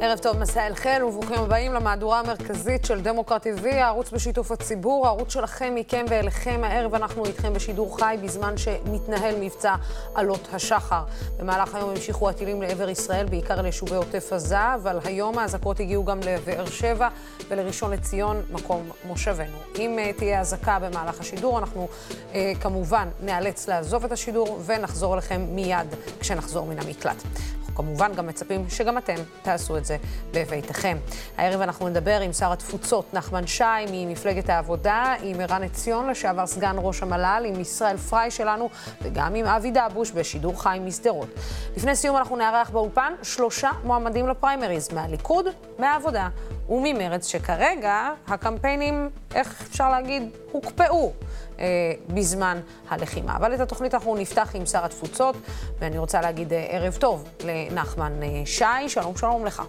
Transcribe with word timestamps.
ערב 0.00 0.18
טוב, 0.18 0.38
מסע 0.38 0.66
אל 0.66 0.74
חל, 0.74 1.02
וברוכים 1.04 1.38
הבאים 1.38 1.72
למהדורה 1.72 2.20
המרכזית 2.20 2.84
של 2.84 3.00
דמוקרט 3.00 3.46
TV, 3.46 3.66
הערוץ 3.66 4.10
בשיתוף 4.10 4.52
הציבור, 4.52 5.06
הערוץ 5.06 5.32
שלכם, 5.32 5.74
מכם 5.74 6.04
ואליכם. 6.08 6.60
הערב 6.64 6.94
אנחנו 6.94 7.24
איתכם 7.24 7.54
בשידור 7.54 7.98
חי 7.98 8.16
בזמן 8.22 8.56
שמתנהל 8.56 9.34
מבצע 9.40 9.74
עלות 10.14 10.48
השחר. 10.52 11.02
במהלך 11.38 11.74
היום 11.74 11.90
המשיכו 11.90 12.28
הטילים 12.28 12.62
לעבר 12.62 12.88
ישראל, 12.88 13.26
בעיקר 13.26 13.62
ליישובי 13.62 13.94
עוטף 13.94 14.32
עזה, 14.32 14.74
אבל 14.74 14.98
היום 15.04 15.38
האזעקות 15.38 15.80
הגיעו 15.80 16.04
גם 16.04 16.20
לבאר 16.20 16.66
שבע 16.66 17.08
ולראשון 17.48 17.90
לציון, 17.90 18.42
מקום 18.50 18.90
מושבנו. 19.04 19.58
אם 19.78 19.98
uh, 19.98 20.18
תהיה 20.18 20.40
אזעקה 20.40 20.78
במהלך 20.78 21.20
השידור, 21.20 21.58
אנחנו 21.58 21.88
uh, 22.10 22.34
כמובן 22.60 23.08
ניאלץ 23.20 23.68
לעזוב 23.68 24.04
את 24.04 24.12
השידור 24.12 24.60
ונחזור 24.66 25.14
אליכם 25.14 25.46
מיד 25.50 25.94
כשנחזור 26.20 26.66
מן 26.66 26.78
המקלט. 26.78 27.22
כמובן 27.78 28.14
גם 28.14 28.26
מצפים 28.26 28.70
שגם 28.70 28.98
אתם 28.98 29.14
תעשו 29.42 29.76
את 29.76 29.84
זה 29.84 29.87
בביתכם. 30.30 30.98
הערב 31.36 31.60
אנחנו 31.60 31.88
נדבר 31.88 32.20
עם 32.20 32.32
שר 32.32 32.52
התפוצות 32.52 33.14
נחמן 33.14 33.46
שי 33.46 33.64
ממפלגת 33.92 34.48
העבודה, 34.48 35.14
עם 35.22 35.40
ערן 35.40 35.62
עציון, 35.62 36.10
לשעבר 36.10 36.46
סגן 36.46 36.76
ראש 36.78 37.02
המל"ל, 37.02 37.44
עם 37.46 37.60
ישראל 37.60 37.96
פריי 37.96 38.30
שלנו, 38.30 38.68
וגם 39.02 39.34
עם 39.34 39.46
אבי 39.46 39.70
דבוש 39.70 40.10
בשידור 40.10 40.62
חי 40.62 40.78
משדרות. 40.82 41.28
לפני 41.76 41.96
סיום 41.96 42.16
אנחנו 42.16 42.36
נארח 42.36 42.70
באולפן 42.70 43.12
שלושה 43.22 43.70
מועמדים 43.84 44.28
לפריימריז, 44.28 44.92
מהליכוד, 44.92 45.46
מהעבודה 45.78 46.28
וממרץ, 46.68 47.26
שכרגע 47.26 48.10
הקמפיינים, 48.28 49.10
איך 49.34 49.62
אפשר 49.70 49.90
להגיד, 49.90 50.22
הוקפאו. 50.52 51.12
אה, 51.60 51.92
בזמן 52.08 52.60
הלחימה. 52.88 53.36
אבל 53.36 53.54
את 53.54 53.60
התוכנית 53.60 53.94
אנחנו 53.94 54.16
נפתח 54.16 54.50
עם 54.54 54.66
שר 54.66 54.84
התפוצות, 54.84 55.36
ואני 55.78 55.98
רוצה 55.98 56.20
להגיד 56.20 56.52
אה, 56.52 56.66
ערב 56.70 56.96
טוב 56.96 57.28
לנחמן 57.44 58.22
אה, 58.22 58.28
שי. 58.46 58.88
שלום, 58.88 59.16
שלום 59.16 59.44
לך. 59.44 59.62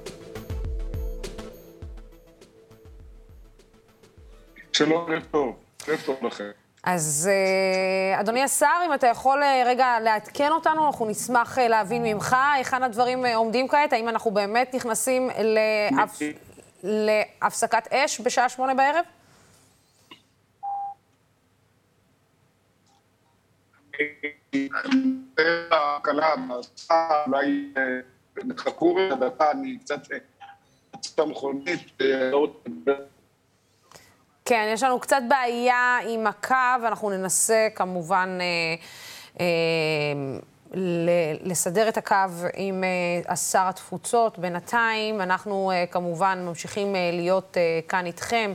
שלום, 4.73 5.11
ערב 5.11 5.23
טוב. 5.31 5.55
ערב 5.87 5.99
טוב 6.05 6.17
לכם. 6.21 6.49
אז 6.83 7.29
אדוני 8.19 8.43
השר, 8.43 8.65
אם 8.85 8.93
אתה 8.93 9.07
יכול 9.07 9.43
רגע 9.65 9.99
לעדכן 10.03 10.51
אותנו, 10.51 10.87
אנחנו 10.87 11.05
נשמח 11.05 11.57
להבין 11.57 12.03
ממך 12.03 12.35
היכן 12.55 12.83
הדברים 12.83 13.25
עומדים 13.25 13.67
כעת, 13.67 13.93
האם 13.93 14.09
אנחנו 14.09 14.31
באמת 14.31 14.75
נכנסים 14.75 15.29
להפ... 15.39 16.19
להפסקת 16.83 17.93
אש 17.93 18.21
בשעה 18.21 18.49
שמונה 18.49 18.73
בערב? 18.73 19.05
אולי 27.27 27.73
נחכו 28.43 28.95
רגע 28.95 29.15
דקה, 29.15 29.51
אני 29.51 29.77
קצת. 29.79 29.99
כן, 34.45 34.69
יש 34.73 34.83
לנו 34.83 34.99
קצת 34.99 35.21
בעיה 35.27 35.97
עם 36.07 36.27
הקו, 36.27 36.87
אנחנו 36.87 37.09
ננסה 37.09 37.67
כמובן 37.75 38.37
אה, 38.41 38.75
אה, 39.39 39.45
לסדר 41.43 41.89
את 41.89 41.97
הקו 41.97 42.15
עם 42.55 42.83
אה, 43.29 43.35
שר 43.35 43.67
התפוצות. 43.67 44.39
בינתיים 44.39 45.21
אנחנו 45.21 45.71
אה, 45.71 45.85
כמובן 45.91 46.43
ממשיכים 46.45 46.95
להיות 47.13 47.57
כאן 47.87 48.05
איתכם. 48.05 48.53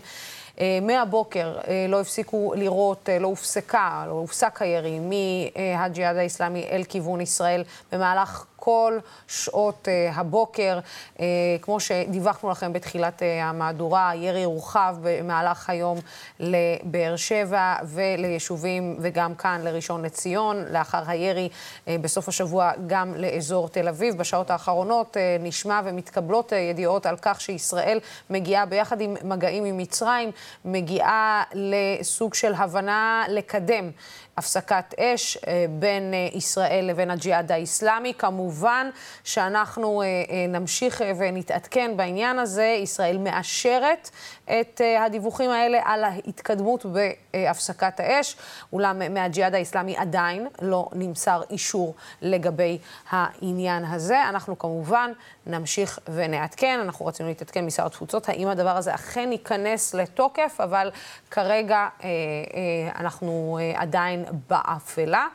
אה, 0.61 0.79
מהבוקר 0.83 1.59
אה, 1.69 1.87
לא 1.89 2.01
הפסיקו 2.01 2.53
לירות, 2.57 3.09
אה, 3.09 3.19
לא 3.19 3.27
הופסקה, 3.27 4.05
לא 4.07 4.13
הופסק 4.13 4.63
הירי 4.63 4.99
מהג'יהאד 4.99 6.17
האיסלאמי 6.17 6.65
אל 6.71 6.85
כיוון 6.89 7.21
ישראל 7.21 7.65
במהלך 7.93 8.45
כל 8.65 8.99
שעות 9.29 9.89
uh, 9.89 10.15
הבוקר. 10.15 10.79
Uh, 11.17 11.21
כמו 11.63 11.81
שדיווחנו 11.81 12.51
לכם 12.51 12.73
בתחילת 12.73 13.23
uh, 13.23 13.25
המהדורה, 13.43 14.11
הירי 14.11 14.45
הורחב 14.45 14.97
במהלך 15.03 15.71
היום 15.71 15.99
לבאר 16.41 17.17
שבע 17.17 17.75
וליישובים, 17.85 18.97
וגם 19.01 19.35
כאן 19.35 19.61
לראשון 19.65 20.05
לציון. 20.05 20.65
לאחר 20.71 21.03
הירי 21.07 21.49
בסוף 21.87 22.29
השבוע 22.29 22.73
גם 22.87 23.15
לאזור 23.15 23.69
תל 23.69 23.89
אביב. 23.89 24.19
בשעות 24.19 24.51
האחרונות 24.51 25.17
נשמע 25.41 25.81
ומתקבלות 25.85 26.53
ידיעות 26.53 27.07
על 27.07 27.17
כך 27.23 27.41
שישראל 27.41 27.99
מגיעה 28.31 28.67
ביחד 28.67 29.01
עם 29.01 29.17
מגעים 29.25 29.65
עם 29.65 29.79
מצרים, 29.79 30.31
מגיעה 30.65 31.43
לסוג 31.53 32.35
של 32.35 32.55
הבנה 32.55 33.25
לקדם. 33.29 33.91
הפסקת 34.37 34.95
אש 34.99 35.37
אה, 35.37 35.65
בין 35.71 36.15
אה, 36.15 36.29
ישראל 36.33 36.85
לבין 36.89 37.11
הג'יהאד 37.11 37.53
האיסלאמי. 37.53 38.15
כמובן 38.19 38.91
שאנחנו 39.25 40.03
אה, 40.03 40.07
נמשיך 40.49 41.03
ונתעדכן 41.19 41.97
בעניין 41.97 42.39
הזה. 42.39 42.79
ישראל 42.83 43.19
מאשרת 43.19 44.11
את 44.45 44.81
הדיווחים 45.01 45.51
האלה 45.51 45.81
על 45.85 46.05
ההתקדמות 46.05 46.87
בהפסקת 46.87 48.01
האש, 48.01 48.37
אולם 48.73 49.15
מהג'יהאד 49.15 49.55
האיסלאמי 49.55 49.97
עדיין 49.97 50.49
לא 50.63 50.89
נמסר 50.93 51.43
אישור 51.51 51.95
לגבי 52.23 52.79
העניין 53.11 53.85
הזה. 53.85 54.29
אנחנו 54.29 54.59
כמובן 54.59 55.13
נמשיך 55.47 55.99
ונעדכן. 56.15 56.81
אנחנו 56.83 57.07
רצינו 57.07 57.29
להתעדכן 57.29 57.67
משר 57.67 57.87
התפוצות, 57.87 58.29
האם 58.29 58.49
הדבר 58.49 58.77
הזה 58.77 58.95
אכן 58.95 59.33
ייכנס 59.33 59.95
לתוקף, 59.95 60.57
אבל 60.61 60.91
כרגע 61.31 61.77
אה, 61.77 61.89
אה, 62.05 63.01
אנחנו 63.01 63.59
אה, 63.61 63.81
עדיין 63.83 64.25
באפלה. 64.49 65.27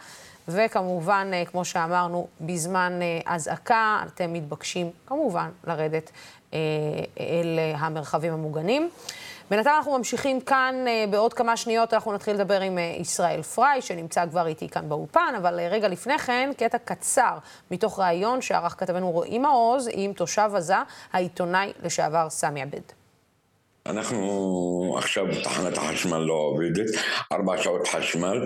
וכמובן, 0.50 1.32
אה, 1.34 1.46
כמו 1.46 1.66
שאמרנו, 1.66 2.28
בזמן 2.42 3.00
אה, 3.02 3.34
אזעקה 3.36 4.04
אתם 4.08 4.34
מתבקשים 4.34 4.92
כמובן 5.06 5.50
לרדת 5.64 6.12
אה, 6.12 6.12
אל 7.20 7.60
המרחבים 7.76 8.34
המוגנים. 8.34 8.90
בינתיים 9.50 9.76
אנחנו 9.76 9.98
ממשיכים 9.98 10.42
כאן, 10.42 10.76
בעוד 11.10 11.34
כמה 11.34 11.58
שניות 11.58 11.94
אנחנו 11.94 12.14
נתחיל 12.14 12.34
לדבר 12.34 12.62
עם 12.62 12.78
ישראל 12.78 13.42
פריי, 13.42 13.82
שנמצא 13.82 14.26
כבר 14.30 14.48
איתי 14.48 14.70
כאן 14.70 14.90
באולפן, 14.90 15.34
אבל 15.38 15.60
רגע 15.60 15.88
לפני 15.88 16.18
כן, 16.18 16.52
קטע 16.58 16.78
קצר 16.78 17.38
מתוך 17.72 18.00
ראיון 18.00 18.42
שערך 18.42 18.76
כתבנו 18.78 19.12
רועי 19.12 19.40
מעוז 19.40 19.90
עם 19.94 20.14
תושב 20.14 20.52
עזה, 20.56 20.76
העיתונאי 21.14 21.72
לשעבר 21.84 22.30
סמי 22.30 22.62
עבד. 22.62 22.82
אנחנו 23.86 24.96
עכשיו 24.98 25.26
תחנת 25.44 25.78
החשמל 25.78 26.18
לא 26.18 26.34
עובדת, 26.34 26.86
ארבע 27.32 27.58
שעות 27.58 27.88
חשמל, 27.88 28.46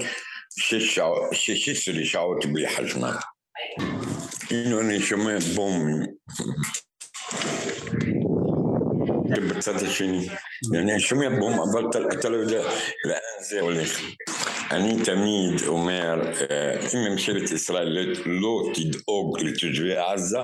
שש 0.59 0.99
16 1.31 2.05
שעות 2.05 2.45
בלי 2.45 2.69
חשמל. 2.69 3.13
הנה 4.51 4.79
אני 4.79 4.99
שומע 4.99 5.37
בום. 5.55 6.03
בצד 9.39 9.75
השני. 9.75 10.29
אני 10.73 10.99
שומע 10.99 11.29
בום, 11.29 11.59
אבל 11.59 11.89
אתה 12.19 12.29
לא 12.29 12.37
יודע 12.37 12.61
לאן 13.05 13.43
זה 13.49 13.61
הולך. 13.61 13.99
אני 14.71 15.03
תמיד 15.05 15.67
אומר, 15.67 16.21
אה, 16.51 16.79
אם 16.93 17.11
ממשלת 17.11 17.51
ישראל 17.51 17.97
לא 18.25 18.63
תדאוג 18.73 19.39
לתושבי 19.39 19.97
עזה, 19.97 20.37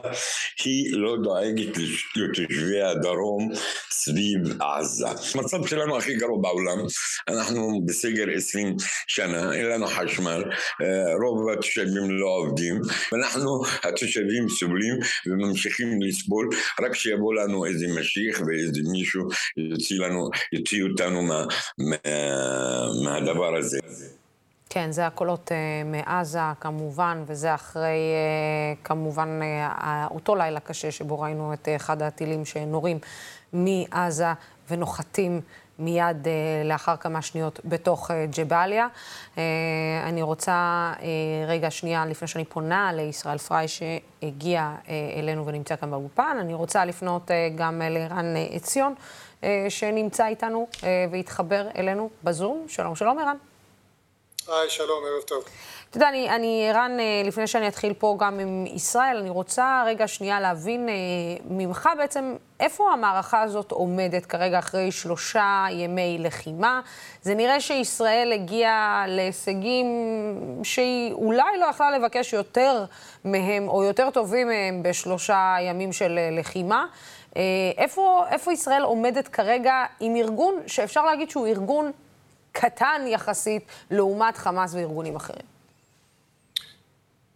היא 0.66 0.92
לא 0.94 1.16
דואגת 1.24 1.78
לתושבי 2.16 2.82
הדרום 2.82 3.52
סביב 3.92 4.62
עזה. 4.62 5.08
המצב 5.36 5.66
שלנו 5.66 5.98
הכי 5.98 6.16
גרוע 6.16 6.42
בעולם, 6.42 6.78
אנחנו 7.28 7.82
בסגר 7.86 8.26
עשרים 8.36 8.76
שנה, 9.08 9.54
אין 9.54 9.66
לנו 9.66 9.88
חשמל, 9.88 10.44
אה, 10.82 11.16
רוב 11.24 11.50
התושבים 11.50 12.12
לא 12.12 12.28
עובדים, 12.28 12.82
ואנחנו 13.12 13.62
התושבים 13.84 14.50
סובלים 14.50 14.96
וממשיכים 15.28 16.02
לסבול, 16.02 16.50
רק 16.82 16.96
שיבוא 16.96 17.34
לנו 17.34 17.66
איזה 17.66 17.88
משיח 18.00 18.42
ואיזה 18.48 18.82
מישהו 18.92 19.24
יוציא 19.58 20.00
לנו, 20.00 20.30
יוציא 20.54 20.84
אותנו 20.84 21.22
מה, 21.22 21.46
מה, 21.78 21.98
מהדבר 23.04 23.56
הזה. 23.56 23.80
כן, 24.70 24.92
זה 24.92 25.08
הקולות 25.08 25.52
uh, 25.52 25.88
מעזה, 25.88 26.40
כמובן, 26.60 27.24
וזה 27.26 27.54
אחרי, 27.54 27.84
uh, 27.84 28.86
כמובן, 28.86 29.40
uh, 29.42 29.84
אותו 30.12 30.36
לילה 30.36 30.60
קשה 30.60 30.92
שבו 30.92 31.20
ראינו 31.20 31.54
את 31.54 31.68
uh, 31.68 31.76
אחד 31.76 32.02
הטילים 32.02 32.46
שנורים 32.46 33.00
מעזה 33.54 34.34
ונוחתים 34.70 35.42
מיד 35.80 36.26
uh, 36.26 36.68
לאחר 36.68 36.96
כמה 36.96 37.22
שניות 37.22 37.60
בתוך 37.66 38.12
uh, 38.12 38.14
ג'באליה. 38.38 38.88
Uh, 39.36 39.40
אני 40.04 40.22
רוצה 40.22 40.94
uh, 40.98 41.02
רגע 41.48 41.72
שנייה, 41.72 42.06
לפני 42.06 42.28
שאני 42.28 42.46
פונה 42.46 42.94
לישראל 42.94 43.38
פריי, 43.38 43.68
שהגיע 43.68 44.76
uh, 44.86 44.90
אלינו 45.20 45.46
ונמצא 45.46 45.76
כאן 45.76 45.92
באולפן, 45.92 46.38
אני 46.42 46.54
רוצה 46.54 46.86
לפנות 46.86 47.32
uh, 47.32 47.34
גם 47.56 47.82
לערן 47.86 48.34
עציון, 48.52 48.94
uh, 49.42 49.46
שנמצא 49.70 50.28
איתנו 50.28 50.68
uh, 50.74 50.84
והתחבר 51.12 51.68
אלינו 51.78 52.10
בזום. 52.24 52.66
שלום, 52.68 52.96
שלום 52.96 53.20
ערן. 53.20 53.38
היי, 54.52 54.70
שלום, 54.70 55.04
ערב 55.06 55.24
טוב. 55.24 55.44
אתה 55.90 55.98
יודע, 55.98 56.10
אני, 56.10 56.30
אני 56.30 56.70
ערן, 56.70 56.98
אה, 57.00 57.22
לפני 57.26 57.48
שאני 57.48 57.68
אתחיל 57.68 57.94
פה 57.94 58.16
גם 58.20 58.40
עם 58.40 58.66
ישראל, 58.68 59.18
אני 59.18 59.30
רוצה 59.30 59.84
רגע 59.86 60.08
שנייה 60.08 60.40
להבין 60.40 60.90
אה, 60.90 60.94
ממך 61.50 61.90
בעצם 61.98 62.36
איפה 62.60 62.92
המערכה 62.94 63.42
הזאת 63.42 63.72
עומדת 63.72 64.26
כרגע 64.26 64.60
אחרי 64.60 64.92
שלושה 64.92 65.66
ימי 65.72 66.18
לחימה. 66.20 66.82
זה 67.22 67.36
נראה 67.36 67.60
שישראל 67.60 68.32
הגיעה 68.34 69.06
להישגים 69.08 69.88
שהיא 70.64 71.14
אולי 71.14 71.58
לא 71.60 71.66
יכלה 71.66 71.92
לבקש 71.92 72.34
יותר 72.34 72.86
מהם, 73.26 73.70
או 73.70 73.84
יותר 73.84 74.10
טובים 74.10 74.48
מהם 74.48 74.84
בשלושה 74.84 75.56
ימים 75.62 75.94
של 75.94 76.18
אה, 76.18 76.30
לחימה. 76.40 76.86
איפה, 77.78 78.24
איפה 78.30 78.52
ישראל 78.54 78.84
עומדת 78.84 79.28
כרגע 79.28 79.86
עם 80.00 80.16
ארגון 80.16 80.60
שאפשר 80.68 81.06
להגיד 81.06 81.30
שהוא 81.30 81.48
ארגון 81.48 81.92
קטן 82.52 83.06
יחסית 83.08 83.64
לעומת 83.92 84.38
חמאס 84.38 84.74
וארגונים 84.74 85.16
אחרים? 85.16 85.60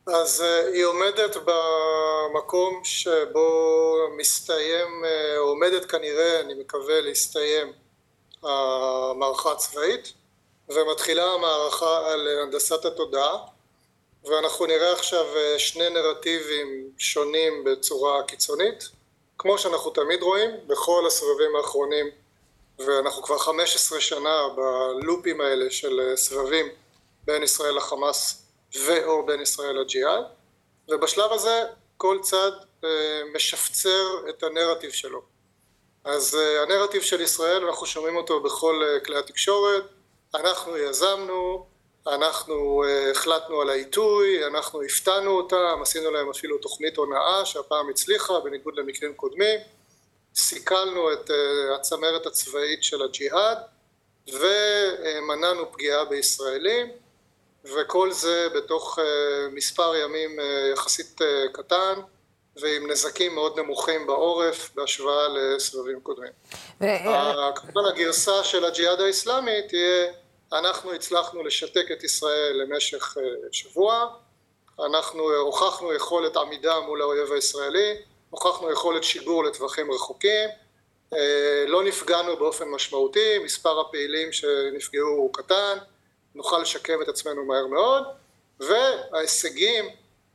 אז 0.08 0.42
uh, 0.42 0.68
היא 0.74 0.86
עומדת 0.86 1.36
במקום 1.36 2.82
שבו 2.84 3.96
מסתיים, 4.18 5.04
uh, 5.04 5.38
עומדת 5.38 5.86
כנראה, 5.86 6.40
אני 6.40 6.54
מקווה, 6.54 7.02
להסתיים 7.02 7.74
המערכה 8.44 9.52
הצבאית 9.52 10.14
ומתחילה 10.70 11.24
המערכה 11.24 12.12
על 12.12 12.28
הנדסת 12.28 12.86
התודעה 12.86 13.38
ואנחנו 14.26 14.66
נראה 14.66 14.92
עכשיו 14.92 15.26
uh, 15.34 15.60
שני 15.60 15.90
נרטיבים 15.90 16.90
שונים 16.98 17.64
בצורה 17.64 18.24
קיצונית 18.24 18.90
כמו 19.38 19.58
שאנחנו 19.58 19.92
תמיד 19.92 20.22
רואים 20.22 20.50
בכל 20.68 21.04
הסבבים 21.08 21.56
האחרונים 21.56 22.10
ואנחנו 22.80 23.24
כבר 23.24 23.38
15 23.38 24.00
שנה 24.02 24.42
בלופים 24.56 25.42
האלה 25.42 25.72
של 25.72 26.00
סבבים 26.16 26.66
בין 27.26 27.44
ישראל 27.44 27.78
לחמאס 27.78 28.44
ואו 28.86 29.26
בין 29.26 29.42
ישראל 29.42 29.82
לג'יהאד 29.82 30.24
ובשלב 30.90 31.32
הזה 31.32 31.64
כל 31.98 32.20
צד 32.22 32.52
אה, 32.84 33.22
משפצר 33.36 34.30
את 34.30 34.44
הנרטיב 34.44 34.92
שלו. 34.92 35.22
אז 36.04 36.36
אה, 36.36 36.62
הנרטיב 36.62 37.02
של 37.02 37.22
ישראל 37.22 37.66
אנחנו 37.66 37.86
שומעים 37.86 38.16
אותו 38.16 38.40
בכל 38.40 38.84
אה, 38.84 39.00
כלי 39.00 39.18
התקשורת 39.18 39.84
אנחנו 40.36 40.78
יזמנו 40.78 41.66
אנחנו 42.08 42.84
החלטנו 43.12 43.62
על 43.62 43.70
העיתוי, 43.70 44.48
אנחנו 44.48 44.82
הפתענו 44.82 45.32
אותם, 45.32 45.80
עשינו 45.82 46.12
להם 46.12 46.30
אפילו 46.30 46.58
תוכנית 46.58 46.98
הונאה 46.98 47.46
שהפעם 47.46 47.90
הצליחה 47.90 48.40
בניגוד 48.40 48.74
למקרים 48.78 49.14
קודמים, 49.14 49.60
סיכלנו 50.36 51.14
את 51.14 51.32
הצמרת 51.76 52.26
הצבאית 52.26 52.84
של 52.84 53.02
הג'יהאד 53.02 53.58
ומנענו 54.28 55.72
פגיעה 55.72 56.06
בישראלים 56.06 56.88
וכל 57.66 58.12
זה 58.12 58.48
בתוך 58.56 59.00
אה, 59.00 59.48
מספר 59.52 59.96
ימים 59.96 60.40
אה, 60.40 60.70
יחסית 60.74 61.22
אה, 61.22 61.46
קטן 61.54 61.94
ועם 62.56 62.92
נזקים 62.92 63.36
מאוד 63.36 63.60
נמוכים 63.60 64.08
בעורף 64.08 64.70
בהשוואה 64.76 65.28
לסבבים 65.28 66.02
קודמים. 66.02 66.32
כמובן 67.56 67.86
הגרסה 67.90 68.44
של 68.44 68.66
הג'יהאד 68.66 69.02
האיסלאמי 69.02 69.62
תהיה 69.68 70.12
אנחנו 70.54 70.94
הצלחנו 70.94 71.44
לשתק 71.44 71.86
את 71.92 72.04
ישראל 72.04 72.62
למשך 72.62 73.18
שבוע, 73.52 74.08
אנחנו 74.86 75.32
הוכחנו 75.32 75.94
יכולת 75.94 76.38
עמידה 76.38 76.80
מול 76.80 77.02
האויב 77.02 77.32
הישראלי, 77.32 77.96
הוכחנו 78.34 78.72
יכולת 78.72 79.04
שיגור 79.04 79.44
לטווחים 79.44 79.92
רחוקים, 79.92 80.50
לא 81.68 81.84
נפגענו 81.84 82.38
באופן 82.38 82.70
משמעותי, 82.70 83.40
מספר 83.40 83.80
הפעילים 83.80 84.32
שנפגעו 84.32 85.08
הוא 85.08 85.34
קטן, 85.34 85.78
נוכל 86.36 86.60
לשקם 86.60 87.02
את 87.02 87.08
עצמנו 87.08 87.46
מהר 87.46 87.68
מאוד, 87.68 88.04
וההישגים 88.60 89.86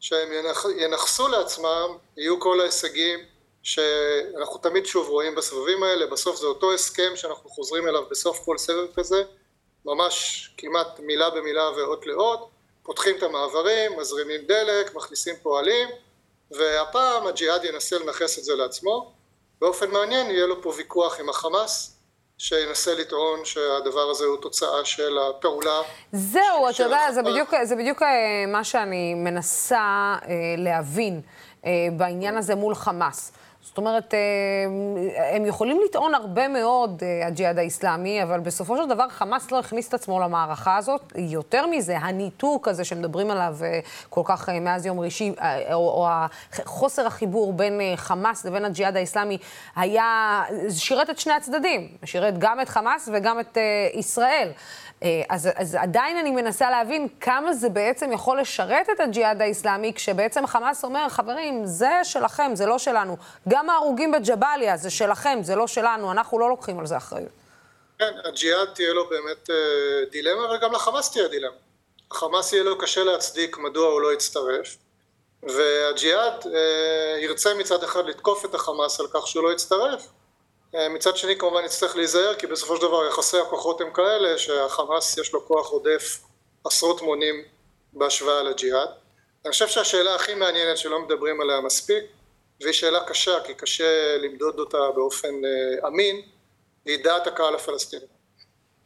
שהם 0.00 0.28
ינכסו 0.76 1.28
לעצמם 1.28 1.96
יהיו 2.16 2.40
כל 2.40 2.60
ההישגים 2.60 3.18
שאנחנו 3.62 4.58
תמיד 4.58 4.86
שוב 4.86 5.08
רואים 5.08 5.34
בסבבים 5.34 5.82
האלה, 5.82 6.06
בסוף 6.06 6.36
זה 6.36 6.46
אותו 6.46 6.74
הסכם 6.74 7.16
שאנחנו 7.16 7.50
חוזרים 7.50 7.88
אליו 7.88 8.02
בסוף 8.10 8.44
כל 8.44 8.58
סבב 8.58 8.86
כזה, 8.96 9.22
ממש 9.84 10.50
כמעט 10.56 11.00
מילה 11.00 11.30
במילה 11.30 11.70
ואות 11.76 12.06
לאות, 12.06 12.48
פותחים 12.82 13.16
את 13.16 13.22
המעברים, 13.22 13.98
מזרימים 13.98 14.40
דלק, 14.46 14.94
מכניסים 14.94 15.34
פועלים, 15.42 15.88
והפעם 16.50 17.26
הג'יהאד 17.26 17.64
ינסה 17.64 17.98
לנכס 17.98 18.38
את 18.38 18.44
זה 18.44 18.54
לעצמו. 18.54 19.12
באופן 19.60 19.90
מעניין 19.90 20.30
יהיה 20.30 20.46
לו 20.46 20.62
פה 20.62 20.72
ויכוח 20.76 21.20
עם 21.20 21.28
החמאס, 21.28 21.98
שינסה 22.38 22.94
לטעון 22.94 23.44
שהדבר 23.44 24.10
הזה 24.10 24.24
הוא 24.24 24.36
תוצאה 24.36 24.84
של 24.84 25.18
הפעולה. 25.18 25.80
זהו, 26.12 26.70
אתה 26.70 26.82
יודע, 26.82 27.12
זה 27.12 27.22
בדיוק, 27.22 27.54
זה 27.62 27.76
בדיוק 27.76 28.02
אה, 28.02 28.08
מה 28.48 28.64
שאני 28.64 29.14
מנסה 29.14 29.78
אה, 29.78 30.34
להבין 30.56 31.20
אה, 31.64 31.70
בעניין 31.96 32.36
הזה 32.36 32.54
מול 32.54 32.74
חמאס. 32.74 33.32
זאת 33.68 33.78
אומרת, 33.78 34.14
אה, 34.14 35.36
הם 35.36 35.46
יכולים 35.46 35.80
לטעון 35.84 36.14
הרבה 36.14 36.48
מאוד, 36.48 37.02
אה, 37.02 37.26
הג'יהאד 37.26 37.58
האיסלאמי, 37.58 38.22
אבל 38.22 38.40
בסופו 38.40 38.76
של 38.76 38.88
דבר 38.88 39.08
חמאס 39.08 39.50
לא 39.50 39.58
הכניס 39.58 39.88
את 39.88 39.94
עצמו 39.94 40.20
למערכה 40.20 40.76
הזאת. 40.76 41.12
יותר 41.16 41.66
מזה, 41.66 41.98
הניתוק 41.98 42.68
הזה 42.68 42.84
שמדברים 42.84 43.30
עליו 43.30 43.56
אה, 43.62 43.80
כל 44.08 44.20
כך 44.24 44.48
מאז 44.48 44.86
יום 44.86 45.00
ראשי, 45.00 45.32
או, 45.72 45.74
או 45.74 46.06
חוסר 46.64 47.06
החיבור 47.06 47.52
בין 47.52 47.80
חמאס 47.96 48.44
לבין 48.44 48.64
הג'יהאד 48.64 48.96
האיסלאמי, 48.96 49.38
היה, 49.76 50.42
שירת 50.70 51.10
את 51.10 51.18
שני 51.18 51.32
הצדדים. 51.32 51.88
שירת 52.04 52.38
גם 52.38 52.60
את 52.60 52.68
חמאס 52.68 53.08
וגם 53.12 53.40
את 53.40 53.58
ישראל. 53.94 54.50
אה, 55.02 55.22
אז, 55.28 55.48
אז 55.56 55.74
עדיין 55.74 56.16
אני 56.16 56.30
מנסה 56.30 56.70
להבין 56.70 57.08
כמה 57.20 57.52
זה 57.52 57.68
בעצם 57.68 58.12
יכול 58.12 58.40
לשרת 58.40 58.90
את 58.90 59.00
הג'יהאד 59.00 59.42
האיסלאמי, 59.42 59.92
כשבעצם 59.94 60.46
חמאס 60.46 60.84
אומר, 60.84 61.08
חברים, 61.08 61.66
זה 61.66 61.90
שלכם, 62.04 62.50
זה 62.54 62.66
לא 62.66 62.78
שלנו. 62.78 63.16
גם 63.48 63.70
ההרוגים 63.70 64.12
בג'באליה 64.12 64.76
זה 64.76 64.90
שלכם, 64.90 65.38
זה 65.42 65.56
לא 65.56 65.66
שלנו, 65.66 66.12
אנחנו 66.12 66.38
לא 66.38 66.48
לוקחים 66.48 66.78
על 66.78 66.86
זה 66.86 66.96
אחריות. 66.96 67.32
כן, 67.98 68.12
הג'יהאד 68.24 68.68
תהיה 68.74 68.92
לו 68.92 69.08
באמת 69.08 69.50
אה, 69.50 69.54
דילמה, 70.10 70.52
וגם 70.52 70.72
לחמאס 70.72 71.12
תהיה 71.12 71.28
דילמה. 71.28 71.56
לחמאס 72.10 72.52
יהיה 72.52 72.64
לו 72.64 72.78
קשה 72.78 73.04
להצדיק 73.04 73.58
מדוע 73.58 73.88
הוא 73.88 74.00
לא 74.00 74.12
יצטרף, 74.12 74.76
והג'יהאד 75.42 76.46
אה, 76.54 77.20
ירצה 77.20 77.54
מצד 77.54 77.82
אחד 77.82 78.06
לתקוף 78.06 78.44
את 78.44 78.54
החמאס 78.54 79.00
על 79.00 79.06
כך 79.14 79.26
שהוא 79.26 79.44
לא 79.44 79.52
יצטרף, 79.52 80.08
מצד 80.74 81.16
שני 81.16 81.38
כמובן 81.38 81.64
נצטרך 81.64 81.96
להיזהר 81.96 82.34
כי 82.34 82.46
בסופו 82.46 82.76
של 82.76 82.82
דבר 82.82 83.06
יחסי 83.06 83.38
הכוחות 83.38 83.80
הם 83.80 83.92
כאלה 83.92 84.38
שהחמאס 84.38 85.18
יש 85.18 85.32
לו 85.32 85.46
כוח 85.46 85.70
עודף 85.70 86.20
עשרות 86.64 87.02
מונים 87.02 87.44
בהשוואה 87.92 88.42
לג'יהאד. 88.42 88.88
אני 89.44 89.52
חושב 89.52 89.68
שהשאלה 89.68 90.14
הכי 90.14 90.34
מעניינת 90.34 90.78
שלא 90.78 91.00
מדברים 91.00 91.40
עליה 91.40 91.60
מספיק 91.60 92.04
והיא 92.60 92.72
שאלה 92.72 93.04
קשה 93.04 93.40
כי 93.44 93.54
קשה 93.54 94.16
למדוד 94.18 94.58
אותה 94.58 94.90
באופן 94.94 95.28
אה, 95.44 95.88
אמין 95.88 96.22
היא 96.84 97.04
דעת 97.04 97.26
הקהל 97.26 97.54
הפלסטיני. 97.54 98.06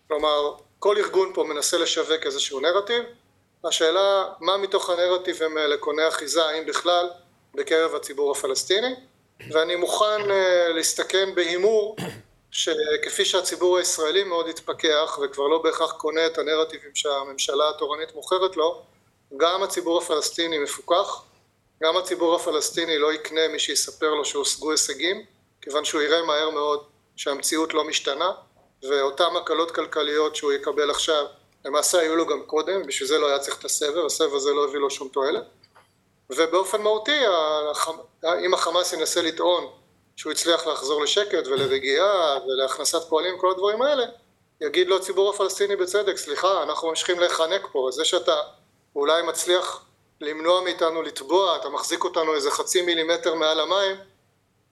כלומר 0.09 0.55
כל 0.79 0.97
ארגון 0.99 1.33
פה 1.35 1.45
מנסה 1.45 1.79
לשווק 1.79 2.27
איזשהו 2.27 2.61
נרטיב 2.61 3.05
השאלה 3.65 4.25
מה 4.41 4.57
מתוך 4.57 4.91
הנרטיבים 4.91 5.57
האלה 5.57 5.77
קונה 5.77 6.09
אחיזה 6.09 6.45
האם 6.45 6.67
בכלל 6.67 7.11
בקרב 7.55 7.95
הציבור 7.95 8.31
הפלסטיני 8.31 8.95
ואני 9.51 9.77
מוכן 9.77 10.31
אה, 10.31 10.69
להסתכן 10.69 11.35
בהימור 11.35 11.97
שכפי 12.51 13.25
שהציבור 13.25 13.79
הישראלי 13.79 14.25
מאוד 14.25 14.49
התפכח 14.49 15.19
וכבר 15.23 15.47
לא 15.47 15.63
בהכרח 15.63 15.93
קונה 15.93 16.27
את 16.27 16.39
הנרטיבים 16.39 16.91
שהממשלה 16.95 17.69
התורנית 17.69 18.15
מוכרת 18.15 18.57
לו, 18.57 18.83
גם 19.37 19.63
הציבור 19.63 19.99
הפלסטיני 19.99 20.59
מפוקח, 20.59 21.23
גם 21.83 21.97
הציבור 21.97 22.35
הפלסטיני 22.35 22.99
לא 22.99 23.13
יקנה 23.13 23.49
מי 23.49 23.59
שיספר 23.59 24.11
לו 24.15 24.25
שהושגו 24.25 24.71
הישגים, 24.71 25.25
כיוון 25.63 25.85
שהוא 25.85 26.03
יראה 26.03 26.23
מהר 26.23 26.51
מאוד 26.51 26.85
שהמציאות 27.17 27.75
לא 27.75 27.85
משתנה, 27.85 28.33
ואותן 28.89 29.25
הקלות 29.41 29.71
כלכליות 29.71 30.37
שהוא 30.37 30.53
יקבל 30.53 30.91
עכשיו 30.91 31.27
למעשה 31.65 31.99
היו 31.99 32.17
לו 32.17 32.27
גם 32.27 32.43
קודם, 32.47 32.87
בשביל 32.87 33.09
זה 33.09 33.19
לא 33.19 33.29
היה 33.29 33.39
צריך 33.39 33.59
את 33.59 33.65
הסבב, 33.65 34.05
הסבב 34.07 34.35
הזה 34.35 34.51
לא 34.53 34.65
הביא 34.65 34.79
לו 34.79 34.91
שום 34.91 35.09
תועלת. 35.09 35.45
ובאופן 36.31 36.83
מהותי 36.83 37.21
אם 38.25 38.55
החמאס 38.55 38.93
ינסה 38.93 39.23
לטעון 39.23 39.71
שהוא 40.17 40.33
הצליח 40.33 40.67
לחזור 40.67 41.03
לשקט 41.03 41.47
ולרגיעה 41.47 42.39
ולהכנסת 42.47 43.09
פועלים 43.09 43.35
וכל 43.35 43.51
הדברים 43.51 43.83
האלה 43.83 44.05
יגיד 44.61 44.89
לו 44.89 44.97
הציבור 44.97 45.31
הפלסטיני 45.31 45.77
בצדק 45.77 46.17
סליחה 46.17 46.63
אנחנו 46.63 46.89
ממשיכים 46.89 47.21
להיחנק 47.21 47.69
פה. 47.73 47.89
זה 47.93 48.05
שאתה 48.05 48.37
אולי 48.97 49.23
מצליח 49.23 49.85
למנוע 50.21 50.61
מאיתנו 50.61 51.03
לטבוע 51.03 51.57
אתה 51.57 51.69
מחזיק 51.69 52.05
אותנו 52.05 52.35
איזה 52.35 52.51
חצי 52.51 52.83
מילימטר 52.83 53.35
מעל 53.35 53.61
המים 53.61 53.97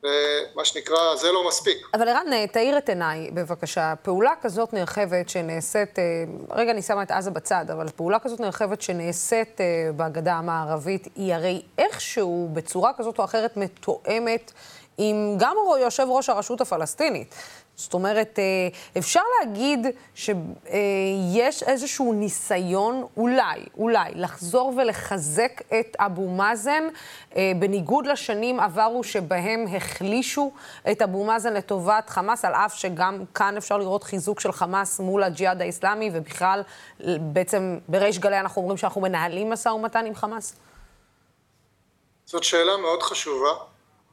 ומה 0.05 0.65
שנקרא, 0.65 1.17
זה 1.17 1.33
לא 1.33 1.49
מספיק. 1.49 1.89
אבל 1.95 2.09
ערן, 2.09 2.47
תאיר 2.47 2.79
את 2.79 2.89
עיניי, 2.89 3.31
בבקשה. 3.31 3.95
פעולה 4.03 4.33
כזאת 4.43 4.73
נרחבת 4.73 5.29
שנעשית, 5.29 5.99
אה, 5.99 6.05
רגע, 6.51 6.71
אני 6.71 6.83
שמה 6.83 7.03
את 7.03 7.11
עזה 7.11 7.31
בצד, 7.31 7.65
אבל 7.73 7.89
פעולה 7.97 8.19
כזאת 8.19 8.41
נרחבת 8.41 8.83
שנעשית 8.83 9.61
אה, 9.61 9.91
בגדה 9.97 10.35
המערבית, 10.35 11.09
היא 11.17 11.35
הרי 11.35 11.63
איכשהו, 11.79 12.49
בצורה 12.53 12.93
כזאת 12.97 13.19
או 13.19 13.25
אחרת, 13.25 13.57
מתואמת 13.57 14.53
עם 14.99 15.37
גם 15.39 15.57
יושב 15.81 16.07
ראש 16.09 16.29
הרשות 16.29 16.61
הפלסטינית. 16.61 17.35
זאת 17.81 17.95
אומרת, 17.95 18.39
אה, 18.39 18.99
אפשר 18.99 19.21
להגיד 19.41 19.87
שיש 20.15 21.63
איזשהו 21.63 22.13
ניסיון, 22.13 23.07
אולי, 23.17 23.65
אולי, 23.79 24.11
לחזור 24.15 24.73
ולחזק 24.77 25.63
את 25.81 25.97
אבו 25.99 26.29
מאזן, 26.29 26.85
אה, 27.37 27.53
בניגוד 27.59 28.07
לשנים 28.07 28.61
עברו 28.61 29.05
שבהם 29.05 29.67
החלישו 29.77 30.53
את 30.91 31.03
אבו 31.03 31.25
מאזן 31.25 31.55
לטובת 31.55 32.11
חמאס, 32.11 32.45
על 32.45 32.55
אף 32.55 32.75
שגם 32.75 33.25
כאן 33.35 33.57
אפשר 33.57 33.79
לראות 33.79 34.05
חיזוק 34.05 34.41
של 34.41 34.53
חמאס 34.53 35.01
מול 35.01 35.23
הג'יהאד 35.23 35.61
האיסלאמי, 35.61 36.11
ובכלל, 36.15 36.63
בעצם 37.21 37.79
בריש 37.89 38.19
גלי 38.19 38.41
אנחנו 38.41 38.63
אומרים 38.63 38.77
שאנחנו 38.77 39.01
מנהלים 39.01 39.51
משא 39.51 39.69
ומתן 39.69 40.07
עם 40.07 40.15
חמאס? 40.15 40.57
זאת 42.27 42.45
שאלה 42.45 42.77
מאוד 42.77 43.03
חשובה. 43.03 43.70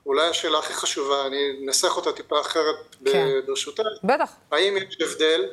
אולי 0.07 0.27
השאלה 0.27 0.59
הכי 0.59 0.73
חשובה, 0.73 1.25
אני 1.25 1.51
אנסח 1.65 1.97
אותה 1.97 2.11
טיפה 2.11 2.41
אחרת 2.41 2.75
כן. 3.05 3.27
ברשותך. 3.45 3.83
בטח. 4.03 4.31
האם 4.51 4.77
יש 4.77 5.01
הבדל 5.01 5.49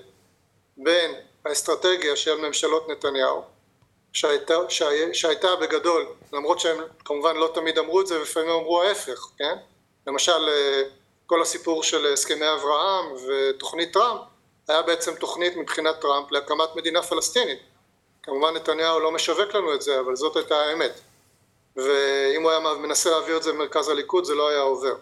בין 0.77 1.15
האסטרטגיה 1.45 2.17
של 2.17 2.35
ממשלות 2.35 2.89
נתניהו, 2.89 3.43
שהייתה, 4.13 4.55
שהייתה 5.13 5.57
בגדול, 5.57 6.07
למרות 6.33 6.61
שהם 6.61 6.79
כמובן 7.05 7.37
לא 7.37 7.51
תמיד 7.55 7.79
אמרו 7.79 8.01
את 8.01 8.07
זה, 8.07 8.19
ולפעמים 8.19 8.51
אמרו 8.51 8.83
ההפך, 8.83 9.29
כן? 9.39 9.57
למשל, 10.07 10.49
אה, 10.49 10.83
כל 11.27 11.43
הסיפור 11.43 11.83
של 11.83 12.13
הסכמי 12.13 12.53
אברהם 12.53 13.07
ותוכנית 13.13 13.93
טראמפ, 13.93 14.21
היה 14.69 14.83
בעצם 14.83 15.15
תוכנית 15.15 15.57
מבחינת 15.57 16.01
טראמפ 16.01 16.33
להקמת 16.33 16.77
מדינה 16.77 17.03
פלסטינית. 17.03 17.59
כמובן 18.23 18.55
נתניהו 18.55 19.01
לא 19.01 19.13
משווק 19.13 19.55
לנו 19.55 19.75
את 19.75 19.83
זה, 19.83 20.01
אבל 20.01 20.17
זאת 20.17 20.37
הייתה 20.37 20.57
האמת. 20.57 21.01
ואם 21.77 22.43
הוא 22.43 22.51
היה 22.51 22.61
מנסה 22.61 23.11
להעביר 23.11 23.37
את 23.37 23.43
זה 23.43 23.53
במרכז 23.53 23.89
הליכוד 23.89 24.25
זה 24.25 24.35
לא 24.35 24.49
היה 24.49 24.61
עובר. 24.61 24.95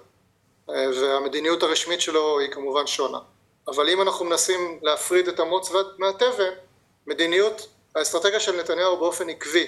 אה, 0.71 0.87
והמדיניות 1.01 1.63
הרשמית 1.63 2.01
שלו 2.01 2.39
היא 2.39 2.51
כמובן 2.51 2.87
שונה. 2.87 3.19
אבל 3.69 3.89
אם 3.89 4.03
אנחנו 4.03 4.25
מנסים 4.25 4.79
להפריד 4.83 5.29
את 5.29 5.41
המוץ 5.41 5.71
מהתבן, 5.99 6.51
מדיניות, 7.07 7.69
האסטרטגיה 7.95 8.41
של 8.41 8.61
נתניהו 8.61 8.97
באופן 8.97 9.29
עקבי 9.29 9.67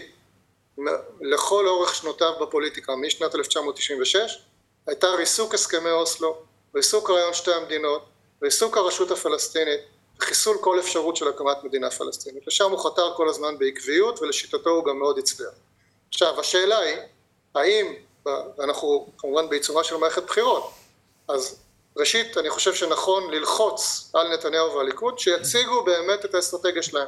לכל 1.21 1.69
אורך 1.69 1.95
שנותיו 1.95 2.33
בפוליטיקה, 2.41 2.97
משנת 2.97 3.35
1996, 3.35 4.45
הייתה 4.87 5.07
ריסוק 5.07 5.55
הסכמי 5.55 5.91
אוסלו, 5.91 6.37
ריסוק 6.75 7.11
רעיון 7.11 7.35
שתי 7.35 7.53
המדינות, 7.53 8.05
ריסוק 8.43 8.77
הרשות 8.77 9.11
הפלסטינית, 9.11 9.81
חיסול 10.21 10.57
כל 10.61 10.81
אפשרות 10.81 11.17
של 11.17 11.29
הקמת 11.29 11.65
מדינה 11.65 11.91
פלסטינית. 11.91 12.47
לשם 12.47 12.71
הוא 12.71 12.79
חתר 12.79 13.15
כל 13.17 13.29
הזמן 13.29 13.59
בעקביות 13.59 14.23
ולשיטתו 14.23 14.71
הוא 14.71 14.85
גם 14.85 14.99
מאוד 14.99 15.19
הצליח. 15.19 15.51
עכשיו 16.15 16.41
השאלה 16.41 16.79
היא 16.79 16.97
האם, 17.55 17.95
אנחנו 18.65 19.09
כמובן 19.19 19.49
בעיצומה 19.49 19.85
של 19.85 19.97
מערכת 19.97 20.23
בחירות, 20.23 20.71
אז 21.29 21.57
ראשית 21.97 22.39
אני 22.39 22.51
חושב 22.51 22.75
שנכון 22.75 23.31
ללחוץ 23.31 24.11
על 24.15 24.35
נתניהו 24.35 24.75
והליכוד 24.75 25.19
שיציגו 25.19 25.85
באמת 25.85 26.25
את 26.25 26.35
האסטרטגיה 26.35 26.83
שלהם, 26.83 27.07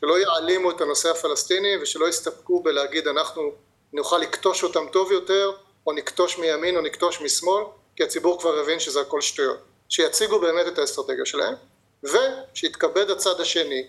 שלא 0.00 0.18
יעלימו 0.18 0.70
את 0.70 0.80
הנושא 0.80 1.10
הפלסטיני 1.10 1.76
ושלא 1.82 2.08
יסתפקו 2.08 2.62
בלהגיד 2.62 3.08
אנחנו 3.08 3.52
נוכל 3.92 4.18
לקטוש 4.18 4.64
אותם 4.64 4.88
טוב 4.92 5.12
יותר 5.12 5.52
או 5.86 5.92
נקטוש 5.92 6.38
מימין 6.38 6.76
או 6.76 6.80
נקטוש 6.80 7.20
משמאל 7.20 7.64
כי 7.96 8.04
הציבור 8.04 8.40
כבר 8.40 8.58
הבין 8.58 8.80
שזה 8.80 9.00
הכל 9.00 9.20
שטויות, 9.20 9.58
שיציגו 9.88 10.40
באמת 10.40 10.66
את 10.66 10.78
האסטרטגיה 10.78 11.26
שלהם 11.26 11.54
ושיתכבד 12.02 13.10
הצד 13.10 13.40
השני 13.40 13.86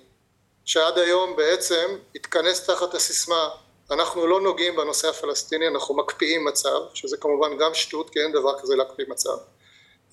שעד 0.66 0.98
היום 0.98 1.36
בעצם 1.36 1.98
התכנס 2.16 2.66
תחת 2.66 2.94
הסיסמה 2.94 3.50
אנחנו 3.92 4.28
לא 4.28 4.42
נוגעים 4.42 4.76
בנושא 4.76 5.08
הפלסטיני, 5.10 5.68
אנחנו 5.68 5.96
מקפיאים 5.96 6.46
מצב, 6.46 6.80
שזה 6.94 7.18
כמובן 7.18 7.58
גם 7.58 7.74
שטות 7.74 8.10
כי 8.10 8.20
אין 8.20 8.32
דבר 8.32 8.60
כזה 8.60 8.76
להקפיא 8.76 9.06
מצב. 9.08 9.38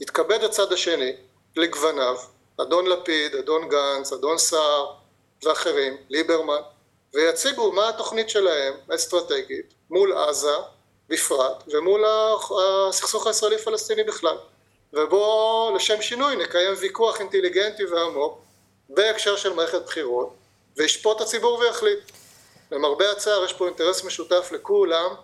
יתכבד 0.01 0.45
הצד 0.45 0.73
השני 0.73 1.13
לגווניו, 1.57 2.17
אדון 2.63 2.87
לפיד, 2.87 3.35
אדון 3.35 3.69
גנץ, 3.69 4.13
אדון 4.13 4.39
סער 4.39 4.93
ואחרים, 5.45 5.97
ליברמן, 6.11 6.61
ויציגו 7.15 7.73
מה 7.73 7.89
התוכנית 7.89 8.29
שלהם 8.29 8.75
האסטרטגית 8.91 9.75
מול 9.91 10.13
עזה 10.13 10.57
בפרט 11.09 11.65
ומול 11.73 12.05
הסכסוך 12.89 13.27
הישראלי 13.27 13.59
פלסטיני 13.59 14.05
בכלל. 14.05 14.37
ובואו 14.93 15.77
לשם 15.77 16.03
שינוי 16.03 16.37
נקיים 16.37 16.75
ויכוח 16.79 17.21
אינטליגנטי 17.21 17.85
ועמוק 17.85 18.39
בהקשר 18.89 19.37
של 19.37 19.53
מערכת 19.53 19.83
בחירות 19.83 20.35
וישפוט 20.77 21.21
הציבור 21.21 21.59
ויחליט. 21.59 21.99
למרבה 22.73 23.11
הצער 23.13 23.45
יש 23.45 23.53
פה 23.53 23.67
אינטרס 23.67 24.05
משותף 24.05 24.49
לכולם 24.53 25.15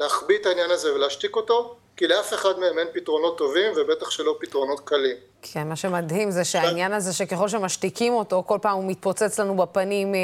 להחביא 0.00 0.38
את 0.38 0.46
העניין 0.46 0.70
הזה 0.70 0.94
ולהשתיק 0.94 1.36
אותו 1.36 1.76
כי 1.96 2.06
לאף 2.06 2.34
אחד 2.34 2.58
מהם 2.58 2.78
אין 2.78 2.86
פתרונות 2.92 3.38
טובים 3.38 3.72
ובטח 3.76 4.10
שלא 4.10 4.36
פתרונות 4.40 4.80
קלים. 4.80 5.16
כן, 5.42 5.68
מה 5.68 5.76
שמדהים 5.76 6.30
זה 6.30 6.44
שהעניין 6.44 6.92
הזה 6.92 7.12
שככל 7.12 7.48
שמשתיקים 7.48 8.12
אותו, 8.12 8.42
כל 8.46 8.58
פעם 8.62 8.76
הוא 8.76 8.84
מתפוצץ 8.84 9.40
לנו 9.40 9.56
בפנים 9.56 10.14
אה, 10.14 10.20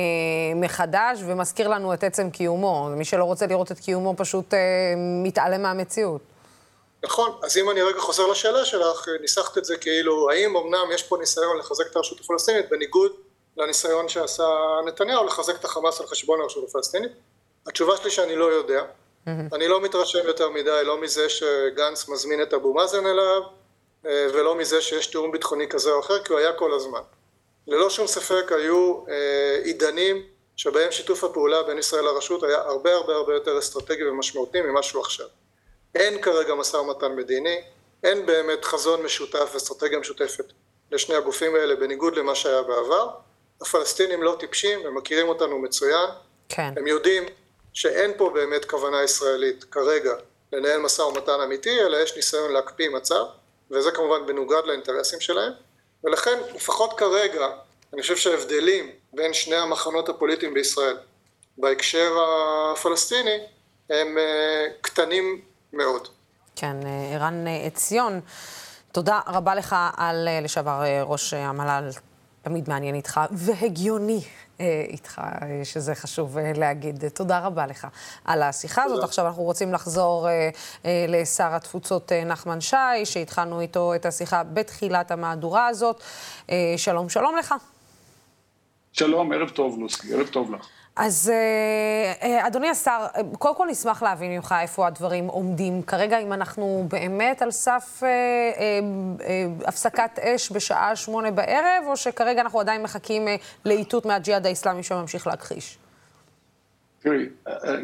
מחדש 0.57 1.19
ומזכיר 1.27 1.69
לנו 1.69 1.95
את 1.95 2.05
עצם 2.05 2.31
קיומו. 2.31 2.89
מי 2.97 3.05
שלא 3.05 3.25
רוצה 3.25 3.47
לראות 3.47 3.73
את 3.73 3.79
קיומו 3.79 4.15
פשוט 4.17 4.55
אה, 4.55 4.59
מתעלם 4.97 5.63
מהמציאות. 5.63 6.21
נכון, 7.05 7.31
אז 7.43 7.57
אם 7.57 7.71
אני 7.71 7.83
רגע 7.83 7.99
חוזר 7.99 8.27
לשאלה 8.27 8.65
שלך, 8.65 9.07
ניסחת 9.21 9.59
את 9.59 9.65
זה 9.65 9.77
כאילו, 9.77 10.31
האם 10.31 10.57
אמנם 10.57 10.93
יש 10.95 11.03
פה 11.03 11.17
ניסיון 11.21 11.59
לחזק 11.59 11.85
את 11.91 11.97
הרשות 11.97 12.21
הפלסטינית 12.21 12.71
בניגוד 12.71 13.13
לניסיון 13.57 14.09
שעשה 14.09 14.49
נתניהו 14.87 15.25
לחזק 15.25 15.57
את 15.57 15.65
החמאס 15.65 16.01
על 16.01 16.07
חשבון 16.07 16.41
הרשות 16.41 16.69
הפלסטינית? 16.69 17.13
התשובה 17.67 17.97
שלי 17.97 18.11
שאני 18.11 18.37
לא 18.37 18.45
יודע. 18.45 18.83
Mm-hmm. 18.83 19.31
אני 19.53 19.69
לא 19.69 19.81
מתרשם 19.81 20.27
יותר 20.27 20.51
מדי, 20.51 20.81
לא 20.85 21.01
מזה 21.01 21.29
שגנץ 21.29 22.09
מזמין 22.09 22.43
את 22.43 22.55
אבו 22.55 22.75
מאזן 22.75 23.07
אליו, 23.07 23.43
אה, 24.07 24.27
ולא 24.35 24.55
מזה 24.55 24.81
שיש 24.81 25.07
תיאום 25.07 25.33
ביטחוני 25.33 25.69
כזה 25.69 25.93
או 25.93 26.01
אחר, 26.01 26.23
כי 26.23 26.33
הוא 26.33 26.41
היה 26.41 26.53
כל 26.53 26.75
הזמן. 26.75 27.01
ללא 27.67 27.91
שום 27.91 28.07
ספק 28.07 28.53
היו 28.53 29.05
אה, 29.09 29.61
עידנים 29.65 30.23
שבהם 30.57 30.93
שיתוף 30.93 31.25
הפעולה 31.25 31.63
בין 31.63 31.79
ישראל 31.79 32.05
לרשות 32.05 32.43
היה 32.43 32.59
הרבה 32.59 32.95
הרבה 32.95 33.15
הרבה 33.15 33.35
יותר 33.35 33.59
אסטרטגי 33.59 34.05
ומשמעותי 34.05 34.61
ממה 34.61 34.83
שהוא 34.83 35.03
עכשיו. 35.03 35.27
אין 35.95 36.23
כרגע 36.23 36.55
משא 36.55 36.77
ומתן 36.77 37.17
מדיני, 37.17 37.61
אין 38.03 38.27
באמת 38.27 38.65
חזון 38.65 39.03
משותף 39.03 39.51
ואסטרטגיה 39.55 39.99
משותפת 39.99 40.45
לשני 40.91 41.15
הגופים 41.15 41.55
האלה 41.55 41.77
בניגוד 41.77 42.17
למה 42.17 42.35
שהיה 42.35 42.63
בעבר, 42.63 43.11
הפלסטינים 43.65 44.23
לא 44.23 44.37
טיפשים, 44.41 44.87
הם 44.87 44.95
מכירים 44.95 45.29
אותנו 45.29 45.59
מצוין. 45.59 46.09
כן. 46.49 46.75
הם 46.77 46.87
יודעים 46.87 47.25
שאין 47.73 48.13
פה 48.17 48.31
באמת 48.35 48.65
כוונה 48.65 49.03
ישראלית 49.03 49.65
כרגע 49.65 50.13
לנהל 50.53 50.81
משא 50.81 51.03
ומתן 51.03 51.41
אמיתי, 51.45 51.81
אלא 51.81 51.97
יש 51.97 52.17
ניסיון 52.17 52.53
להקפיא 52.53 52.89
מצב, 52.89 53.25
וזה 53.71 53.91
כמובן 53.91 54.27
בנוגד 54.27 54.63
לאינטרסים 54.65 55.21
שלהם, 55.21 55.53
ולכן 56.05 56.39
לפחות 56.55 56.99
כרגע, 56.99 57.47
אני 57.93 58.03
חושב 58.03 58.17
שההבדלים 58.17 58.91
בין 59.13 59.35
שני 59.35 59.57
המחנות 59.57 60.09
הפוליטיים 60.09 60.55
בישראל 60.55 60.97
בהקשר 61.59 62.13
הפלסטיני 62.73 63.39
הם 63.91 64.19
אה, 64.19 64.67
קטנים 64.81 65.41
מאוד. 65.73 66.09
כן, 66.57 66.77
אה, 66.87 67.15
ערן 67.15 67.47
אה, 67.47 67.67
עציון, 67.67 68.21
תודה 68.93 69.21
רבה 69.27 69.55
לך 69.55 69.77
על 69.97 70.29
לשעבר 70.43 70.83
ראש 71.03 71.35
המל"ל. 71.35 71.91
תמיד 72.45 72.69
מעניין 72.69 72.95
איתך, 72.95 73.21
והגיוני 73.33 74.21
אה, 74.61 74.85
איתך, 74.89 75.19
אה, 75.19 75.65
שזה 75.65 75.95
חשוב 75.95 76.39
אה, 76.39 76.53
להגיד. 76.57 77.09
תודה 77.09 77.39
רבה 77.39 77.67
לך 77.67 77.87
על 78.25 78.43
השיחה 78.43 78.83
תודה. 78.83 78.95
הזאת. 78.95 79.05
עכשיו 79.05 79.27
אנחנו 79.27 79.43
רוצים 79.43 79.73
לחזור 79.73 80.29
אה, 80.29 80.51
אה, 80.85 81.05
לשר 81.09 81.55
התפוצות 81.55 82.13
אה, 82.13 82.25
נחמן 82.25 82.61
שי, 82.61 82.77
שהתחלנו 83.05 83.61
איתו 83.61 83.95
את 83.95 84.07
השיחה 84.07 84.43
בתחילת 84.45 85.11
המהדורה 85.11 85.67
הזאת. 85.67 86.03
אה, 86.51 86.75
שלום, 86.77 87.09
שלום 87.09 87.37
לך. 87.37 87.55
שלום, 88.93 89.33
ערב 89.33 89.49
טוב, 89.49 89.79
לוסקי, 89.79 90.15
ערב 90.15 90.27
טוב 90.27 90.55
לך. 90.55 90.69
אז 90.97 91.33
אה, 91.35 92.13
אה, 92.23 92.47
אדוני 92.47 92.69
השר, 92.69 93.07
קודם 93.39 93.55
כל 93.55 93.67
נשמח 93.71 94.03
להבין 94.03 94.31
ממך 94.31 94.55
איפה 94.61 94.87
הדברים 94.87 95.27
עומדים. 95.27 95.83
כרגע, 95.83 96.19
אם 96.19 96.33
אנחנו 96.33 96.87
באמת 96.89 97.43
על 97.43 97.51
סף 97.51 98.03
אה, 98.03 98.81
הפסקת 99.65 100.19
אש 100.19 100.53
בשעה 100.53 100.97
שמונה 100.97 101.31
בערב, 101.31 101.85
או 101.87 101.97
שכרגע 101.97 102.41
אנחנו 102.41 102.61
עדיין 102.61 102.83
מחכים 102.83 103.29
לאיתות 103.65 104.07
מהג'יהאד 104.07 104.47
האיסלאמי 104.47 104.83
שממשיך 104.83 105.27
להכחיש? 105.27 105.79
תראי, 107.01 107.27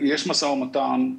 יש 0.01 0.27
משא 0.27 0.45
ומתן 0.45 1.13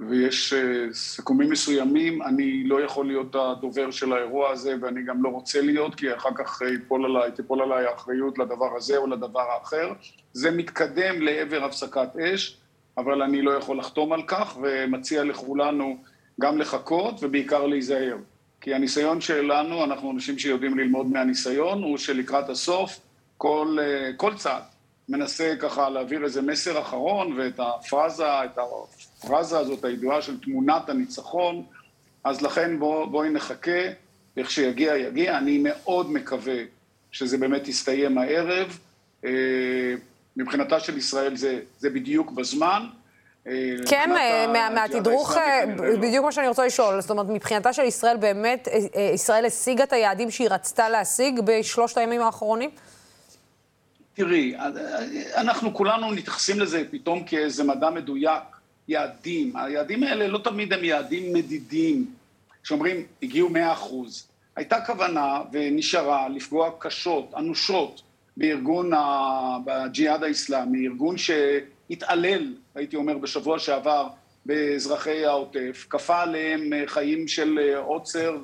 ויש 0.00 0.54
סיכומים 0.92 1.50
מסוימים. 1.50 2.22
אני 2.22 2.64
לא 2.64 2.80
יכול 2.80 3.06
להיות 3.06 3.34
הדובר 3.34 3.90
של 3.90 4.12
האירוע 4.12 4.50
הזה, 4.50 4.74
ואני 4.80 5.02
גם 5.02 5.22
לא 5.22 5.28
רוצה 5.28 5.62
להיות, 5.62 5.94
כי 5.94 6.14
אחר 6.14 6.28
כך 6.34 6.62
יפול 6.74 7.04
עליי, 7.04 7.32
תיפול 7.32 7.62
עליי 7.62 7.86
האחריות 7.86 8.38
לדבר 8.38 8.76
הזה 8.76 8.96
או 8.96 9.06
לדבר 9.06 9.40
האחר. 9.40 9.92
זה 10.32 10.50
מתקדם 10.50 11.22
לעבר 11.22 11.64
הפסקת 11.64 12.16
אש, 12.16 12.56
אבל 12.98 13.22
אני 13.22 13.42
לא 13.42 13.50
יכול 13.50 13.78
לחתום 13.78 14.12
על 14.12 14.22
כך, 14.26 14.58
ומציע 14.62 15.24
לכולנו 15.24 15.96
גם 16.40 16.58
לחכות 16.58 17.14
ובעיקר 17.22 17.66
להיזהר. 17.66 18.16
כי 18.60 18.74
הניסיון 18.74 19.20
שלנו, 19.20 19.84
אנחנו 19.84 20.10
אנשים 20.10 20.38
שיודעים 20.38 20.78
ללמוד 20.78 21.06
מהניסיון, 21.06 21.82
הוא 21.82 21.98
שלקראת 21.98 22.48
הסוף 22.48 23.00
כל, 23.36 23.76
כל 24.16 24.34
צעד 24.34 24.62
מנסה 25.08 25.54
ככה 25.60 25.90
להעביר 25.90 26.24
איזה 26.24 26.42
מסר 26.42 26.80
אחרון, 26.80 27.40
ואת 27.40 27.60
הפרזה, 27.60 28.44
את 28.44 28.58
הפרזה 29.22 29.58
הזאת 29.58 29.84
הידועה 29.84 30.22
של 30.22 30.40
תמונת 30.40 30.88
הניצחון, 30.88 31.62
אז 32.24 32.42
לכן 32.42 32.78
בוא, 32.78 33.06
בואי 33.06 33.30
נחכה 33.30 33.80
איך 34.36 34.50
שיגיע, 34.50 34.96
יגיע. 34.96 35.38
אני 35.38 35.60
מאוד 35.62 36.12
מקווה 36.12 36.58
שזה 37.12 37.38
באמת 37.38 37.68
יסתיים 37.68 38.18
הערב. 38.18 38.78
אה, 39.24 39.30
מבחינתה 40.36 40.80
של 40.80 40.98
ישראל 40.98 41.36
זה, 41.36 41.60
זה 41.78 41.90
בדיוק 41.90 42.30
בזמן. 42.30 42.86
אה, 43.46 43.52
כן, 43.88 44.10
מה, 44.52 44.70
מהתדרוך. 44.70 45.36
בדיוק 46.00 46.24
מה 46.24 46.32
שאני 46.32 46.48
רוצה 46.48 46.66
לשאול. 46.66 47.00
זאת 47.00 47.10
אומרת, 47.10 47.26
מבחינתה 47.28 47.72
של 47.72 47.82
ישראל 47.82 48.16
באמת, 48.16 48.68
ישראל 49.14 49.46
השיגה 49.46 49.84
את 49.84 49.92
היעדים 49.92 50.30
שהיא 50.30 50.48
רצתה 50.50 50.88
להשיג 50.88 51.40
בשלושת 51.44 51.98
הימים 51.98 52.20
האחרונים? 52.20 52.70
תראי, 54.18 54.54
אנחנו 55.36 55.74
כולנו 55.74 56.08
מתייחסים 56.08 56.60
לזה 56.60 56.84
פתאום 56.90 57.24
כאיזה 57.24 57.64
מדע 57.64 57.90
מדויק, 57.90 58.42
יעדים. 58.88 59.56
היעדים 59.56 60.02
האלה 60.02 60.28
לא 60.28 60.38
תמיד 60.38 60.72
הם 60.72 60.84
יעדים 60.84 61.32
מדידים, 61.32 62.06
שאומרים, 62.64 63.06
הגיעו 63.22 63.48
מאה 63.48 63.72
אחוז. 63.72 64.28
הייתה 64.56 64.80
כוונה 64.86 65.40
ונשארה 65.52 66.28
לפגוע 66.28 66.70
קשות, 66.78 67.34
אנושות, 67.36 68.02
בארגון, 68.36 68.90
בג'יהאד 69.64 70.22
האיסלאמי, 70.22 70.86
ארגון 70.86 71.16
שהתעלל, 71.18 72.54
הייתי 72.74 72.96
אומר, 72.96 73.18
בשבוע 73.18 73.58
שעבר 73.58 74.08
באזרחי 74.46 75.24
העוטף, 75.24 75.86
כפה 75.90 76.22
עליהם 76.22 76.70
חיים 76.86 77.28
של 77.28 77.74
עוצר 77.76 78.36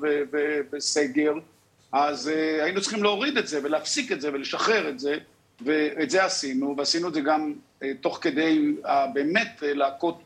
וסגר, 0.71 1.33
אז 1.91 2.29
אה, 2.29 2.63
היינו 2.63 2.81
צריכים 2.81 3.03
להוריד 3.03 3.37
את 3.37 3.47
זה 3.47 3.59
ולהפסיק 3.63 4.11
את 4.11 4.21
זה 4.21 4.33
ולשחרר 4.33 4.89
את 4.89 4.99
זה. 4.99 5.17
ואת 5.61 6.09
זה 6.09 6.25
עשינו, 6.25 6.75
ועשינו 6.77 7.07
את 7.07 7.13
זה 7.13 7.21
גם 7.21 7.53
אה, 7.83 7.91
תוך 8.01 8.19
כדי 8.21 8.73
אה, 8.85 9.07
באמת 9.07 9.63
אה, 9.63 9.73
להכות 9.73 10.23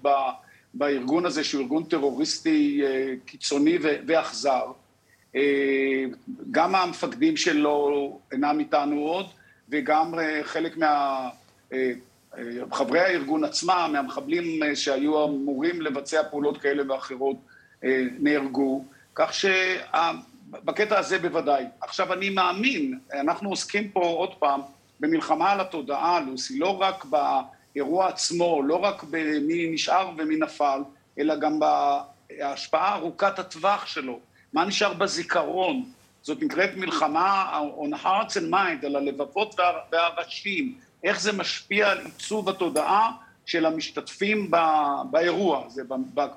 בארגון 0.74 1.26
הזה, 1.26 1.44
שהוא 1.44 1.62
ארגון 1.62 1.84
טרוריסטי 1.84 2.82
קיצוני 3.26 3.78
ואכזר. 3.82 4.66
גם 6.52 6.76
המפקדים 6.76 7.38
שלו 7.38 8.20
אינם 8.32 8.60
איתנו 8.60 9.02
עוד, 9.02 9.26
וגם 9.70 10.14
חלק 10.44 10.78
מה... 10.78 11.30
חברי 12.72 13.00
הארגון 13.00 13.44
עצמם, 13.44 13.90
מהמחבלים 13.94 14.76
שהיו 14.76 15.26
אמורים 15.26 15.82
לבצע 15.82 16.24
פעולות 16.24 16.58
כאלה 16.58 16.94
ואחרות, 16.94 17.36
נהרגו. 18.20 18.84
כך 19.16 19.34
שבקטע 19.34 21.00
הזה 21.00 21.20
בוודאי. 21.20 21.66
עכשיו, 21.82 22.14
אני 22.14 22.30
מאמין, 22.30 23.00
אנחנו 23.14 23.50
עוסקים 23.50 23.90
פה 23.90 24.00
עוד 24.00 24.36
פעם, 24.40 24.62
במלחמה 25.00 25.52
על 25.52 25.62
התודעה, 25.62 26.20
לוסי, 26.20 26.60
לא 26.60 26.82
רק 26.82 27.06
באירוע 27.06 28.08
עצמו, 28.08 28.64
לא 28.64 28.76
רק 28.76 29.04
במי 29.10 29.70
נשאר 29.72 30.10
ומי 30.18 30.36
נפל, 30.36 30.82
אלא 31.20 31.36
גם 31.36 31.60
בהשפעה 31.60 32.96
ארוכת 32.96 33.40
הטווח 33.40 33.86
שלו. 33.86 34.20
מה 34.54 34.66
נשאר 34.66 34.94
בזיכרון? 34.94 35.92
זאת 36.22 36.44
נקראת 36.44 36.70
מלחמה 36.76 37.60
on 37.78 38.06
hearts 38.06 38.34
and 38.34 38.54
mind, 38.54 38.86
על 38.86 38.96
הלבבות 38.96 39.56
והראשים. 39.92 40.78
איך 41.04 41.22
זה 41.22 41.32
משפיע 41.32 41.90
על 41.90 42.00
עיצוב 42.06 42.50
התודעה 42.50 43.12
של 43.46 43.66
המשתתפים 43.66 44.52
באירוע 45.12 45.66
הזה, 45.66 45.84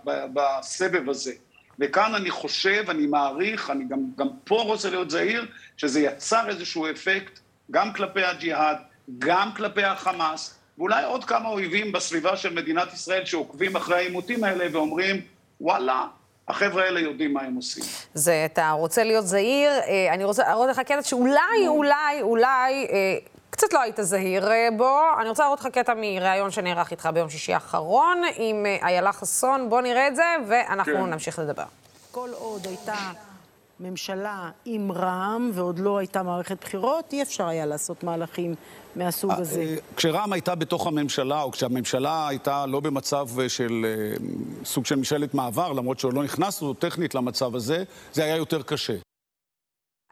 בסבב 0.07 1.11
הזה. 1.11 1.33
וכאן 1.78 2.14
אני 2.14 2.31
חושב, 2.31 2.85
אני 2.88 3.07
מעריך, 3.07 3.71
אני 3.71 3.85
גם, 3.85 3.99
גם 4.19 4.28
פה 4.45 4.62
רוצה 4.62 4.90
להיות 4.90 5.11
זהיר, 5.11 5.47
שזה 5.76 6.00
יצר 6.00 6.49
איזשהו 6.49 6.90
אפקט 6.90 7.38
גם 7.73 7.93
כלפי 7.93 8.25
הג'יהאד, 8.25 8.76
גם 9.19 9.50
כלפי 9.57 9.85
החמאס, 9.85 10.59
ואולי 10.79 11.05
עוד 11.05 11.25
כמה 11.25 11.49
אויבים 11.49 11.93
בסביבה 11.93 12.37
של 12.37 12.55
מדינת 12.55 12.93
ישראל 12.93 13.25
שעוקבים 13.25 13.76
אחרי 13.76 13.97
העימותים 13.97 14.45
האלה 14.45 14.67
ואומרים, 14.73 15.21
וואלה, 15.61 16.07
החבר'ה 16.49 16.85
האלה 16.85 17.00
יודעים 17.00 17.35
מה 17.35 17.43
הם 17.43 17.55
עושים. 17.55 17.85
זה, 18.14 18.43
אתה 18.52 18.71
רוצה 18.71 19.05
להיות 19.05 19.26
זהיר, 19.26 19.71
אה, 19.71 20.14
אני 20.14 20.25
רוצה 20.25 20.43
להראות 20.43 20.71
לך 20.71 20.79
קטע 20.79 21.02
שאולי, 21.02 21.67
אולי, 21.67 22.23
אולי, 22.23 22.87
אה, 22.91 23.17
קצת 23.50 23.73
לא 23.73 23.81
היית 23.81 23.97
זהיר 24.00 24.50
אה, 24.50 24.69
בו. 24.76 25.00
אני 25.21 25.29
רוצה 25.29 25.43
להראות 25.43 25.61
לך 25.61 25.67
קטע 25.67 25.93
מראיון 25.97 26.50
שנערך 26.50 26.91
איתך 26.91 27.09
ביום 27.14 27.31
שישי 27.31 27.55
האחרון 27.55 28.23
עם 28.37 28.67
איילה 28.83 29.12
חסון. 29.12 29.71
בוא 29.71 29.81
נראה 29.81 30.09
את 30.09 30.17
זה, 30.17 30.25
ואנחנו 30.49 30.95
כן. 30.95 31.07
נמשיך 31.07 31.38
לדבר. 31.38 31.64
כל 32.11 32.31
עוד 32.38 32.67
הייתה... 32.67 33.32
ממשלה 33.81 34.50
עם 34.64 34.93
רע"מ, 34.93 35.50
ועוד 35.55 35.79
לא 35.79 35.99
הייתה 35.99 36.23
מערכת 36.23 36.57
בחירות, 36.61 37.12
אי 37.12 37.23
אפשר 37.23 37.47
היה 37.47 37.67
לעשות 37.67 38.05
מהלכים 38.05 38.55
מהסוג 38.97 39.31
אה, 39.31 39.37
הזה. 39.37 39.61
אה, 39.61 39.76
כשרע"מ 39.97 40.33
הייתה 40.33 40.55
בתוך 40.55 40.87
הממשלה, 40.87 41.43
או 41.43 41.52
כשהממשלה 41.52 42.29
הייתה 42.29 42.67
לא 42.67 42.81
במצב 42.81 43.29
אה, 43.41 43.49
של 43.49 43.87
סוג 44.64 44.87
של 44.87 44.97
ממשלת 44.97 45.35
מעבר, 45.35 45.73
למרות 45.73 45.99
שעוד 45.99 46.14
לא 46.14 46.25
נכנסנו 46.25 46.75
טכנית 46.75 47.14
למצב 47.14 47.57
הזה, 47.57 47.85
זה 48.12 48.25
היה 48.25 48.37
יותר 48.37 48.62
קשה. 48.62 48.95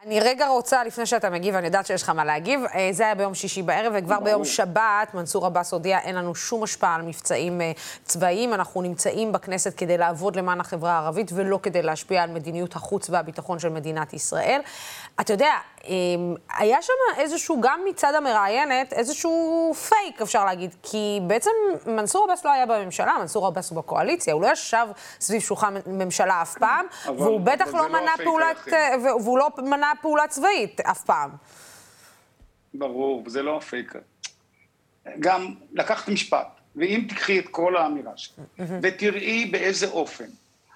אני 0.05 0.19
רגע 0.19 0.47
רוצה, 0.47 0.83
לפני 0.83 1.05
שאתה 1.05 1.29
מגיב, 1.29 1.55
אני 1.55 1.65
יודעת 1.65 1.85
שיש 1.85 2.03
לך 2.03 2.09
מה 2.09 2.25
להגיב, 2.25 2.61
אה, 2.73 2.89
זה 2.91 3.03
היה 3.03 3.15
ביום 3.15 3.33
שישי 3.33 3.61
בערב, 3.61 3.93
וכבר. 3.95 4.19
ביום 4.19 4.45
שבת 4.45 5.13
מנסור 5.13 5.45
עבאס 5.45 5.73
הודיע, 5.73 5.99
אין 5.99 6.15
לנו 6.15 6.35
שום 6.35 6.63
השפעה 6.63 6.95
על 6.95 7.01
מבצעים 7.01 7.61
אה, 7.61 7.71
צבאיים, 8.03 8.53
אנחנו 8.53 8.81
נמצאים 8.81 9.31
בכנסת 9.31 9.77
כדי 9.77 9.97
לעבוד 9.97 10.35
למען 10.35 10.59
החברה 10.59 10.91
הערבית, 10.91 11.31
ולא 11.33 11.59
כדי 11.63 11.81
להשפיע 11.81 12.23
על 12.23 12.29
מדיניות 12.29 12.75
החוץ 12.75 13.09
והביטחון 13.09 13.59
של 13.59 13.69
מדינת 13.69 14.13
ישראל. 14.13 14.61
אתה 15.19 15.33
יודע, 15.33 15.53
היה 16.57 16.81
שם 16.81 16.93
איזשהו, 17.17 17.61
גם 17.61 17.79
מצד 17.89 18.15
המראיינת, 18.15 18.93
איזשהו 18.93 19.73
פייק, 19.89 20.21
אפשר 20.21 20.45
להגיד, 20.45 20.75
כי 20.83 21.19
בעצם 21.27 21.49
מנסור 21.85 22.23
עבאס 22.23 22.45
לא 22.45 22.51
היה 22.51 22.65
בממשלה, 22.65 23.17
מנסור 23.19 23.47
עבאס 23.47 23.69
הוא 23.69 23.77
בקואליציה, 23.77 24.33
הוא 24.33 24.41
לא 24.41 24.47
ישב 24.51 24.87
סביב 25.19 25.41
שולחן 25.41 25.73
ממשלה 25.85 26.41
אף 26.41 26.57
פעם, 26.57 26.85
והוא 27.05 27.41
בטח 27.41 27.73
לא, 27.73 27.79
לא 27.79 27.89
מנע 27.89 28.11
פעולת, 28.23 28.67
אה, 28.73 28.95
והוא 29.03 29.37
לא 29.37 29.49
מנע 29.57 29.91
פעולה 30.01 30.27
צבאית 30.27 30.81
אף 30.81 31.03
פעם. 31.03 31.29
ברור, 32.73 33.23
זה 33.27 33.41
לא 33.41 33.57
הפייק. 33.57 33.93
גם 35.19 35.53
לקחת 35.73 36.09
משפט, 36.09 36.47
ואם 36.75 37.05
תקחי 37.09 37.39
את 37.39 37.47
כל 37.47 37.77
האמירה 37.77 38.11
שלי, 38.15 38.43
ותראי 38.81 39.45
באיזה 39.45 39.87
אופן 39.87 40.25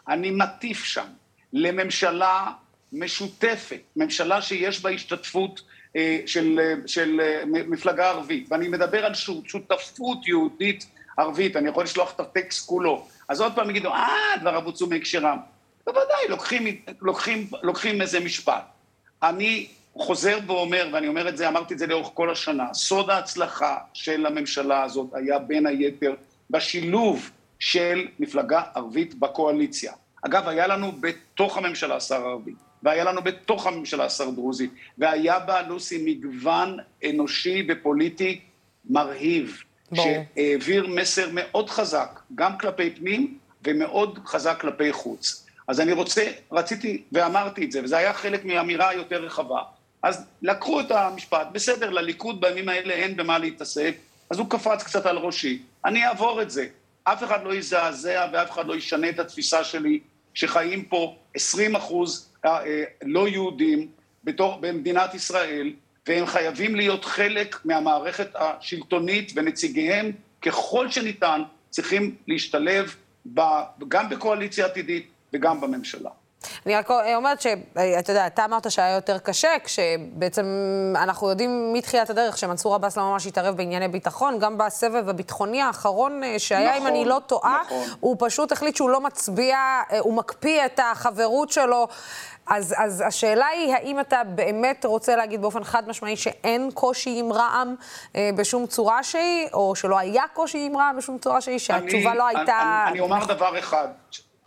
אני 0.08 0.32
מטיף 0.32 0.84
שם 0.84 1.08
לממשלה 1.54 2.52
משותפת, 2.94 3.82
ממשלה 3.96 4.42
שיש 4.42 4.82
בה 4.82 4.90
השתתפות 4.90 5.62
אה, 5.96 6.20
של, 6.26 6.60
אה, 6.60 6.74
של 6.88 7.22
אה, 7.22 7.44
מפלגה 7.46 8.10
ערבית, 8.10 8.48
ואני 8.52 8.68
מדבר 8.68 9.06
על 9.06 9.14
שותפות 9.46 10.28
יהודית 10.28 10.86
ערבית, 11.18 11.56
אני 11.56 11.70
יכול 11.70 11.84
לשלוח 11.84 12.14
את 12.16 12.20
הטקסט 12.20 12.68
כולו, 12.68 13.08
אז 13.30 13.42
עוד 13.42 13.56
פעם 13.56 13.70
יגידו, 13.70 13.90
אה, 13.90 14.38
דבריו 14.42 14.62
בוצעו 14.62 14.88
מהקשרם. 14.88 15.38
בוודאי, 15.86 16.28
לוקחים, 16.30 16.82
לוקחים, 17.02 17.48
לוקחים 17.64 18.02
איזה 18.02 18.20
משפט. 18.20 18.64
אני 19.24 19.68
חוזר 19.98 20.40
ואומר, 20.48 20.90
ואני 20.94 21.08
אומר 21.08 21.30
את 21.30 21.38
זה, 21.38 21.48
אמרתי 21.48 21.74
את 21.74 21.80
זה 21.80 21.88
לאורך 21.88 22.10
כל 22.14 22.32
השנה, 22.32 22.74
סוד 22.74 23.10
ההצלחה 23.10 23.78
של 23.94 24.26
הממשלה 24.26 24.84
הזאת 24.84 25.08
היה 25.14 25.40
בין 25.40 25.66
היתר 25.66 26.14
בשילוב 26.50 27.30
של 27.60 28.08
מפלגה 28.20 28.62
ערבית 28.76 29.20
בקואליציה. 29.20 29.94
אגב, 30.22 30.48
היה 30.48 30.68
לנו 30.68 30.92
בתוך 30.92 31.58
הממשלה 31.58 32.00
שר 32.00 32.28
ערבי. 32.28 32.54
והיה 32.86 33.04
לנו 33.04 33.22
בתוך 33.22 33.68
הממשלה 33.68 34.10
שר 34.10 34.30
דרוזי, 34.30 34.68
והיה 34.98 35.40
בה, 35.40 35.62
לוסי, 35.62 36.04
מגוון 36.06 36.78
אנושי 37.10 37.68
ופוליטי 37.70 38.40
מרהיב, 38.90 39.58
בוא. 39.92 40.04
שהעביר 40.04 40.88
מסר 40.88 41.30
מאוד 41.32 41.70
חזק, 41.70 42.20
גם 42.36 42.58
כלפי 42.58 42.90
פנים 42.90 43.38
ומאוד 43.64 44.20
חזק 44.26 44.58
כלפי 44.62 44.94
חוץ. 44.94 45.46
אז 45.68 45.82
אני 45.82 45.92
רוצה, 45.92 46.32
רציתי 46.52 47.02
ואמרתי 47.12 47.66
את 47.66 47.72
זה, 47.72 47.84
וזה 47.84 47.98
היה 47.98 48.14
חלק 48.14 48.46
מאמירה 48.46 48.94
יותר 48.94 49.24
רחבה. 49.24 49.62
אז 50.04 50.26
לקחו 50.42 50.80
את 50.80 50.92
המשפט, 50.92 51.48
בסדר, 51.52 51.90
לליכוד 51.90 52.42
בימים 52.42 52.70
האלה 52.70 52.94
אין 52.94 53.16
במה 53.16 53.38
להתעסק, 53.38 53.96
אז 54.30 54.40
הוא 54.40 54.50
קפץ 54.50 54.84
קצת 54.84 55.06
על 55.06 55.18
ראשי. 55.18 55.62
אני 55.86 56.08
אעבור 56.08 56.42
את 56.42 56.52
זה. 56.52 56.68
אף 57.04 57.24
אחד 57.24 57.44
לא 57.44 57.56
יזעזע 57.56 58.28
ואף 58.34 58.52
אחד 58.52 58.66
לא 58.68 58.76
ישנה 58.76 59.10
את 59.10 59.20
התפיסה 59.20 59.64
שלי, 59.64 60.00
שחיים 60.34 60.86
פה 60.86 61.16
20 61.36 61.76
אחוז 61.76 62.30
לא 63.04 63.28
יהודים 63.28 63.88
בתוך, 64.24 64.58
במדינת 64.62 65.14
ישראל, 65.14 65.74
והם 66.08 66.26
חייבים 66.26 66.76
להיות 66.76 67.06
חלק 67.06 67.56
מהמערכת 67.66 68.28
השלטונית, 68.36 69.32
ונציגיהם 69.36 70.12
ככל 70.42 70.92
שניתן 70.92 71.42
צריכים 71.70 72.16
להשתלב 72.28 72.96
ב, 73.34 73.42
גם 73.88 74.10
בקואליציה 74.10 74.66
עתידית 74.66 75.08
וגם 75.34 75.62
בממשלה. 75.62 76.10
אני 76.66 76.76
רק 76.76 76.92
אומרת 77.16 77.42
שאתה 77.42 78.12
יודע, 78.12 78.28
אתה 78.28 78.46
אמרת 78.46 78.72
שהיה 78.72 78.96
יותר 78.96 79.18
קשה, 79.18 79.50
כשבעצם 79.64 80.46
אנחנו 80.96 81.30
יודעים 81.30 81.74
מתחילת 81.74 82.10
הדרך 82.10 82.38
שמנסור 82.38 82.76
עבאס 82.76 82.98
לא 82.98 83.04
ממש 83.04 83.28
התערב 83.28 83.58
בענייני 83.58 83.88
ביטחון, 83.88 84.40
גם 84.40 84.58
בסבב 84.58 85.10
הביטחוני 85.10 85.62
האחרון 85.62 86.24
אה, 86.24 86.40
שהיה, 86.40 86.70
נכון, 86.70 86.82
אם 86.82 86.88
אני 86.88 87.06
לא 87.06 87.22
טועה, 87.28 87.62
נכון. 87.66 87.88
הוא 88.00 88.16
פשוט 88.20 88.52
החליט 88.52 88.76
שהוא 88.76 88.90
לא 88.90 89.02
מצביע, 89.02 89.58
אה, 89.58 90.00
הוא 90.00 90.14
מקפיא 90.14 90.66
את 90.66 90.80
החברות 90.84 91.50
שלו. 91.52 91.88
אז, 92.48 92.76
אז 92.78 93.04
השאלה 93.08 93.46
היא, 93.46 93.74
האם 93.74 94.00
אתה 94.00 94.22
באמת 94.24 94.86
רוצה 94.86 95.16
להגיד 95.16 95.42
באופן 95.42 95.64
חד 95.64 95.88
משמעי 95.88 96.18
שאין 96.18 96.70
קושי 96.74 97.20
עם 97.20 97.34
רע"מ 97.34 97.76
אה, 98.16 98.30
בשום 98.38 98.68
צורה 98.68 99.04
שהיא, 99.04 99.48
או 99.54 99.76
שלא 99.76 100.00
היה 100.00 100.24
קושי 100.34 100.66
עם 100.66 100.78
רע"מ 100.78 100.98
בשום 100.98 101.18
צורה 101.18 101.42
שהיא, 101.42 101.58
שהתשובה 101.58 102.10
אני, 102.10 102.18
לא 102.18 102.28
הייתה... 102.28 102.84
אני, 102.84 102.92
אני 102.92 103.00
אומר 103.00 103.26
דבר 103.26 103.60
אחד, 103.60 103.88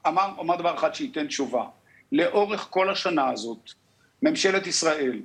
אמר, 0.07 0.29
אומר 0.39 0.57
דבר 0.57 0.75
אחד 0.75 0.95
שייתן 0.95 1.27
תשובה. 1.27 1.65
לאורך 2.13 2.67
כל 2.71 2.91
השנה 2.91 3.31
הזאת, 3.31 3.71
ממשלת 4.23 4.67
ישראל, 4.67 5.21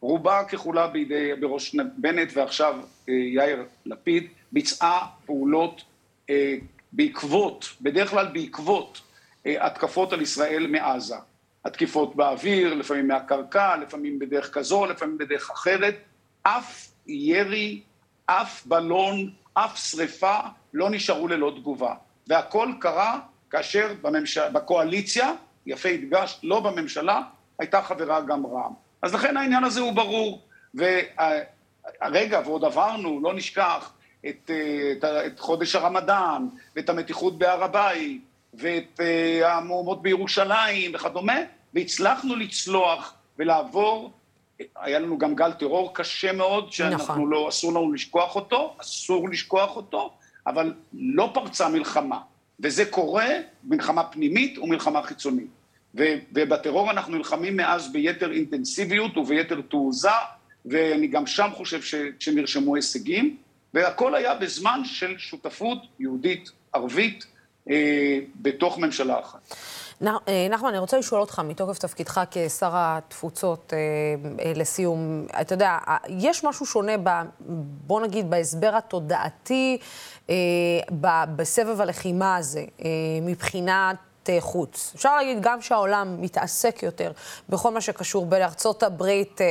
רובה 0.00 0.44
ככולה 0.44 0.86
בידי, 0.86 1.30
בראש 1.40 1.76
בנט 1.96 2.28
ועכשיו 2.34 2.74
אה, 3.08 3.14
יאיר 3.14 3.64
לפיד, 3.86 4.26
ביצעה 4.52 5.06
פעולות 5.26 5.82
אה, 6.30 6.54
בעקבות, 6.92 7.68
בדרך 7.80 8.10
כלל 8.10 8.26
בעקבות 8.32 9.00
אה, 9.46 9.66
התקפות 9.66 10.12
על 10.12 10.22
ישראל 10.22 10.66
מעזה. 10.66 11.16
התקיפות 11.68 12.16
באוויר, 12.16 12.74
לפעמים 12.74 13.08
מהקרקע, 13.08 13.76
לפעמים 13.76 14.18
בדרך 14.18 14.54
כזו, 14.54 14.86
לפעמים 14.86 15.18
בדרך 15.18 15.50
אחרת. 15.50 15.94
אף 16.42 16.88
ירי, 17.06 17.80
אף 18.26 18.66
בלון, 18.66 19.30
אף 19.54 19.78
שריפה 19.78 20.38
לא 20.74 20.90
נשארו 20.90 21.28
ללא 21.28 21.52
תגובה. 21.56 21.94
והכל 22.26 22.72
קרה 22.80 23.20
כאשר 23.50 23.92
בממש... 24.02 24.38
בקואליציה, 24.38 25.32
יפה 25.66 25.88
הדגשת, 25.88 26.38
לא 26.42 26.60
בממשלה, 26.60 27.22
הייתה 27.58 27.82
חברה 27.82 28.20
גם 28.20 28.46
רע"מ. 28.46 28.72
אז 29.02 29.14
לכן 29.14 29.36
העניין 29.36 29.64
הזה 29.64 29.80
הוא 29.80 29.92
ברור. 29.92 30.42
ורגע, 30.74 32.40
ועוד 32.44 32.64
עברנו, 32.64 33.20
לא 33.22 33.34
נשכח, 33.34 33.92
את, 34.28 34.50
את, 34.92 35.04
את 35.04 35.40
חודש 35.40 35.74
הרמדאן, 35.74 36.46
ואת 36.76 36.88
המתיחות 36.88 37.38
בהר 37.38 37.64
הבית, 37.64 38.22
ואת 38.54 39.00
המהומות 39.44 40.02
בירושלים 40.02 40.94
וכדומה, 40.94 41.38
והצלחנו 41.74 42.36
לצלוח 42.36 43.14
ולעבור, 43.38 44.12
היה 44.76 44.98
לנו 44.98 45.18
גם 45.18 45.34
גל 45.34 45.52
טרור 45.52 45.94
קשה 45.94 46.32
מאוד, 46.32 46.72
שאנחנו 46.72 47.14
נכון. 47.14 47.30
לא, 47.30 47.48
אסור 47.48 47.70
לנו 47.70 47.92
לשכוח 47.92 48.36
אותו, 48.36 48.76
אסור 48.80 49.28
לשכוח 49.28 49.76
אותו, 49.76 50.12
אבל 50.46 50.74
לא 50.92 51.30
פרצה 51.34 51.68
מלחמה. 51.68 52.20
וזה 52.60 52.84
קורה, 52.84 53.28
מלחמה 53.64 54.04
פנימית 54.04 54.58
ומלחמה 54.58 55.02
חיצונית. 55.02 55.50
ובטרור 55.94 56.90
אנחנו 56.90 57.16
נלחמים 57.16 57.56
מאז 57.56 57.92
ביתר 57.92 58.32
אינטנסיביות 58.32 59.16
וביתר 59.16 59.60
תעוזה, 59.60 60.08
ואני 60.66 61.06
גם 61.06 61.26
שם 61.26 61.48
חושב 61.54 61.82
ש, 61.82 61.94
שנרשמו 62.18 62.76
הישגים, 62.76 63.36
והכל 63.74 64.14
היה 64.14 64.34
בזמן 64.34 64.80
של 64.84 65.18
שותפות 65.18 65.78
יהודית 66.00 66.50
ערבית 66.72 67.26
אה, 67.70 68.18
בתוך 68.36 68.78
ממשלה 68.78 69.20
אחת. 69.20 69.54
אה, 70.06 70.46
נחמן, 70.50 70.68
אני 70.68 70.78
רוצה 70.78 70.98
לשאול 70.98 71.20
אותך, 71.20 71.42
מתוקף 71.44 71.78
תפקידך 71.78 72.20
כשר 72.30 72.70
התפוצות, 72.72 73.72
אה, 73.72 73.78
אה, 74.44 74.52
לסיום, 74.54 75.26
אתה 75.40 75.54
יודע, 75.54 75.78
יש 76.08 76.44
משהו 76.44 76.66
שונה, 76.66 76.92
ב, 77.02 77.10
בוא 77.86 78.00
נגיד, 78.00 78.30
בהסבר 78.30 78.76
התודעתי 78.76 79.78
בסבב 81.36 81.80
הלחימה 81.80 82.36
הזה, 82.36 82.64
מבחינת 83.22 83.96
חוץ. 84.40 84.92
אפשר 84.94 85.16
להגיד 85.16 85.38
גם 85.40 85.60
שהעולם 85.60 86.22
מתעסק 86.22 86.82
יותר 86.82 87.12
בכל 87.48 87.70
מה 87.70 87.80
שקשור 87.80 88.26
בארצות 88.26 88.82
הברית 88.82 89.40
אה, 89.40 89.46
אה, 89.46 89.50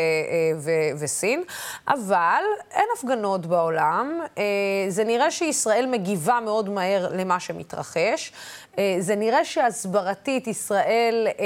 ו- 0.58 1.00
וסין, 1.04 1.44
אבל 1.88 2.44
אין 2.72 2.86
הפגנות 2.98 3.46
בעולם. 3.46 4.20
אה, 4.38 4.44
זה 4.90 5.04
נראה 5.04 5.32
שישראל 5.32 5.86
מגיבה 5.86 6.40
מאוד 6.46 6.70
מהר 6.70 7.10
למה 7.12 7.40
שמתרחש. 7.40 8.32
אה, 8.80 8.96
זה 9.00 9.16
נראה 9.16 9.46
שהסברתית 9.46 10.48
ישראל 10.48 11.28
אה, 11.28 11.46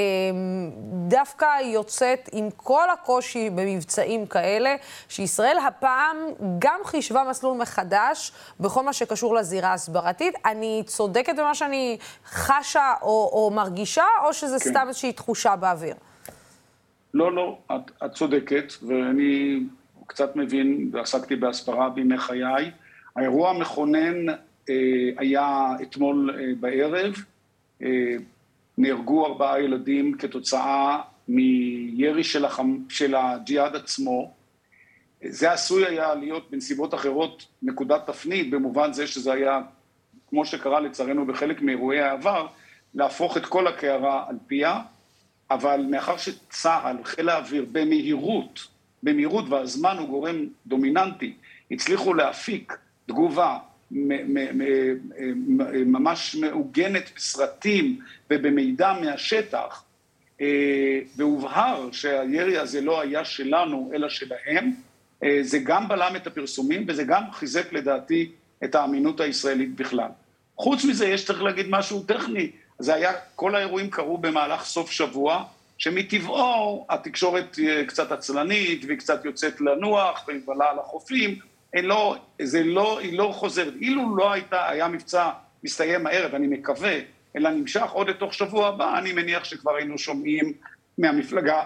דווקא 1.07 1.45
יוצאת 1.63 2.29
עם 2.31 2.49
כל 2.57 2.89
הקושי 2.89 3.49
במבצעים 3.49 4.25
כאלה, 4.25 4.75
שישראל 5.09 5.57
הפעם 5.67 6.17
גם 6.59 6.79
חישבה 6.83 7.23
מסלול 7.29 7.57
מחדש 7.57 8.31
בכל 8.59 8.83
מה 8.83 8.93
שקשור 8.93 9.35
לזירה 9.35 9.73
הסברתית. 9.73 10.33
אני 10.45 10.83
צודקת 10.85 11.35
במה 11.35 11.55
שאני 11.55 11.97
חשה 12.25 12.93
או, 13.01 13.29
או 13.33 13.51
מרגישה, 13.55 14.05
או 14.25 14.33
שזה 14.33 14.59
כן. 14.59 14.69
סתם 14.69 14.85
איזושהי 14.87 15.13
תחושה 15.13 15.55
באוויר? 15.55 15.95
לא, 17.13 17.35
לא, 17.35 17.57
את, 17.71 17.91
את 18.05 18.11
צודקת, 18.13 18.73
ואני 18.87 19.59
קצת 20.07 20.35
מבין, 20.35 20.89
ועסקתי 20.93 21.35
בהסברה 21.35 21.89
בימי 21.89 22.17
חיי. 22.17 22.71
האירוע 23.15 23.49
המכונן 23.49 24.25
היה 25.17 25.67
אתמול 25.81 26.35
אה, 26.39 26.45
בערב, 26.59 27.15
אה, 27.81 28.15
נהרגו 28.77 29.25
ארבעה 29.25 29.61
ילדים 29.61 30.17
כתוצאה 30.17 31.01
מירי 31.27 32.23
של, 32.23 32.45
החמ... 32.45 32.77
של 32.89 33.15
הג'יהאד 33.15 33.75
עצמו. 33.75 34.33
זה 35.23 35.51
עשוי 35.51 35.85
היה 35.85 36.15
להיות 36.15 36.51
בנסיבות 36.51 36.93
אחרות 36.93 37.45
נקודת 37.61 38.07
תפנית, 38.07 38.49
במובן 38.49 38.93
זה 38.93 39.07
שזה 39.07 39.33
היה, 39.33 39.61
כמו 40.29 40.45
שקרה 40.45 40.79
לצערנו 40.79 41.25
בחלק 41.25 41.61
מאירועי 41.61 42.01
העבר, 42.01 42.47
להפוך 42.93 43.37
את 43.37 43.45
כל 43.45 43.67
הקערה 43.67 44.25
על 44.29 44.35
פיה, 44.47 44.81
אבל 45.51 45.85
מאחר 45.89 46.17
שצה"ל, 46.17 47.03
חיל 47.03 47.29
האוויר, 47.29 47.65
במהירות, 47.71 48.67
במהירות, 49.03 49.45
והזמן 49.49 49.97
הוא 49.97 50.07
גורם 50.07 50.45
דומיננטי, 50.67 51.33
הצליחו 51.71 52.13
להפיק 52.13 52.77
תגובה 53.05 53.57
ממש 55.85 56.35
מעוגנת 56.35 57.11
בסרטים 57.15 57.99
ובמידע 58.29 58.93
מהשטח, 59.01 59.83
אה, 60.41 60.99
והובהר 61.15 61.89
שהירי 61.91 62.57
הזה 62.57 62.81
לא 62.81 63.01
היה 63.01 63.25
שלנו 63.25 63.91
אלא 63.93 64.09
שלהם, 64.09 64.73
אה, 65.23 65.39
זה 65.41 65.59
גם 65.59 65.87
בלם 65.87 66.15
את 66.15 66.27
הפרסומים 66.27 66.85
וזה 66.87 67.03
גם 67.03 67.23
חיזק 67.31 67.73
לדעתי 67.73 68.31
את 68.63 68.75
האמינות 68.75 69.19
הישראלית 69.19 69.75
בכלל. 69.75 70.09
חוץ 70.57 70.85
מזה 70.85 71.07
יש 71.07 71.25
צריך 71.25 71.43
להגיד 71.43 71.65
משהו 71.69 72.03
טכני, 72.03 72.51
זה 72.79 72.93
היה, 72.93 73.11
כל 73.35 73.55
האירועים 73.55 73.89
קרו 73.89 74.17
במהלך 74.17 74.63
סוף 74.63 74.91
שבוע, 74.91 75.43
שמטבעו 75.77 76.85
התקשורת 76.89 77.59
קצת 77.87 78.11
עצלנית 78.11 78.85
והיא 78.85 78.97
קצת 78.97 79.25
יוצאת 79.25 79.61
לנוח 79.61 80.23
והיא 80.27 80.39
מבלה 80.39 80.69
על 80.69 80.79
החופים, 80.79 81.39
לא, 81.75 82.15
זה 82.41 82.63
לא, 82.63 82.99
היא 82.99 83.17
לא 83.17 83.31
חוזרת. 83.33 83.73
אילו 83.81 84.17
לא 84.17 84.31
הייתה, 84.31 84.69
היה 84.69 84.87
מבצע 84.87 85.29
מסתיים 85.63 86.07
הערב, 86.07 86.35
אני 86.35 86.47
מקווה, 86.47 86.99
אלא 87.35 87.49
נמשך 87.49 87.91
עוד 87.91 88.09
לתוך 88.09 88.33
שבוע 88.33 88.67
הבא, 88.67 88.97
אני 88.97 89.13
מניח 89.13 89.43
שכבר 89.43 89.75
היינו 89.75 89.97
שומעים 89.97 90.53
מהמפלגה 90.97 91.63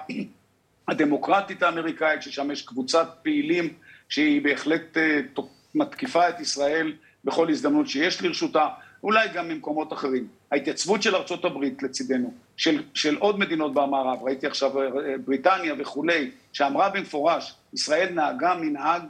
הדמוקרטית 0.88 1.64
האמריקאית, 1.64 2.22
ששם 2.22 2.52
יש 2.52 2.62
קבוצת 2.62 3.08
פעילים 3.24 3.74
שהיא 4.10 4.42
בהחלט 4.42 4.98
uh, 5.38 5.42
מתקיפה 5.76 6.30
את 6.30 6.40
ישראל 6.40 6.94
בכל 7.24 7.50
הזדמנות 7.50 7.88
שיש 7.88 8.22
לרשותה, 8.22 8.68
אולי 9.04 9.30
גם 9.34 9.48
ממקומות 9.48 9.94
אחרים. 9.94 10.28
ההתייצבות 10.52 11.02
של 11.02 11.16
ארצות 11.16 11.46
הברית 11.46 11.84
לצידנו, 11.84 12.34
של, 12.58 12.84
של 12.94 13.18
עוד 13.18 13.40
מדינות 13.40 13.74
במערב, 13.74 14.24
ראיתי 14.24 14.48
עכשיו 14.48 14.82
אה, 14.82 14.88
בריטניה 15.26 15.74
וכולי, 15.80 16.32
שאמרה 16.54 16.90
במפורש, 16.90 17.56
ישראל 17.74 18.10
נהגה 18.14 18.56
מנהג 18.56 19.02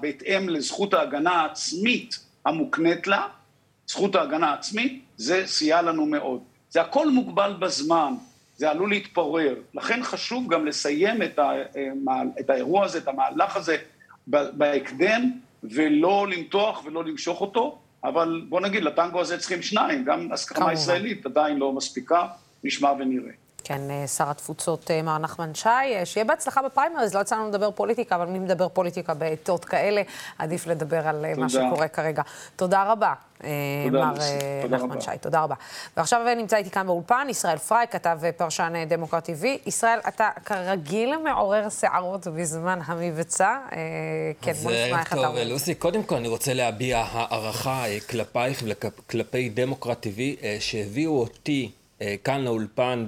בהתאם 0.00 0.48
לזכות 0.48 0.94
ההגנה 0.94 1.30
העצמית 1.30 2.18
המוקנית 2.44 3.06
לה, 3.06 3.26
זכות 3.86 4.14
ההגנה 4.14 4.50
העצמית, 4.50 5.04
זה 5.16 5.42
סייע 5.46 5.82
לנו 5.82 6.06
מאוד. 6.06 6.40
זה 6.70 6.80
הכל 6.80 7.10
מוגבל 7.10 7.56
בזמן, 7.58 8.14
זה 8.56 8.70
עלול 8.70 8.90
להתפורר. 8.90 9.54
לכן 9.74 10.02
חשוב 10.02 10.52
גם 10.52 10.66
לסיים 10.66 11.22
את, 11.22 11.38
ה, 11.38 11.50
את 12.40 12.50
האירוע 12.50 12.84
הזה, 12.84 12.98
את 12.98 13.08
המהלך 13.08 13.56
הזה, 13.56 13.76
בהקדם, 14.26 15.30
ולא 15.62 16.26
למתוח 16.28 16.82
ולא 16.84 17.04
למשוך 17.04 17.40
אותו, 17.40 17.78
אבל 18.04 18.42
בוא 18.48 18.60
נגיד, 18.60 18.82
לטנגו 18.82 19.20
הזה 19.20 19.38
צריכים 19.38 19.62
שניים, 19.62 20.04
גם 20.04 20.32
הסכמה 20.32 20.72
ישראלית 20.72 21.26
עדיין 21.26 21.56
לא 21.56 21.72
מספיקה, 21.72 22.26
נשמע 22.64 22.92
ונראה. 22.92 23.32
כן, 23.64 23.90
אה, 23.90 24.06
שר 24.06 24.30
התפוצות 24.30 24.90
אה, 24.90 25.02
מר 25.02 25.18
נחמן 25.18 25.54
שי, 25.54 25.68
אה, 25.68 26.06
שיהיה 26.06 26.24
בהצלחה 26.24 26.62
בפריימריז, 26.62 27.14
לא 27.14 27.20
יצא 27.20 27.36
לנו 27.36 27.48
לדבר 27.48 27.70
פוליטיקה, 27.70 28.16
אבל 28.16 28.26
מי 28.26 28.38
מדבר 28.38 28.68
פוליטיקה 28.68 29.14
בעיתות 29.14 29.64
כאלה, 29.64 30.02
עדיף 30.38 30.66
לדבר 30.66 31.08
על 31.08 31.26
תודה. 31.30 31.42
מה 31.42 31.48
שקורה 31.48 31.88
כרגע. 31.88 32.22
תודה 32.56 32.92
רבה, 32.92 33.14
תודה 33.38 33.48
מר 33.90 34.14
תודה 34.62 34.76
נחמן 34.76 34.90
רבה. 34.90 35.00
שי, 35.00 35.10
תודה 35.20 35.40
רבה. 35.40 35.54
ועכשיו 35.96 36.20
נמצא 36.36 36.56
איתי 36.56 36.70
כאן 36.70 36.86
באולפן, 36.86 37.26
ישראל 37.30 37.58
פריי, 37.58 37.86
כתב 37.90 38.18
פרשן 38.36 38.72
דמוקרט 38.88 39.28
TV. 39.28 39.46
ישראל, 39.66 39.98
אתה 40.08 40.28
כרגיל 40.44 41.16
מעורר 41.16 41.68
שערות 41.68 42.26
בזמן 42.26 42.78
המבצע. 42.84 43.58
כן, 44.40 44.52
בוא 44.52 44.72
נשמע 44.72 45.00
איך 45.00 45.12
אתה 45.12 45.26
אומר. 45.26 45.44
לוסי, 45.44 45.74
קודם 45.74 46.02
כל 46.02 46.14
אני 46.14 46.28
רוצה 46.28 46.54
להביע 46.54 47.04
הערכה 47.10 47.84
כלפייך 48.10 48.62
וכלפי 48.66 49.48
דמוקרט 49.48 50.06
TV, 50.06 50.20
שהביאו 50.60 51.20
אותי 51.20 51.70
כאן 52.24 52.40
לאולפן 52.40 53.06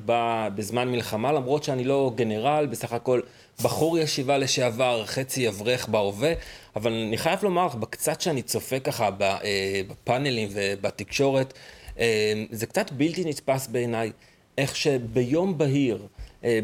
בזמן 0.54 0.88
מלחמה, 0.88 1.32
למרות 1.32 1.64
שאני 1.64 1.84
לא 1.84 2.12
גנרל, 2.14 2.66
בסך 2.70 2.92
הכל 2.92 3.20
בחור 3.62 3.98
ישיבה 3.98 4.38
לשעבר, 4.38 5.06
חצי 5.06 5.48
אברך 5.48 5.88
בהווה, 5.88 6.32
אבל 6.76 6.92
אני 6.92 7.18
חייב 7.18 7.38
לומר 7.42 7.66
לך, 7.66 7.74
בקצת 7.74 8.20
שאני 8.20 8.42
צופה 8.42 8.80
ככה 8.80 9.08
אה, 9.20 9.80
בפאנלים 9.88 10.48
ובתקשורת, 10.52 11.52
אה, 11.98 12.32
זה 12.50 12.66
קצת 12.66 12.92
בלתי 12.92 13.24
נתפס 13.24 13.66
בעיניי, 13.66 14.12
איך 14.58 14.76
שביום 14.76 15.58
בהיר, 15.58 16.06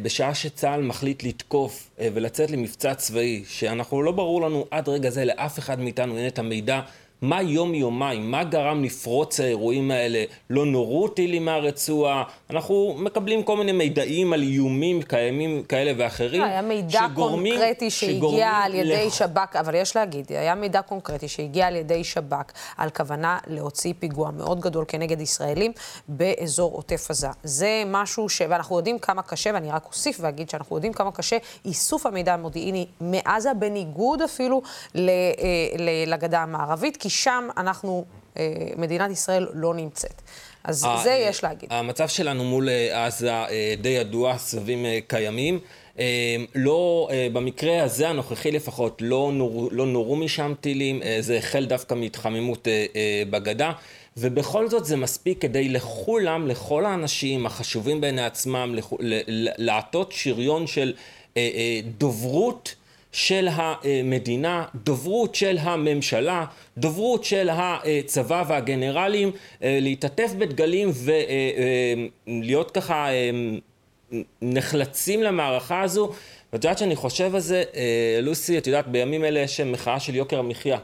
בשעה 0.02 0.34
שצה"ל 0.34 0.82
מחליט 0.82 1.22
לתקוף 1.22 1.90
ולצאת 1.98 2.50
למבצע 2.50 2.94
צבאי, 2.94 3.44
שאנחנו 3.48 4.02
לא 4.02 4.12
ברור 4.12 4.42
לנו 4.42 4.66
עד 4.70 4.88
רגע 4.88 5.10
זה 5.10 5.24
לאף 5.24 5.58
אחד 5.58 5.80
מאיתנו 5.80 6.16
אין 6.16 6.26
את 6.26 6.38
המידע 6.38 6.80
מה 7.22 7.42
יום-יומיים, 7.42 8.30
מה 8.30 8.44
גרם 8.44 8.84
לפרוץ 8.84 9.40
האירועים 9.40 9.90
האלה? 9.90 10.24
לא 10.50 10.66
נורו 10.66 11.08
טילים 11.08 11.44
מהרצועה, 11.44 12.22
אנחנו 12.50 12.94
מקבלים 12.98 13.42
כל 13.42 13.56
מיני 13.56 13.72
מידעים 13.72 14.32
על 14.32 14.42
איומים 14.42 15.02
קיימים 15.02 15.62
כאלה 15.62 15.92
ואחרים. 15.96 16.42
היה 16.42 16.62
מידע 16.62 17.00
שגורמים, 17.12 17.54
קונקרטי 17.54 17.90
שהגיע 17.90 18.50
על 18.50 18.74
ידי 18.74 19.06
לח... 19.06 19.14
שב"כ, 19.14 19.56
אבל 19.56 19.74
יש 19.74 19.96
להגיד, 19.96 20.26
היה 20.28 20.54
מידע 20.54 20.82
קונקרטי 20.82 21.28
שהגיע 21.28 21.66
על 21.66 21.76
ידי 21.76 22.04
שב"כ 22.04 22.52
על 22.76 22.90
כוונה 22.90 23.38
להוציא 23.46 23.92
פיגוע 23.98 24.30
מאוד 24.30 24.60
גדול 24.60 24.84
כנגד 24.88 25.20
ישראלים 25.20 25.72
באזור 26.08 26.72
עוטף 26.72 27.10
עזה. 27.10 27.28
זה 27.42 27.82
משהו 27.86 28.28
ש... 28.28 28.42
ואנחנו 28.48 28.76
יודעים 28.76 28.98
כמה 28.98 29.22
קשה, 29.22 29.50
ואני 29.54 29.70
רק 29.70 29.86
אוסיף 29.86 30.18
ואגיד 30.20 30.50
שאנחנו 30.50 30.76
יודעים 30.76 30.92
כמה 30.92 31.12
קשה 31.12 31.36
איסוף 31.64 32.06
המידע 32.06 32.34
המודיעיני 32.34 32.86
מעזה, 33.00 33.54
בניגוד 33.54 34.22
אפילו. 34.22 34.62
אה, 34.96 35.02
לגדה 36.06 36.42
המערבית, 36.42 36.96
כי 36.96 37.07
שם 37.08 37.48
אנחנו, 37.56 38.04
אה, 38.38 38.44
מדינת 38.76 39.10
ישראל 39.10 39.46
לא 39.52 39.74
נמצאת. 39.74 40.22
אז 40.64 40.86
זה 41.02 41.12
יש 41.12 41.44
להגיד. 41.44 41.68
המצב 41.72 42.08
שלנו 42.08 42.44
מול 42.44 42.68
אה, 42.68 43.06
עזה 43.06 43.32
די 43.80 43.88
ידוע, 43.88 44.38
סבבים 44.38 44.84
קיימים. 45.06 45.60
לא, 46.54 47.08
במקרה 47.32 47.82
הזה 47.82 48.08
הנוכחי 48.08 48.50
לפחות, 48.50 49.02
לא 49.04 49.30
נורו, 49.34 49.68
לא 49.72 49.86
נורו 49.86 50.16
משם 50.16 50.54
טילים, 50.60 51.00
זה 51.20 51.38
החל 51.38 51.64
דווקא 51.64 51.94
מהתחממות 51.94 52.68
בגדה. 53.30 53.72
ובכל 54.16 54.68
זאת 54.68 54.84
זה 54.84 54.96
מספיק 54.96 55.42
כדי 55.42 55.68
לכולם, 55.68 56.46
לכל 56.46 56.84
האנשים 56.84 57.46
החשובים 57.46 58.00
בעיני 58.00 58.24
עצמם, 58.24 58.74
לעטות 59.58 60.12
שריון 60.12 60.66
של 60.66 60.92
דוברות 61.98 62.74
של 63.18 63.48
המדינה, 63.52 64.64
דוברות 64.84 65.34
של 65.34 65.56
הממשלה, 65.60 66.44
דוברות 66.78 67.24
של 67.24 67.48
הצבא 67.52 68.44
והגנרלים, 68.48 69.30
אה, 69.62 69.78
להתעטף 69.80 70.32
בדגלים 70.38 70.90
ולהיות 72.26 72.76
אה, 72.76 72.80
אה, 72.80 72.86
ככה 72.86 73.08
נחלצים 74.42 75.22
למערכה 75.22 75.82
הזו. 75.82 76.12
ואת 76.52 76.64
יודעת 76.64 76.78
שאני 76.78 76.96
חושב 76.96 77.34
על 77.34 77.40
זה, 77.40 77.64
לוסי, 78.22 78.58
את 78.58 78.66
יודעת, 78.66 78.88
בימים 78.88 79.24
אלה 79.24 79.40
יש 79.40 79.60
מחאה 79.60 80.00
של 80.00 80.14
יוקר 80.14 80.38
המחיה. 80.38 80.78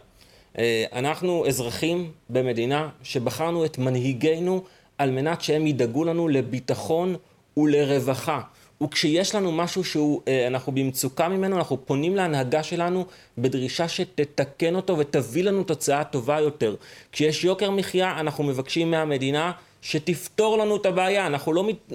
אנחנו 0.92 1.46
אזרחים 1.46 2.10
במדינה 2.30 2.88
שבחרנו 3.02 3.64
את 3.64 3.78
מנהיגינו 3.78 4.64
על 4.98 5.10
מנת 5.10 5.42
שהם 5.42 5.66
ידאגו 5.66 6.04
לנו 6.04 6.28
לביטחון 6.28 7.16
ולרווחה. 7.56 8.40
וכשיש 8.84 9.34
לנו 9.34 9.52
משהו 9.52 9.84
שאנחנו 9.84 10.72
אה, 10.72 10.76
במצוקה 10.76 11.28
ממנו, 11.28 11.56
אנחנו 11.56 11.86
פונים 11.86 12.16
להנהגה 12.16 12.62
שלנו 12.62 13.06
בדרישה 13.38 13.88
שתתקן 13.88 14.74
אותו 14.74 14.98
ותביא 14.98 15.44
לנו 15.44 15.64
תוצאה 15.64 16.04
טובה 16.04 16.40
יותר. 16.40 16.74
כשיש 17.12 17.44
יוקר 17.44 17.70
מחיה, 17.70 18.20
אנחנו 18.20 18.44
מבקשים 18.44 18.90
מהמדינה 18.90 19.52
שתפתור 19.84 20.58
לנו 20.58 20.76
את 20.76 20.86
הבעיה. 20.86 21.26
אנחנו 21.26 21.52
לא 21.52 21.64
מת, 21.64 21.92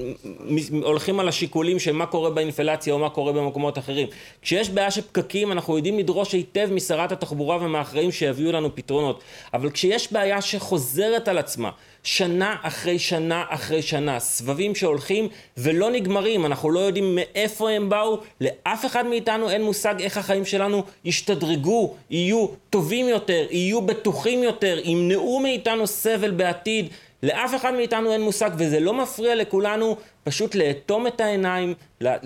הולכים 0.84 1.19
על 1.19 1.28
השיקולים 1.28 1.80
של 1.80 1.91
מה 1.91 2.06
קורה 2.06 2.30
באינפלציה 2.30 2.93
או 2.93 2.99
מה 2.99 3.10
קורה 3.10 3.34
במקומות 3.34 3.78
אחרים. 3.78 4.08
כשיש 4.41 4.69
בעיה 4.69 4.91
של 4.91 5.02
פקקים, 5.02 5.52
אנחנו 5.52 5.78
יודעים 5.78 5.99
לדרוש 5.99 6.34
היטב 6.34 6.69
משרת 6.71 7.12
התחבורה 7.12 7.58
ומהאחראים 7.62 8.12
שיביאו 8.12 8.52
לנו 8.52 8.75
פתרונות. 8.75 9.23
אבל 9.54 9.69
כשיש 9.69 10.13
בעיה 10.13 10.41
שחוזרת 10.41 11.28
על 11.28 11.38
עצמה, 11.38 11.69
שנה 12.04 12.56
אחרי 12.62 13.00
שנה 13.00 13.44
אחרי 13.50 13.82
שנה, 13.82 14.20
סבבים 14.20 14.76
שהולכים 14.76 15.28
ולא 15.58 15.92
נגמרים, 15.92 16.46
אנחנו 16.46 16.72
לא 16.72 16.80
יודעים 16.80 17.16
מאיפה 17.16 17.70
הם 17.70 17.90
באו, 17.90 18.20
לאף 18.42 18.86
אחד 18.86 19.06
מאיתנו 19.06 19.50
אין 19.50 19.64
מושג 19.64 19.96
איך 20.02 20.18
החיים 20.18 20.46
שלנו 20.46 20.84
ישתדרגו, 21.06 21.96
יהיו 22.10 22.48
טובים 22.70 23.10
יותר, 23.10 23.46
יהיו 23.50 23.82
בטוחים 23.82 24.44
יותר, 24.44 24.80
ימנעו 24.84 25.40
מאיתנו 25.40 25.88
סבל 25.88 26.32
בעתיד. 26.32 26.90
לאף 27.24 27.56
אחד 27.56 27.74
מאיתנו 27.74 28.12
אין 28.12 28.22
מושג, 28.22 28.52
וזה 28.58 28.80
לא 28.80 28.94
מפריע 28.94 29.36
לכולנו 29.36 29.98
פשוט 30.24 30.56
לאטום 30.56 31.08
את 31.08 31.22
העיניים, 31.22 31.74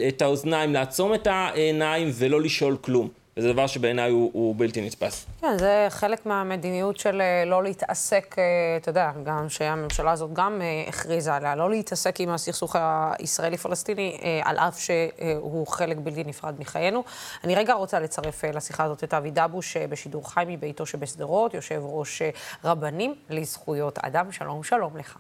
את 0.08 0.22
האוזניים, 0.22 0.74
לעצום 0.74 1.14
את 1.14 1.28
העיניים 1.28 2.10
ולא 2.14 2.42
לשאול 2.42 2.78
כלום. 2.82 3.23
וזה 3.38 3.54
דבר 3.54 3.68
שבעיניי 3.68 4.12
הוא, 4.12 4.32
הוא 4.34 4.56
בלתי 4.58 4.86
נתפס. 4.86 5.26
כן, 5.42 5.58
זה 5.58 5.88
חלק 5.90 6.26
מהמדיניות 6.26 6.98
של 6.98 7.22
אה, 7.22 7.46
לא 7.46 7.64
להתעסק, 7.64 8.36
אה, 8.40 8.44
אתה 8.78 8.90
יודע, 8.90 9.12
גם 9.24 9.50
שהממשלה 9.50 10.12
הזאת 10.12 10.34
גם 10.34 10.62
אה, 10.62 10.84
הכריזה 10.88 11.36
עליה, 11.36 11.56
לא 11.56 11.70
להתעסק 11.70 12.20
עם 12.20 12.30
הסכסוך 12.30 12.76
הישראלי-פלסטיני, 12.80 14.18
על 14.44 14.58
אף 14.58 14.80
שהוא 14.80 15.68
חלק 15.68 15.98
בלתי 15.98 16.24
נפרד 16.24 16.56
מחיינו. 16.60 17.04
אני 17.44 17.56
רגע 17.56 17.74
רוצה 17.74 18.00
לצרף 18.00 18.44
לשיחה 18.44 18.84
הזאת 18.84 19.04
את 19.04 19.14
אבי 19.14 19.32
דבוש 19.32 19.78
בשידור 19.78 20.34
חי 20.34 20.44
מביתו 20.48 20.86
שבשדרות, 20.86 21.54
יושב 21.54 21.82
ראש 21.84 22.22
רבנים 22.64 23.16
לזכויות 23.30 24.00
אדם. 24.00 24.32
שלום, 24.32 24.64
שלום 24.64 24.98
לך. 24.98 25.18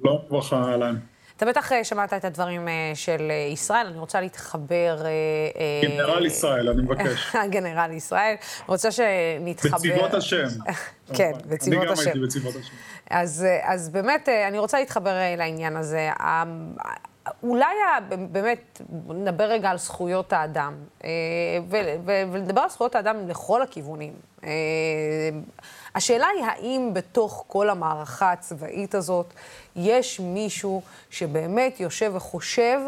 שלום, 0.00 0.18
ברכה, 0.28 0.56
אהלן. 0.56 0.96
אתה 1.36 1.46
בטח 1.46 1.72
אה, 1.72 1.84
שמעת 1.84 2.12
את 2.12 2.24
הדברים 2.24 2.68
אה, 2.68 2.92
של 2.94 3.30
אה, 3.30 3.34
ישראל, 3.52 3.86
אני 3.86 3.98
רוצה 3.98 4.20
להתחבר... 4.20 4.98
גנרל 5.82 6.26
ישראל, 6.26 6.68
אני 6.68 6.82
מבקש. 6.82 7.36
גנרל 7.50 7.92
ישראל, 7.92 8.34
רוצה 8.66 8.90
שנתחבר... 8.90 9.78
בצבאות 9.78 10.14
השם. 10.14 10.46
כן, 11.16 11.32
בצבאות 11.46 11.90
השם. 11.90 12.10
אני 12.10 12.20
גם 12.20 12.22
הייתי 12.22 12.38
בצבאות 12.38 12.54
השם. 12.56 12.72
אז, 13.10 13.46
אז 13.62 13.88
באמת, 13.88 14.28
אני 14.28 14.58
רוצה 14.58 14.78
להתחבר 14.78 15.12
לעניין 15.36 15.76
הזה. 15.76 16.10
אולי 17.42 17.74
באמת, 18.30 18.80
נדבר 19.08 19.44
רגע 19.44 19.70
על 19.70 19.78
זכויות 19.78 20.32
האדם, 20.32 20.74
ולדבר 22.32 22.60
על 22.60 22.68
זכויות 22.68 22.94
האדם 22.94 23.28
לכל 23.28 23.62
הכיוונים. 23.62 24.12
השאלה 25.94 26.26
היא 26.26 26.44
האם 26.44 26.90
בתוך 26.92 27.44
כל 27.46 27.70
המערכה 27.70 28.32
הצבאית 28.32 28.94
הזאת 28.94 29.34
יש 29.76 30.20
מישהו 30.20 30.82
שבאמת 31.10 31.80
יושב 31.80 32.12
וחושב 32.14 32.80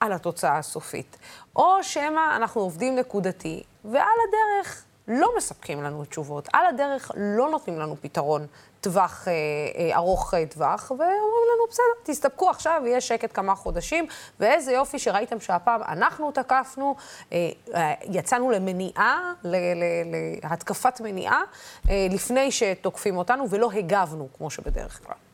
על 0.00 0.12
התוצאה 0.12 0.58
הסופית. 0.58 1.16
או 1.56 1.82
שמא 1.82 2.36
אנחנו 2.36 2.60
עובדים 2.60 2.96
נקודתי, 2.96 3.62
ועל 3.84 4.18
הדרך 4.28 4.84
לא 5.08 5.32
מספקים 5.36 5.82
לנו 5.82 6.04
תשובות, 6.04 6.48
על 6.52 6.66
הדרך 6.66 7.10
לא 7.16 7.50
נותנים 7.50 7.78
לנו 7.78 7.96
פתרון 8.00 8.46
טווח, 8.80 9.28
אה, 9.28 9.32
אה, 9.32 9.96
ארוך 9.96 10.34
אה, 10.34 10.46
טווח, 10.46 10.90
ואומרים 10.90 11.14
לנו, 11.54 11.66
בסדר, 11.70 11.84
תסתפקו 12.12 12.50
עכשיו, 12.50 12.82
יהיה 12.86 13.00
שקט 13.00 13.30
כמה 13.34 13.54
חודשים, 13.54 14.06
ואיזה 14.40 14.72
יופי 14.72 14.98
שראיתם 14.98 15.40
שהפעם 15.40 15.82
אנחנו 15.82 16.32
תקפנו, 16.32 16.96
אה, 17.32 17.50
אה, 17.74 17.94
יצאנו 18.02 18.50
למניעה, 18.50 19.32
ל, 19.44 19.56
ל, 19.56 19.84
להתקפת 20.50 21.00
מניעה, 21.00 21.42
אה, 21.90 22.06
לפני 22.10 22.50
שתוקפים 22.50 23.16
אותנו, 23.16 23.50
ולא 23.50 23.70
הגבנו, 23.72 24.28
כמו 24.36 24.50
שבדרך 24.50 25.00
כלל. 25.06 25.29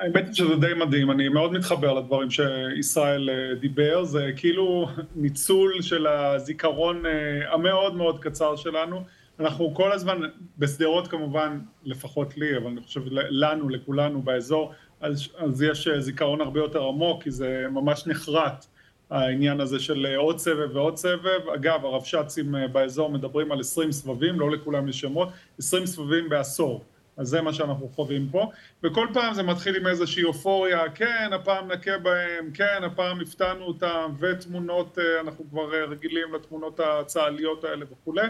האמת 0.00 0.26
היא 0.26 0.34
שזה 0.34 0.56
די 0.56 0.74
מדהים, 0.74 1.10
אני 1.10 1.28
מאוד 1.28 1.52
מתחבר 1.52 1.92
לדברים 1.92 2.28
שישראל 2.30 3.30
אה, 3.30 3.54
דיבר, 3.54 4.04
זה 4.04 4.30
כאילו 4.36 4.88
ניצול 5.16 5.82
של 5.82 6.06
הזיכרון 6.06 7.06
אה, 7.06 7.52
המאוד 7.52 7.96
מאוד 7.96 8.18
קצר 8.18 8.56
שלנו. 8.56 9.02
אנחנו 9.40 9.74
כל 9.74 9.92
הזמן, 9.92 10.20
בשדרות 10.58 11.08
כמובן, 11.08 11.58
לפחות 11.84 12.36
לי, 12.36 12.56
אבל 12.56 12.66
אני 12.66 12.80
חושב 12.80 13.00
לנו, 13.12 13.68
לכולנו 13.68 14.22
באזור, 14.22 14.72
אז, 15.00 15.28
אז 15.38 15.62
יש 15.62 15.88
אה, 15.88 16.00
זיכרון 16.00 16.40
הרבה 16.40 16.60
יותר 16.60 16.82
עמוק, 16.82 17.22
כי 17.22 17.30
זה 17.30 17.66
ממש 17.70 18.06
נחרט, 18.06 18.66
העניין 19.10 19.60
הזה 19.60 19.78
של 19.78 20.06
עוד 20.16 20.38
סבב 20.38 20.76
ועוד 20.76 20.96
סבב. 20.96 21.48
אגב, 21.54 21.84
הרבש"צים 21.84 22.54
באזור 22.72 23.10
מדברים 23.10 23.52
על 23.52 23.60
20 23.60 23.92
סבבים, 23.92 24.40
לא 24.40 24.50
לכולם 24.50 24.88
יש 24.88 25.00
שמות, 25.00 25.28
20 25.58 25.86
סבבים 25.86 26.28
בעשור. 26.28 26.84
אז 27.16 27.28
זה 27.28 27.40
מה 27.40 27.52
שאנחנו 27.52 27.88
חווים 27.88 28.28
פה, 28.30 28.50
וכל 28.84 29.06
פעם 29.12 29.34
זה 29.34 29.42
מתחיל 29.42 29.76
עם 29.76 29.86
איזושהי 29.86 30.24
אופוריה, 30.24 30.90
כן, 30.90 31.30
הפעם 31.32 31.72
נכה 31.72 31.98
בהם, 31.98 32.50
כן, 32.54 32.80
הפעם 32.84 33.20
הפתענו 33.20 33.64
אותם, 33.64 34.12
ותמונות, 34.18 34.98
אה, 34.98 35.20
אנחנו 35.20 35.44
כבר 35.50 35.74
אה, 35.74 35.84
רגילים 35.84 36.34
לתמונות 36.34 36.80
הצה"ליות 36.80 37.64
האלה 37.64 37.84
וכולי, 37.90 38.26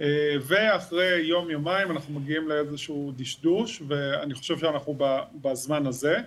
אה, 0.00 0.34
ואחרי 0.40 1.20
יום-יומיים 1.20 1.90
אנחנו 1.90 2.20
מגיעים 2.20 2.48
לאיזשהו 2.48 3.12
דשדוש, 3.16 3.82
ואני 3.88 4.34
חושב 4.34 4.58
שאנחנו 4.58 4.98
בזמן 5.34 5.86
הזה. 5.86 6.18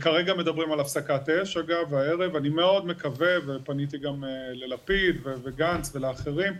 כרגע 0.00 0.34
מדברים 0.34 0.72
על 0.72 0.80
הפסקת 0.80 1.28
אש, 1.28 1.56
אגב, 1.56 1.94
הערב, 1.94 2.36
אני 2.36 2.48
מאוד 2.48 2.86
מקווה, 2.86 3.34
ופניתי 3.46 3.98
גם 3.98 4.24
ללפיד 4.52 5.16
וגנץ 5.24 5.96
ולאחרים, 5.96 6.52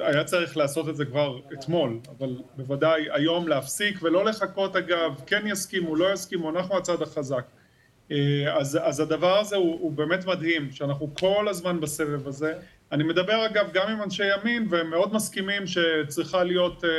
היה 0.00 0.24
צריך 0.24 0.56
לעשות 0.56 0.88
את 0.88 0.96
זה 0.96 1.04
כבר 1.04 1.40
אתמול, 1.52 1.98
אבל 2.18 2.36
בוודאי 2.56 3.06
היום 3.10 3.48
להפסיק 3.48 3.98
ולא 4.02 4.24
לחכות 4.24 4.76
אגב, 4.76 5.20
כן 5.26 5.46
יסכימו, 5.46 5.96
לא 5.96 6.12
יסכימו, 6.12 6.50
אנחנו 6.50 6.76
הצד 6.76 7.02
החזק. 7.02 7.44
אה, 8.10 8.56
אז, 8.56 8.78
אז 8.82 9.00
הדבר 9.00 9.38
הזה 9.38 9.56
הוא, 9.56 9.80
הוא 9.80 9.92
באמת 9.92 10.26
מדהים, 10.26 10.70
שאנחנו 10.70 11.14
כל 11.14 11.48
הזמן 11.48 11.80
בסבב 11.80 12.28
הזה. 12.28 12.54
אני 12.92 13.04
מדבר 13.04 13.46
אגב 13.46 13.68
גם 13.72 13.88
עם 13.88 14.02
אנשי 14.02 14.24
ימין 14.34 14.66
והם 14.70 14.90
מאוד 14.90 15.14
מסכימים 15.14 15.62
שצריכה 15.66 16.44
להיות 16.44 16.84
אה, 16.84 16.90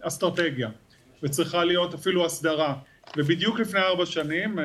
אסטרטגיה 0.00 0.68
וצריכה 1.22 1.64
להיות 1.64 1.94
אפילו 1.94 2.26
הסדרה. 2.26 2.74
ובדיוק 3.16 3.60
לפני 3.60 3.80
ארבע 3.80 4.06
שנים, 4.06 4.58
אה, 4.58 4.64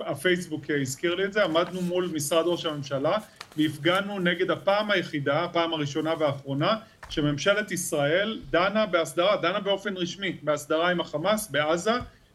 הפייסבוק 0.00 0.64
הזכיר 0.80 1.14
לי 1.14 1.24
את 1.24 1.32
זה, 1.32 1.44
עמדנו 1.44 1.80
מול 1.82 2.10
משרד 2.14 2.46
ראש 2.46 2.66
הממשלה 2.66 3.18
והפגנו 3.58 4.18
נגד 4.18 4.50
הפעם 4.50 4.90
היחידה, 4.90 5.44
הפעם 5.44 5.72
הראשונה 5.72 6.14
והאחרונה, 6.18 6.76
שממשלת 7.08 7.70
ישראל 7.70 8.40
דנה 8.50 8.86
בהסדרה, 8.86 9.36
דנה 9.36 9.60
באופן 9.60 9.96
רשמי, 9.96 10.36
בהסדרה 10.42 10.90
עם 10.90 11.00
החמאס 11.00 11.50
בעזה, 11.50 11.92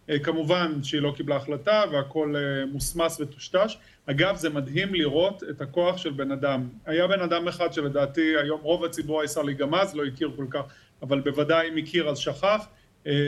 אה, 0.09 0.19
כמובן 0.19 0.83
שהיא 0.83 1.01
לא 1.01 1.13
קיבלה 1.17 1.35
החלטה 1.35 1.83
והכל 1.91 2.35
אה, 2.35 2.65
מוסמס 2.65 3.19
וטושטש. 3.19 3.77
אגב, 4.05 4.35
זה 4.35 4.49
מדהים 4.49 4.93
לראות 4.93 5.43
את 5.49 5.61
הכוח 5.61 5.97
של 5.97 6.11
בן 6.11 6.31
אדם. 6.31 6.69
היה 6.85 7.07
בן 7.07 7.19
אדם 7.19 7.47
אחד 7.47 7.73
שלדעתי 7.73 8.37
היום 8.37 8.61
רוב 8.61 8.83
הציבור 8.83 9.21
הישראלי 9.21 9.53
גם 9.53 9.75
אז 9.75 9.95
לא 9.95 10.05
הכיר 10.05 10.31
כל 10.35 10.45
כך, 10.49 10.61
אבל 11.01 11.19
בוודאי 11.19 11.69
אם 11.69 11.77
הכיר 11.77 12.09
אז 12.09 12.17
שכח, 12.17 12.67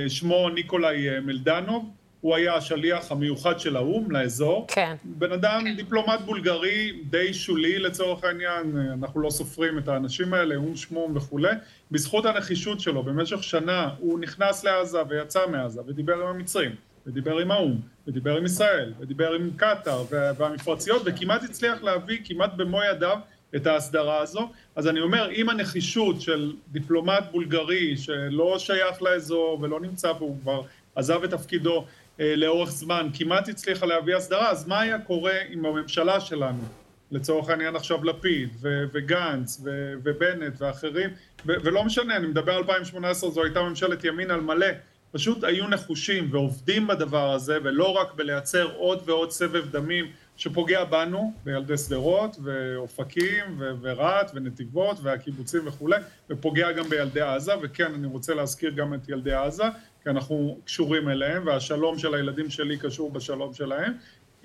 שמו 0.07 0.49
ניקולאי 0.49 1.19
מלדנוב. 1.19 1.89
הוא 2.25 2.35
היה 2.35 2.55
השליח 2.55 3.11
המיוחד 3.11 3.59
של 3.59 3.75
האו"ם 3.75 4.11
לאזור. 4.11 4.65
כן. 4.67 4.95
בן 5.03 5.31
אדם 5.31 5.63
דיפלומט 5.75 6.19
בולגרי 6.25 6.91
די 7.09 7.33
שולי 7.33 7.79
לצורך 7.79 8.23
העניין, 8.23 8.77
אנחנו 8.93 9.21
לא 9.21 9.29
סופרים 9.29 9.77
את 9.77 9.87
האנשים 9.87 10.33
האלה, 10.33 10.55
או"ם 10.55 10.75
שמום 10.75 11.17
וכולי. 11.17 11.51
בזכות 11.91 12.25
הנחישות 12.25 12.79
שלו, 12.79 13.03
במשך 13.03 13.43
שנה 13.43 13.89
הוא 13.99 14.19
נכנס 14.19 14.63
לעזה 14.63 14.97
ויצא 15.09 15.39
מעזה 15.51 15.81
ודיבר 15.87 16.13
עם 16.13 16.27
המצרים, 16.27 16.75
ודיבר 17.07 17.37
עם 17.37 17.51
האו"ם, 17.51 17.79
ודיבר 18.07 18.37
עם 18.37 18.45
ישראל, 18.45 18.93
ודיבר 18.99 19.33
עם 19.33 19.49
קטאר 19.55 20.03
והמפרציות, 20.37 21.01
וכמעט 21.05 21.43
הצליח 21.43 21.83
להביא 21.83 22.17
כמעט 22.23 22.53
במו 22.53 22.83
ידיו 22.83 23.17
את 23.55 23.67
ההסדרה 23.67 24.19
הזו. 24.19 24.49
אז 24.75 24.87
אני 24.87 25.01
אומר, 25.01 25.29
עם 25.31 25.49
הנחישות 25.49 26.21
של 26.21 26.53
דיפלומט 26.71 27.23
בולגרי 27.31 27.97
שלא 27.97 28.59
שייך 28.59 29.01
לאזור 29.01 29.59
ולא 29.61 29.79
נמצא 29.79 30.13
פה, 30.13 30.25
הוא 30.25 30.37
כבר 30.41 30.61
עזב 30.95 31.23
את 31.23 31.29
תפקידו, 31.29 31.85
לאורך 32.19 32.69
זמן. 32.71 33.07
כמעט 33.13 33.49
הצליחה 33.49 33.85
להביא 33.85 34.15
הסדרה, 34.15 34.49
אז 34.49 34.67
מה 34.67 34.79
היה 34.79 34.99
קורה 34.99 35.33
עם 35.49 35.65
הממשלה 35.65 36.19
שלנו? 36.19 36.63
לצורך 37.11 37.49
העניין 37.49 37.75
עכשיו 37.75 38.03
לפיד 38.03 38.49
ו- 38.61 38.83
וגנץ 38.93 39.61
ו- 39.63 39.93
ובנט 40.03 40.53
ואחרים, 40.61 41.09
ו- 41.45 41.53
ולא 41.63 41.83
משנה, 41.83 42.15
אני 42.15 42.27
מדבר 42.27 42.57
2018, 42.57 43.29
זו 43.29 43.43
הייתה 43.43 43.61
ממשלת 43.61 44.03
ימין 44.03 44.31
על 44.31 44.41
מלא, 44.41 44.67
פשוט 45.11 45.43
היו 45.43 45.67
נחושים 45.67 46.27
ועובדים 46.31 46.87
בדבר 46.87 47.31
הזה, 47.31 47.57
ולא 47.63 47.91
רק 47.91 48.13
בלייצר 48.15 48.71
עוד 48.75 49.01
ועוד 49.05 49.31
סבב 49.31 49.71
דמים 49.71 50.05
שפוגע 50.37 50.83
בנו, 50.83 51.33
בילדי 51.43 51.77
שדרות 51.77 52.37
ואופקים 52.43 53.61
ורהט 53.81 54.31
ונתיבות 54.33 54.97
והקיבוצים 55.01 55.61
וכולי, 55.67 55.97
ופוגע 56.29 56.71
גם 56.71 56.89
בילדי 56.89 57.21
עזה, 57.21 57.53
וכן, 57.61 57.93
אני 57.93 58.07
רוצה 58.07 58.33
להזכיר 58.33 58.69
גם 58.69 58.93
את 58.93 59.09
ילדי 59.09 59.33
עזה, 59.33 59.63
כי 60.03 60.09
אנחנו 60.09 60.57
קשורים 60.65 61.09
אליהם, 61.09 61.47
והשלום 61.47 61.97
של 61.97 62.13
הילדים 62.13 62.49
שלי 62.49 62.77
קשור 62.77 63.11
בשלום 63.11 63.53
שלהם. 63.53 63.93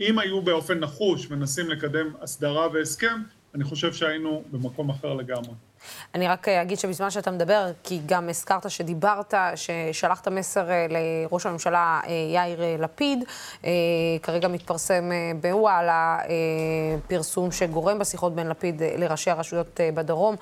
אם 0.00 0.18
היו 0.18 0.42
באופן 0.42 0.78
נחוש 0.78 1.30
מנסים 1.30 1.70
לקדם 1.70 2.12
הסדרה 2.20 2.68
והסכם, 2.72 3.22
אני 3.54 3.64
חושב 3.64 3.92
שהיינו 3.92 4.44
במקום 4.50 4.90
אחר 4.90 5.14
לגמרי. 5.14 5.52
אני 6.14 6.28
רק 6.28 6.48
אה, 6.48 6.62
אגיד 6.62 6.78
שבזמן 6.78 7.10
שאתה 7.10 7.30
מדבר, 7.30 7.66
כי 7.82 8.00
גם 8.06 8.28
הזכרת 8.28 8.70
שדיברת, 8.70 9.34
ששלחת 9.54 10.28
מסר 10.28 10.70
אה, 10.70 10.86
לראש 10.88 11.46
הממשלה 11.46 12.00
אה, 12.06 12.10
יאיר 12.34 12.60
לפיד, 12.78 13.24
כרגע 14.22 14.48
מתפרסם 14.48 15.10
בוואלה 15.40 16.18
פרסום 17.08 17.52
שגורם 17.52 17.98
בשיחות 17.98 18.34
בין 18.34 18.48
לפיד 18.48 18.82
לראשי 18.96 19.30
הרשויות 19.30 19.80
בדרום. 19.94 20.36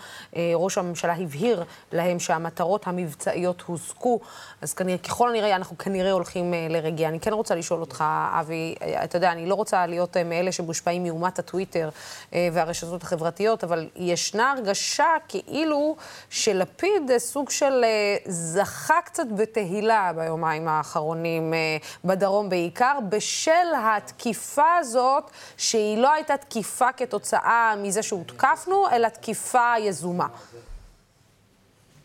ראש 0.54 0.78
הממשלה 0.78 1.12
הבהיר 1.12 1.64
להם 1.92 2.18
שהמטרות 2.18 2.86
המבצעיות 2.86 3.60
הוזכו, 3.60 4.20
אז 4.62 4.74
כנראה, 4.74 4.98
ככל 4.98 5.28
הנראה 5.28 5.56
אנחנו 5.56 5.78
כנראה 5.78 6.12
הולכים 6.12 6.54
לרגיעה. 6.70 7.10
אני 7.10 7.20
כן 7.20 7.32
רוצה 7.32 7.54
לשאול 7.54 7.80
אותך, 7.80 8.04
אבי, 8.40 8.74
אתה 9.04 9.16
יודע, 9.16 9.32
אני 9.32 9.46
לא 9.46 9.54
רוצה 9.54 9.86
להיות 9.86 10.16
מאלה 10.16 10.52
שמושפעים 10.52 11.04
מאומת 11.04 11.38
הטוויטר 11.38 11.88
והרשתות 12.32 13.02
החברתיות, 13.02 13.64
אבל 13.64 13.88
ישנה 13.96 14.52
הרגשה 14.52 15.06
כאילו 15.28 15.96
שלפיד 16.30 17.18
סוג 17.18 17.50
של 17.50 17.84
אה, 17.84 18.16
זכה 18.26 18.98
קצת 19.04 19.26
בתהילה 19.36 20.12
ביומיים 20.16 20.68
האחרונים, 20.68 21.54
אה, 21.54 21.58
בדרום 22.04 22.48
בעיקר, 22.48 22.98
בשל 23.08 23.68
התקיפה 23.84 24.76
הזאת, 24.78 25.30
שהיא 25.56 25.98
לא 25.98 26.12
הייתה 26.12 26.36
תקיפה 26.36 26.92
כתוצאה 26.92 27.74
מזה 27.78 28.02
שהותקפנו, 28.02 28.84
אלא 28.92 29.08
תקיפה 29.08 29.72
יזומה. 29.78 30.26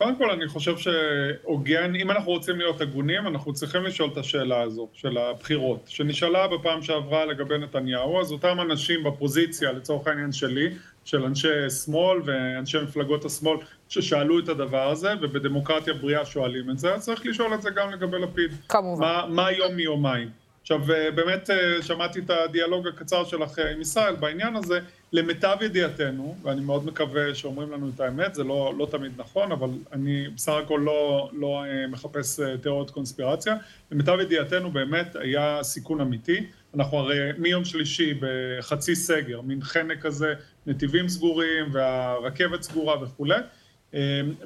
קודם 0.04 0.16
כל, 0.16 0.32
אני 0.32 0.48
חושב 0.48 0.76
שהוגן, 0.78 1.96
אם 1.96 2.12
אנחנו 2.12 2.32
רוצים 2.32 2.58
להיות 2.58 2.82
הגונים, 2.82 3.28
אנחנו 3.28 3.54
צריכים 3.54 3.84
לשאול 3.84 4.10
את 4.14 4.18
השאלה 4.18 4.62
הזו, 4.62 4.88
של 4.94 5.18
הבחירות, 5.18 5.80
שנשאלה 5.88 6.48
בפעם 6.48 6.82
שעברה 6.82 7.26
לגבי 7.26 7.58
נתניהו, 7.58 8.22
אז 8.22 8.32
אותם 8.32 8.58
אנשים 8.62 9.04
בפוזיציה, 9.04 9.72
לצורך 9.72 10.08
העניין 10.08 10.32
שלי, 10.32 10.70
של 11.06 11.24
אנשי 11.24 11.70
שמאל 11.70 12.22
ואנשי 12.26 12.78
מפלגות 12.84 13.26
השמאל 13.26 13.58
ששאלו 13.90 14.40
את 14.40 14.50
הדבר 14.50 14.90
הזה, 14.90 15.14
ובדמוקרטיה 15.22 15.94
בריאה 15.94 16.26
שואלים 16.26 16.70
את 16.70 16.80
זה, 16.80 16.94
אז 16.94 17.06
צריך 17.06 17.26
לשאול 17.26 17.54
את 17.54 17.62
זה 17.62 17.70
גם 17.70 17.92
לגבי 17.92 18.20
לפיד. 18.20 18.52
כמובן. 18.70 19.02
מה, 19.02 19.26
מה 19.30 19.52
יום 19.52 19.76
מיומיים. 19.76 20.43
עכשיו, 20.64 20.92
אה, 20.92 21.12
באמת 21.12 21.50
אה, 21.50 21.82
שמעתי 21.82 22.20
את 22.20 22.30
הדיאלוג 22.30 22.88
הקצר 22.88 23.24
שלך 23.26 23.60
אה, 23.60 23.72
עם 23.72 23.82
ישראל 23.82 24.16
בעניין 24.16 24.56
הזה. 24.56 24.80
למיטב 25.14 25.58
ידיעתנו, 25.62 26.36
ואני 26.44 26.62
מאוד 26.62 26.86
מקווה 26.86 27.36
שאומרים 27.36 27.72
לנו 27.72 27.90
את 27.96 28.00
האמת, 28.00 28.36
זה 28.36 28.44
לא, 28.44 28.74
לא 28.78 28.88
תמיד 28.92 29.12
נכון, 29.18 29.52
אבל 29.52 29.70
אני 29.92 30.28
בסך 30.36 30.54
הכל 30.64 30.82
לא, 30.86 31.30
לא 31.34 31.64
מחפש 31.90 32.40
תיאוריות 32.62 32.92
קונספירציה. 32.92 33.56
למיטב 33.92 34.18
ידיעתנו 34.22 34.72
באמת 34.72 35.16
היה 35.16 35.60
סיכון 35.64 36.02
אמיתי. 36.02 36.46
אנחנו 36.76 36.98
הרי 36.98 37.18
מיום 37.38 37.66
שלישי 37.66 38.14
בחצי 38.20 38.96
סגר, 38.96 39.42
מין 39.42 39.62
חנק 39.62 40.02
כזה, 40.02 40.34
נתיבים 40.68 41.10
סגורים 41.10 41.66
והרכבת 41.72 42.62
סגורה 42.62 43.04
וכולי. 43.04 43.40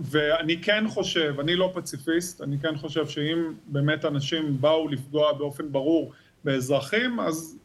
ואני 0.02 0.62
כן 0.62 0.84
חושב, 0.88 1.36
אני 1.40 1.56
לא 1.56 1.72
פציפיסט, 1.74 2.42
אני 2.42 2.60
כן 2.60 2.78
חושב 2.78 3.08
שאם 3.08 3.54
באמת 3.68 4.06
אנשים 4.06 4.62
באו 4.62 4.88
לפגוע 4.88 5.34
באופן 5.34 5.72
ברור 5.72 6.12
באזרחים, 6.44 7.20
אז 7.20 7.58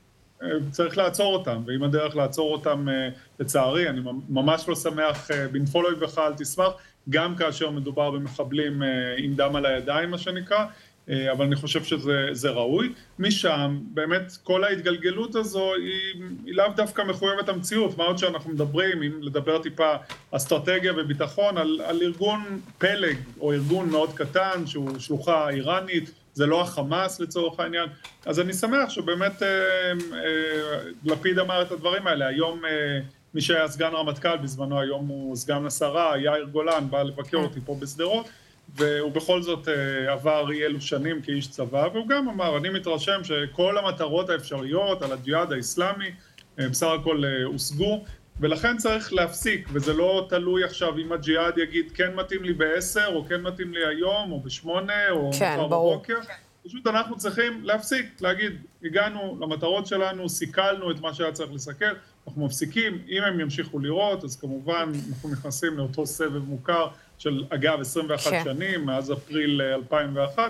אה, 0.43 0.49
צריך 0.71 0.99
לעצור 0.99 1.35
אותם, 1.35 1.63
ואם 1.67 1.83
הדרך 1.83 2.17
לעצור 2.17 2.53
אותם, 2.53 2.89
אה, 2.89 3.09
לצערי, 3.41 3.89
אני 3.89 4.01
ממש 4.29 4.69
לא 4.69 4.75
שמח, 4.75 5.31
אה, 5.31 5.49
בנפול 5.49 5.87
אויבך 5.87 6.19
אל 6.19 6.35
תשמח, 6.35 6.73
גם 7.09 7.37
כאשר 7.37 7.71
מדובר 7.71 8.11
במחבלים 8.11 8.83
עם 9.19 9.35
דם 9.35 9.57
על 9.57 9.67
הידיים, 9.67 10.11
מה 10.11 10.19
שנקרא, 10.19 10.67
אבל 11.09 11.45
אני 11.45 11.57
חושב 11.57 11.85
שזה 11.85 12.51
ראוי. 12.51 12.93
משם, 13.19 13.79
באמת, 13.83 14.33
כל 14.43 14.65
ההתגלגלות 14.65 15.35
הזו 15.35 15.75
היא, 15.75 16.23
היא 16.45 16.55
לאו 16.55 16.67
דווקא 16.77 17.03
מחויבת 17.03 17.49
המציאות. 17.49 17.99
מה 17.99 18.05
עוד 18.05 18.19
שאנחנו 18.19 18.51
מדברים, 18.51 19.03
אם 19.03 19.13
לדבר 19.23 19.63
טיפה 19.63 19.95
אסטרטגיה 20.31 20.93
וביטחון, 20.97 21.59
על, 21.59 21.81
על 21.85 22.03
ארגון 22.03 22.61
פלג, 22.79 23.17
או 23.41 23.53
ארגון 23.53 23.91
מאוד 23.91 24.13
קטן, 24.15 24.67
שהוא 24.67 24.99
שלוחה 24.99 25.49
איראנית, 25.49 26.11
זה 26.35 26.47
לא 26.47 26.63
החמאס 26.63 27.21
לצורך 27.21 27.61
העניין. 27.61 27.89
אז 28.27 28.41
אני 28.41 28.53
שמח 28.53 28.91
שבאמת 28.91 29.43
אה, 29.43 29.49
אה, 30.13 30.79
לפיד 31.05 31.39
אמר 31.39 31.63
את 31.63 31.73
הדברים 31.73 32.07
האלה. 32.07 32.27
היום 32.27 32.65
אה, 32.65 32.99
מי 33.35 33.41
שהיה 33.41 33.69
סגן 33.69 33.91
רמטכ"ל 33.93 34.37
בזמנו, 34.37 34.81
היום 34.81 35.07
הוא 35.07 35.37
סגן 35.37 35.67
השרה, 35.67 36.19
יאיר 36.19 36.45
גולן, 36.45 36.85
בא 36.91 37.03
לבקר 37.03 37.37
אותי 37.37 37.61
פה 37.65 37.77
בשדרות. 37.81 38.27
והוא 38.75 39.13
בכל 39.13 39.43
זאת 39.43 39.69
אה, 39.69 40.13
עבר 40.13 40.51
אי 40.51 40.65
אלו 40.65 40.81
שנים 40.81 41.23
כאיש 41.23 41.51
צבא, 41.51 41.89
והוא 41.93 42.09
גם 42.09 42.29
אמר, 42.29 42.57
אני 42.57 42.69
מתרשם 42.69 43.25
שכל 43.25 43.79
המטרות 43.79 44.31
האפשריות 44.31 45.03
על 45.03 45.13
הג'יהאד 45.13 45.53
האיסלאמי 45.53 46.11
אה, 46.59 46.69
בסך 46.69 46.87
הכל 47.01 47.25
אה, 47.25 47.45
הושגו, 47.45 48.05
ולכן 48.41 48.77
צריך 48.77 49.13
להפסיק, 49.13 49.69
וזה 49.73 49.93
לא 49.93 50.27
תלוי 50.29 50.65
עכשיו 50.65 50.99
אם 50.99 51.13
הג'יהאד 51.13 51.59
יגיד 51.59 51.93
כן 51.95 52.15
מתאים 52.15 52.45
לי 52.45 52.53
בעשר, 52.53 53.11
או 53.15 53.25
כן 53.25 53.43
מתאים 53.43 53.73
לי 53.73 53.87
היום, 53.87 54.33
או 54.33 54.41
בשמונה, 54.41 55.11
או 55.11 55.31
כן, 55.39 55.55
מחר 55.55 55.67
בבוקר. 55.67 56.19
פשוט 56.65 56.87
אנחנו 56.87 57.17
צריכים 57.17 57.65
להפסיק, 57.65 58.21
להגיד, 58.21 58.53
הגענו 58.85 59.39
למטרות 59.41 59.87
שלנו, 59.87 60.29
סיכלנו 60.29 60.91
את 60.91 61.01
מה 61.01 61.15
שהיה 61.15 61.33
צריך 61.33 61.53
לסכל, 61.53 61.95
אנחנו 62.27 62.47
מפסיקים, 62.47 62.99
אם 63.09 63.23
הם 63.23 63.41
ימשיכו 63.41 63.79
לראות, 63.79 64.25
אז 64.25 64.37
כמובן 64.37 64.93
אנחנו 65.11 65.33
נכנסים 65.33 65.79
לאותו 65.79 66.07
סבב 66.07 66.49
מוכר 66.49 66.87
של 67.23 67.45
אגב 67.51 67.81
21 67.81 68.31
כן. 68.31 68.43
שנים, 68.45 68.87
מאז 68.87 69.13
אפריל 69.13 69.63
2001, 69.63 70.39
אה, 70.39 70.49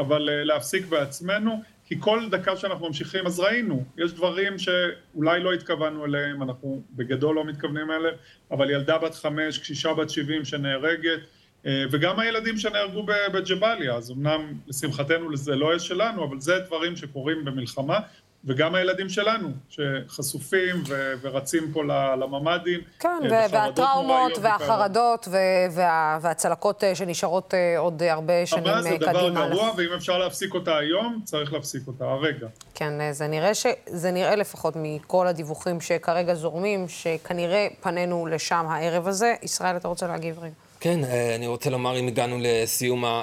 אבל 0.00 0.28
אה, 0.28 0.44
להפסיק 0.44 0.86
בעצמנו, 0.86 1.62
כי 1.84 1.94
כל 2.00 2.28
דקה 2.30 2.56
שאנחנו 2.56 2.86
ממשיכים, 2.86 3.26
אז 3.26 3.40
ראינו, 3.40 3.84
יש 3.98 4.12
דברים 4.12 4.58
שאולי 4.58 5.40
לא 5.40 5.52
התכוונו 5.52 6.04
אליהם, 6.04 6.42
אנחנו 6.42 6.82
בגדול 6.90 7.36
לא 7.36 7.44
מתכוונים 7.44 7.90
אליהם, 7.90 8.14
אבל 8.50 8.70
ילדה 8.70 8.98
בת 8.98 9.14
חמש, 9.14 9.58
קשישה 9.58 9.94
בת 9.94 10.10
שבעים 10.10 10.44
שנהרגת, 10.44 11.20
אה, 11.66 11.84
וגם 11.90 12.20
הילדים 12.20 12.58
שנהרגו 12.58 13.06
בג'באליה, 13.32 13.94
אז 13.94 14.10
אמנם 14.10 14.52
לשמחתנו 14.66 15.36
זה 15.36 15.56
לא 15.56 15.76
יש 15.76 15.88
שלנו, 15.88 16.24
אבל 16.24 16.40
זה 16.40 16.58
דברים 16.66 16.96
שקורים 16.96 17.44
במלחמה, 17.44 17.98
וגם 18.46 18.74
הילדים 18.74 19.08
שלנו, 19.08 19.48
שחשופים 19.68 20.76
ו- 20.88 21.12
ורצים 21.22 21.72
פה 21.72 21.82
לממ"דים. 22.20 22.80
כן, 22.98 23.08
אה, 23.32 23.46
והטראומות 23.50 24.32
והחרדות 24.40 25.28
וה- 25.70 26.18
והצלקות 26.20 26.84
אה, 26.84 26.94
שנשארות 26.94 27.54
אה, 27.54 27.78
עוד 27.78 28.02
הרבה 28.02 28.46
שנים 28.46 28.62
קדימה. 28.62 28.78
אבל 28.78 28.82
זה 28.90 28.96
דבר 28.98 29.30
גרוע, 29.30 29.70
ואם 29.76 29.92
אפשר 29.96 30.18
להפסיק 30.18 30.54
אותה 30.54 30.78
היום, 30.78 31.20
צריך 31.24 31.52
להפסיק 31.52 31.82
אותה 31.86 32.04
הרגע. 32.04 32.46
כן, 32.74 33.12
זה 33.12 33.26
נראה, 33.26 33.54
ש... 33.54 33.66
זה 33.86 34.10
נראה 34.10 34.36
לפחות 34.36 34.74
מכל 34.76 35.26
הדיווחים 35.26 35.80
שכרגע 35.80 36.34
זורמים, 36.34 36.88
שכנראה 36.88 37.66
פנינו 37.80 38.26
לשם 38.26 38.66
הערב 38.68 39.08
הזה. 39.08 39.34
ישראל, 39.42 39.76
אתה 39.76 39.88
רוצה 39.88 40.06
להגיב 40.06 40.38
רגע? 40.38 40.52
כן, 40.80 41.00
אני 41.36 41.46
רוצה 41.46 41.70
לומר, 41.70 41.98
אם 41.98 42.08
הגענו 42.08 42.36
לסיום, 42.40 43.04
ה, 43.04 43.22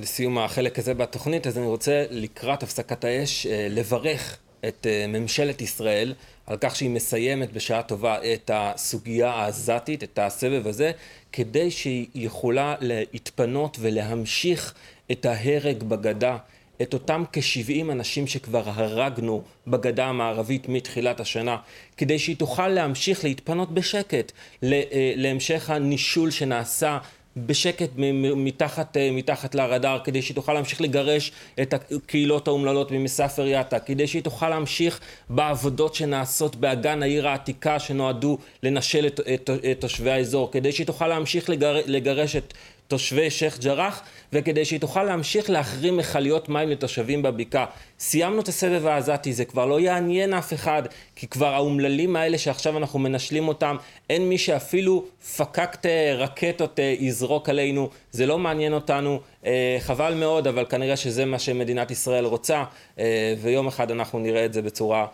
לסיום 0.00 0.38
החלק 0.38 0.78
הזה 0.78 0.94
בתוכנית, 0.94 1.46
אז 1.46 1.58
אני 1.58 1.66
רוצה 1.66 2.04
לקראת 2.10 2.62
הפסקת 2.62 3.04
האש 3.04 3.46
לברך 3.50 4.38
את 4.68 4.86
ממשלת 5.08 5.62
ישראל 5.62 6.14
על 6.46 6.56
כך 6.60 6.76
שהיא 6.76 6.90
מסיימת 6.90 7.52
בשעה 7.52 7.82
טובה 7.82 8.16
את 8.34 8.50
הסוגיה 8.54 9.30
העזתית, 9.30 10.02
את 10.02 10.18
הסבב 10.18 10.66
הזה, 10.66 10.92
כדי 11.32 11.70
שהיא 11.70 12.06
יכולה 12.14 12.74
להתפנות 12.80 13.76
ולהמשיך 13.80 14.74
את 15.12 15.24
ההרג 15.26 15.82
בגדה, 15.82 16.36
את 16.82 16.94
אותם 16.94 17.24
כ-70 17.32 17.92
אנשים 17.92 18.26
שכבר 18.26 18.62
הרגנו 18.66 19.42
בגדה 19.66 20.06
המערבית 20.06 20.68
מתחילת 20.68 21.20
השנה, 21.20 21.56
כדי 21.96 22.18
שהיא 22.18 22.36
תוכל 22.36 22.68
להמשיך 22.68 23.24
להתפנות 23.24 23.74
בשקט 23.74 24.32
אה, 24.64 24.82
להמשך 25.16 25.70
הנישול 25.70 26.30
שנעשה 26.30 26.98
בשקט 27.36 27.90
מתחת, 28.36 28.96
אה, 28.96 29.10
מתחת 29.12 29.54
לרדאר, 29.54 29.98
כדי 30.04 30.22
שהיא 30.22 30.34
תוכל 30.34 30.52
להמשיך 30.52 30.80
לגרש 30.80 31.32
את 31.62 31.74
הקהילות 31.74 32.48
האומללות 32.48 32.92
ממספר 32.92 33.46
יטה, 33.46 33.78
כדי 33.78 34.06
שהיא 34.06 34.22
תוכל 34.22 34.48
להמשיך 34.48 35.00
בעבודות 35.30 35.94
שנעשות 35.94 36.56
באגן 36.56 37.02
העיר 37.02 37.28
העתיקה 37.28 37.78
שנועדו 37.78 38.38
לנשל 38.62 39.06
את, 39.06 39.20
את, 39.34 39.50
את 39.70 39.80
תושבי 39.80 40.10
האזור, 40.10 40.52
כדי 40.52 40.72
שהיא 40.72 40.86
תוכל 40.86 41.08
להמשיך 41.08 41.50
לגר, 41.50 41.76
לגרש 41.86 42.36
את 42.36 42.54
תושבי 42.90 43.30
שייח' 43.30 43.58
ג'ראח, 43.58 44.02
וכדי 44.32 44.64
שהיא 44.64 44.80
תוכל 44.80 45.02
להמשיך 45.02 45.50
להחרים 45.50 45.96
מכליות 45.96 46.48
מים 46.48 46.68
לתושבים 46.68 47.22
בבקעה. 47.22 47.66
סיימנו 47.98 48.40
את 48.40 48.48
הסבב 48.48 48.86
העזתי, 48.86 49.32
זה 49.32 49.44
כבר 49.44 49.66
לא 49.66 49.80
יעניין 49.80 50.34
אף 50.34 50.52
אחד, 50.52 50.82
כי 51.16 51.26
כבר 51.26 51.54
האומללים 51.54 52.16
האלה 52.16 52.38
שעכשיו 52.38 52.76
אנחנו 52.76 52.98
מנשלים 52.98 53.48
אותם, 53.48 53.76
אין 54.10 54.28
מי 54.28 54.38
שאפילו 54.38 55.04
פקקט 55.36 55.86
רקטות 56.16 56.80
אה, 56.80 56.94
יזרוק 56.98 57.48
עלינו, 57.48 57.88
זה 58.12 58.26
לא 58.26 58.38
מעניין 58.38 58.72
אותנו, 58.72 59.20
אה, 59.46 59.76
חבל 59.80 60.14
מאוד, 60.14 60.46
אבל 60.46 60.64
כנראה 60.64 60.96
שזה 60.96 61.24
מה 61.24 61.38
שמדינת 61.38 61.90
ישראל 61.90 62.24
רוצה, 62.24 62.64
אה, 62.98 63.34
ויום 63.42 63.66
אחד 63.66 63.90
אנחנו 63.90 64.18
נראה 64.18 64.44
את 64.44 64.52
זה 64.52 64.62
בצורה 64.62 65.06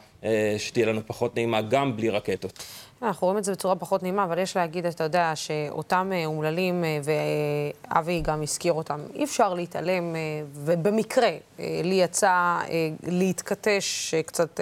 שתהיה 0.59 0.87
לנו 0.87 1.01
פחות 1.07 1.37
נעימה, 1.37 1.62
גם 1.62 1.97
בלי 1.97 2.11
רקטות. 2.11 2.62
אנחנו 3.07 3.26
רואים 3.26 3.38
את 3.38 3.44
זה 3.44 3.52
בצורה 3.52 3.76
פחות 3.76 4.02
נעימה, 4.02 4.24
אבל 4.24 4.38
יש 4.38 4.57
להגיד, 4.57 4.86
אתה 4.86 5.04
יודע, 5.04 5.32
שאותם 5.34 6.12
אה, 6.14 6.26
אומללים, 6.26 6.84
אה, 6.84 6.98
ואבי 7.04 8.20
גם 8.20 8.42
הזכיר 8.42 8.72
אותם, 8.72 9.00
אי 9.14 9.24
אפשר 9.24 9.54
להתעלם, 9.54 10.16
אה, 10.16 10.20
ובמקרה 10.54 11.30
לי 11.59 11.94
יצא 11.94 12.59
להתכתש 13.02 14.14
קצת 14.26 14.61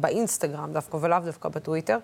באינסטגרם 0.00 0.72
דווקא, 0.72 0.96
ולאו 0.96 1.18
דווקא 1.24 1.48
בטוויטר, 1.48 1.98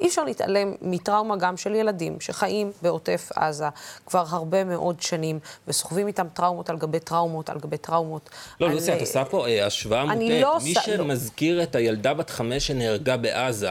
אי 0.00 0.06
אפשר 0.06 0.24
להתעלם 0.24 0.74
מטראומה 0.82 1.36
גם 1.36 1.56
של 1.56 1.74
ילדים 1.74 2.20
שחיים 2.20 2.72
בעוטף 2.82 3.30
עזה 3.34 3.68
כבר 4.06 4.24
הרבה 4.28 4.64
מאוד 4.64 5.00
שנים, 5.00 5.38
וסוחבים 5.68 6.06
איתם 6.06 6.26
טראומות 6.34 6.70
על 6.70 6.78
גבי 6.78 7.00
טראומות 7.00 7.50
על 7.50 7.58
גבי 7.58 7.78
טראומות. 7.78 8.30
לא, 8.60 8.70
לוסי, 8.70 8.92
את 8.92 9.00
עושה 9.00 9.24
פה 9.24 9.46
השוואה 9.48 10.04
מוטעת. 10.04 10.20
לא 10.40 10.58
מי 10.64 10.74
שמזכיר 10.74 11.58
לא. 11.58 11.62
את 11.62 11.74
הילדה 11.74 12.14
בת 12.14 12.30
חמש 12.30 12.66
שנהרגה 12.66 13.16
בעזה, 13.16 13.70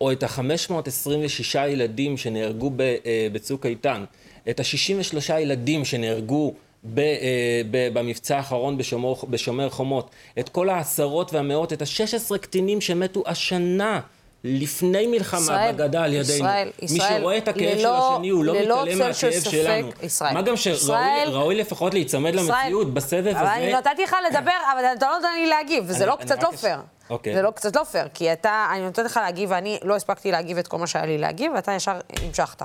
או 0.00 0.12
את 0.12 0.22
ה-526 0.22 1.58
ילדים 1.68 2.16
שנהרגו 2.16 2.70
אה, 2.80 3.28
בצוק 3.32 3.66
איתן, 3.66 4.04
את 4.50 4.60
ה-63 4.60 5.32
ילדים 5.32 5.84
שנהרגו 5.84 6.54
ב, 6.84 6.98
אה, 6.98 7.62
ב, 7.70 7.98
במבצע 7.98 8.36
האחרון 8.36 8.78
בשומר, 8.78 9.14
בשומר 9.30 9.70
חומות, 9.70 10.10
את 10.38 10.48
כל 10.48 10.68
העשרות 10.68 11.32
והמאות, 11.32 11.72
את 11.72 11.82
ה-16 11.82 12.38
קטינים 12.38 12.80
שמתו 12.80 13.22
השנה. 13.26 14.00
לפני 14.44 15.06
מלחמה 15.06 15.40
ישראל, 15.40 15.72
בגדה 15.72 16.02
על 16.02 16.12
ידינו. 16.12 16.34
ישראל, 16.34 16.70
מי 16.82 16.96
ישראל, 16.96 17.20
שרואה 17.20 17.38
את 17.38 17.48
הכאב 17.48 17.78
ללא, 17.78 17.98
של 17.98 18.14
השני, 18.14 18.28
הוא 18.28 18.44
לא 18.44 18.54
מתעלם 18.54 18.98
מהכאב 18.98 19.32
ספק, 19.32 19.50
שלנו. 19.50 19.90
ישראל. 20.02 20.34
מה 20.34 20.42
גם 20.42 20.56
שראוי 20.56 21.54
לפחות 21.54 21.94
להיצמד 21.94 22.34
למציאות 22.34 22.94
בסבב 22.94 23.26
הזה. 23.26 23.40
אבל 23.40 23.48
אני 23.48 23.72
נתתי 23.72 24.02
לך 24.02 24.16
לדבר, 24.30 24.50
אבל 24.72 24.84
אתה 24.96 25.06
לא 25.06 25.16
נותן 25.16 25.28
לי 25.34 25.46
להגיב, 25.46 25.84
וזה 25.86 26.06
לא 26.06 26.16
קצת 26.20 26.42
לא 26.42 26.50
פייר. 26.50 26.78
אוקיי. 27.10 27.34
זה 27.34 27.42
לא 27.42 27.50
קצת 27.50 27.76
לא 27.76 27.84
פייר, 27.84 28.08
כי 28.14 28.32
אתה, 28.32 28.66
אני 28.72 28.84
נותנת 28.84 29.06
לך 29.06 29.16
להגיב, 29.16 29.50
ואני 29.52 29.78
לא 29.82 29.96
הספקתי 29.96 30.32
להגיב 30.32 30.58
את 30.58 30.68
כל 30.68 30.78
מה 30.78 30.86
שהיה 30.86 31.06
לי 31.06 31.18
להגיב, 31.18 31.52
ואתה 31.54 31.72
ישר 31.72 32.00
המשכת. 32.08 32.62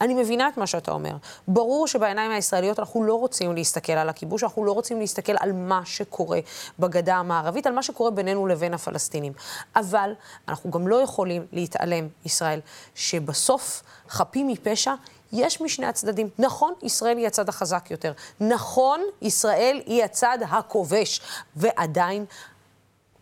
אני 0.00 0.14
מבינה 0.14 0.48
את 0.48 0.56
מה 0.56 0.66
שאתה 0.66 0.92
אומר. 0.92 1.16
ברור 1.48 1.86
שבעיניים 1.86 2.30
הישראליות 2.30 2.78
אנחנו 2.78 3.04
לא 3.04 3.14
רוצים 3.14 3.54
להסתכל 3.54 3.92
על 3.92 4.08
הכיבוש, 4.08 4.42
אנחנו 4.42 4.64
לא 4.64 4.72
רוצים 4.72 5.00
להסתכל 5.00 5.32
על 5.40 5.52
מה 5.52 5.80
שקורה 5.84 6.38
בגדה 6.78 7.16
המערבית, 7.16 7.66
על 7.66 7.72
מה 7.72 7.82
שקורה 7.82 8.10
בינינו 8.10 8.46
לבין 8.46 8.74
הפלסטינים. 8.74 9.32
אבל 9.76 10.12
אנחנו 10.48 10.70
גם 10.70 10.88
לא 10.88 10.96
יכולים 10.96 11.46
להתעלם, 11.52 12.08
ישראל, 12.24 12.60
שבסוף 12.94 13.82
חפים 14.08 14.48
מפשע 14.48 14.94
יש 15.32 15.60
משני 15.60 15.86
הצדדים. 15.86 16.28
נכון, 16.38 16.74
ישראל 16.82 17.16
היא 17.16 17.26
הצד 17.26 17.48
החזק 17.48 17.90
יותר. 17.90 18.12
נכון, 18.40 19.00
ישראל 19.22 19.82
היא 19.86 20.04
הצד 20.04 20.38
הכובש. 20.50 21.20
ועדיין 21.56 22.24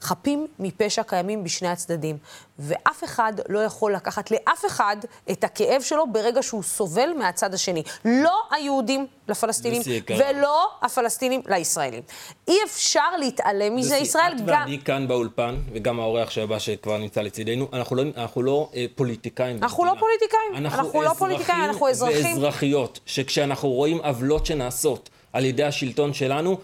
חפים 0.02 0.46
מפשע 0.58 1.02
קיימים 1.02 1.44
בשני 1.44 1.68
הצדדים, 1.68 2.16
ואף 2.58 3.04
אחד 3.04 3.32
לא 3.48 3.58
יכול 3.58 3.94
לקחת 3.94 4.30
לאף 4.30 4.66
אחד 4.66 4.96
את 5.30 5.44
הכאב 5.44 5.82
שלו 5.82 6.06
ברגע 6.12 6.42
שהוא 6.42 6.62
סובל 6.62 7.10
מהצד 7.18 7.54
השני. 7.54 7.82
לא 8.04 8.42
היהודים 8.50 9.06
לפלסטינים, 9.28 9.82
ולא 10.08 10.68
הפלסטינים 10.82 11.42
לישראלים. 11.48 12.02
אי 12.48 12.56
אפשר 12.64 13.16
להתעלם 13.18 13.76
מזה, 13.76 13.96
ישראל 13.96 14.32
גם... 14.38 14.62
את 14.62 14.68
ואני 14.68 14.78
כאן 14.84 15.08
באולפן, 15.08 15.56
וגם 15.72 16.00
האורח 16.00 16.30
שבא 16.30 16.58
שכבר 16.58 16.98
נמצא 16.98 17.20
לצידנו, 17.20 17.68
אנחנו 17.72 17.96
לא, 17.96 18.02
אנחנו 18.16 18.42
לא 18.42 18.70
אה, 18.74 18.86
פוליטיקאים. 18.94 19.56
אנחנו 19.62 19.84
לא 19.84 19.94
פוליטיקאים, 19.98 20.64
אנחנו, 20.64 20.82
אנחנו 20.82 21.02
לא 21.02 21.12
פוליטיקאים, 21.18 21.64
אנחנו 21.64 21.88
אזרחים. 21.88 22.36
ואזרחיות, 22.36 23.00
שכשאנחנו 23.06 23.68
רואים 23.68 23.98
עוולות 23.98 24.46
שנעשות 24.46 25.10
על 25.32 25.44
ידי 25.44 25.64
השלטון 25.64 26.14
שלנו, 26.14 26.58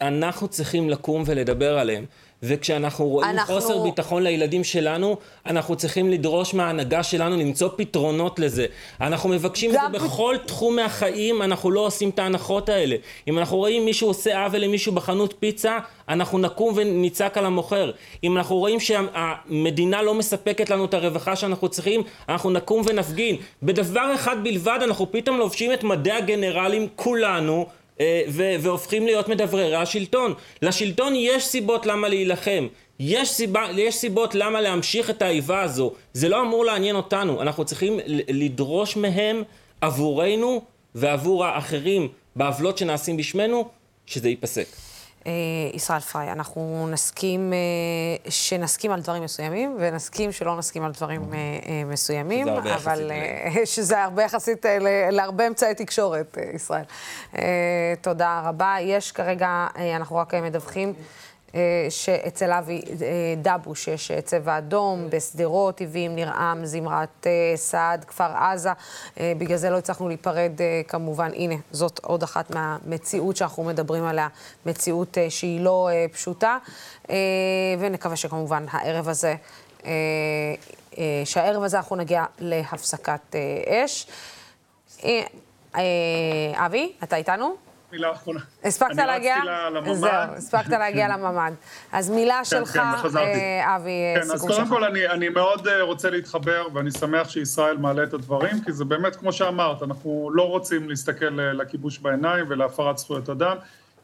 אנחנו 0.00 0.48
צריכים 0.48 0.90
לקום 0.90 1.22
ולדבר 1.26 1.78
עליהם. 1.78 2.04
וכשאנחנו 2.42 3.06
רואים 3.06 3.30
אנחנו... 3.30 3.54
חוסר 3.54 3.82
ביטחון 3.82 4.22
לילדים 4.22 4.64
שלנו, 4.64 5.16
אנחנו 5.46 5.76
צריכים 5.76 6.10
לדרוש 6.10 6.54
מההנהגה 6.54 7.02
שלנו 7.02 7.36
למצוא 7.36 7.68
פתרונות 7.76 8.38
לזה. 8.38 8.66
אנחנו 9.00 9.28
מבקשים 9.28 9.70
את 9.70 9.76
זה 9.92 9.98
בכל 9.98 10.36
תחום 10.46 10.76
מהחיים, 10.76 11.42
אנחנו 11.42 11.70
לא 11.70 11.80
עושים 11.80 12.08
את 12.08 12.18
ההנחות 12.18 12.68
האלה. 12.68 12.96
אם 13.28 13.38
אנחנו 13.38 13.56
רואים 13.56 13.84
מישהו 13.84 14.08
עושה 14.08 14.44
עוול 14.44 14.60
למישהו 14.60 14.92
בחנות 14.92 15.34
פיצה, 15.40 15.78
אנחנו 16.08 16.38
נקום 16.38 16.74
ונצעק 16.76 17.38
על 17.38 17.46
המוכר. 17.46 17.90
אם 18.24 18.36
אנחנו 18.36 18.56
רואים 18.56 18.80
שהמדינה 18.80 20.02
לא 20.02 20.14
מספקת 20.14 20.70
לנו 20.70 20.84
את 20.84 20.94
הרווחה 20.94 21.36
שאנחנו 21.36 21.68
צריכים, 21.68 22.02
אנחנו 22.28 22.50
נקום 22.50 22.82
ונפגין. 22.86 23.36
בדבר 23.62 24.14
אחד 24.14 24.44
בלבד 24.44 24.78
אנחנו 24.82 25.12
פתאום 25.12 25.38
לובשים 25.38 25.72
את 25.72 25.84
מדי 25.84 26.12
הגנרלים 26.12 26.88
כולנו, 26.96 27.66
אה, 28.00 28.22
והופכים 28.60 29.06
להיות 29.06 29.28
מדבררי 29.28 29.76
השלטון. 29.76 30.34
לשלטון 30.62 31.12
יש 31.16 31.44
סיבות 31.44 31.86
למה 31.86 32.08
להילחם. 32.08 32.66
יש, 33.00 33.30
סיבה, 33.30 33.66
יש 33.76 33.94
סיבות 33.94 34.34
למה 34.34 34.60
להמשיך 34.60 35.10
את 35.10 35.22
האיבה 35.22 35.62
הזו. 35.62 35.92
זה 36.12 36.28
לא 36.28 36.42
אמור 36.42 36.64
לעניין 36.64 36.96
אותנו. 36.96 37.42
אנחנו 37.42 37.64
צריכים 37.64 38.00
לדרוש 38.28 38.96
מהם 38.96 39.42
עבורנו 39.80 40.62
ועבור 40.94 41.44
האחרים 41.44 42.08
בעוולות 42.36 42.78
שנעשים 42.78 43.16
בשמנו, 43.16 43.68
שזה 44.06 44.28
ייפסק. 44.28 44.66
אה, 45.26 45.32
ישראל 45.74 46.00
פריי, 46.00 46.32
אנחנו 46.32 46.88
נסכים, 46.90 47.52
אה, 47.52 48.30
שנסכים 48.30 48.90
על 48.90 49.00
דברים 49.00 49.22
מסוימים, 49.22 49.76
ונסכים 49.78 50.32
שלא 50.32 50.56
נסכים 50.56 50.84
על 50.84 50.92
דברים 50.92 51.34
אה, 51.34 51.38
מסוימים, 51.86 52.48
אבל 52.48 53.10
שזה 53.64 54.02
הרבה 54.02 54.22
יחסית 54.22 54.66
להרבה 55.10 55.46
אמצעי 55.46 55.74
תקשורת, 55.74 56.38
ישראל. 56.54 56.84
תודה 58.00 58.42
רבה. 58.44 58.76
יש 58.80 59.12
כרגע, 59.12 59.66
אנחנו 59.96 60.16
רק 60.16 60.34
מדווחים. 60.34 60.92
אה, 61.56 61.86
שאצל 61.90 62.52
אבי 62.52 62.82
אה, 63.02 63.34
דבוש 63.42 63.88
יש 63.88 64.10
אה, 64.10 64.20
צבע 64.20 64.58
אדום, 64.58 65.10
בשדרות, 65.10 65.80
עיבים, 65.80 66.16
נרעם, 66.16 66.66
זמרת 66.66 67.26
סעד, 67.56 68.04
כפר 68.04 68.36
עזה. 68.36 68.70
בגלל 69.20 69.56
זה 69.56 69.70
לא 69.70 69.78
הצלחנו 69.78 70.08
להיפרד 70.08 70.52
כמובן. 70.88 71.30
הנה, 71.34 71.54
זאת 71.70 71.98
עוד 71.98 72.22
אחת 72.22 72.50
מהמציאות 72.50 73.36
שאנחנו 73.36 73.64
מדברים 73.64 74.04
עליה, 74.04 74.28
מציאות 74.66 75.18
שהיא 75.28 75.60
לא 75.60 75.88
פשוטה. 76.12 76.58
ונקווה 77.78 78.16
שכמובן 78.16 78.64
הערב 78.70 79.08
הזה, 79.08 79.34
שהערב 81.24 81.62
הזה 81.62 81.76
אנחנו 81.76 81.96
נגיע 81.96 82.24
להפסקת 82.38 83.36
אש. 83.68 84.06
אבי, 86.54 86.92
אתה 87.02 87.16
איתנו? 87.16 87.65
מילה 87.96 88.12
אחרונה. 88.12 88.40
הספקת 88.64 88.96
להגיע? 88.96 89.36
זהו, 89.94 90.10
הספקת 90.10 90.68
להגיע 90.68 91.08
לממ"ד. 91.08 91.52
אז 91.92 92.10
מילה 92.10 92.38
כן, 92.38 92.44
שלך, 92.44 92.72
כן, 92.72 93.16
אה, 93.16 93.76
אבי, 93.76 93.90
אה, 93.90 94.22
כן, 94.22 94.30
אז 94.30 94.40
קודם 94.46 94.68
כל 94.68 94.84
אני, 94.84 95.08
אני 95.08 95.28
מאוד 95.28 95.68
אה, 95.68 95.82
רוצה 95.82 96.10
להתחבר, 96.10 96.66
ואני 96.74 96.90
שמח 96.90 97.28
שישראל 97.28 97.76
מעלה 97.76 98.02
את 98.02 98.14
הדברים, 98.14 98.60
כי 98.64 98.72
זה 98.72 98.84
באמת, 98.84 99.16
כמו 99.16 99.32
שאמרת, 99.32 99.82
אנחנו 99.82 100.30
לא 100.32 100.48
רוצים 100.48 100.88
להסתכל 100.88 101.28
לכיבוש 101.30 101.98
בעיניים 101.98 102.44
ולהפרת 102.48 102.98
זכויות 102.98 103.30
אדם. 103.30 103.56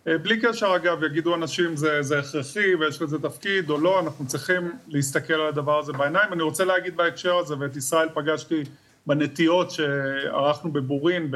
בלי 0.06 0.40
קשר, 0.40 0.76
אגב, 0.76 1.04
יגידו 1.04 1.34
אנשים 1.34 1.76
זה, 1.76 2.02
זה 2.02 2.18
הכרחי 2.18 2.74
ויש 2.74 3.02
לזה 3.02 3.18
תפקיד 3.18 3.70
או 3.70 3.78
לא, 3.78 4.00
אנחנו 4.00 4.26
צריכים 4.26 4.72
להסתכל 4.88 5.34
על 5.34 5.46
הדבר 5.48 5.78
הזה 5.78 5.92
בעיניים. 5.92 6.32
אני 6.32 6.42
רוצה 6.42 6.64
להגיד 6.64 6.96
בהקשר 6.96 7.36
הזה, 7.36 7.54
ואת 7.58 7.76
ישראל 7.76 8.08
פגשתי 8.14 8.62
בנטיעות 9.06 9.70
שערכנו 9.70 10.72
בבורין 10.72 11.30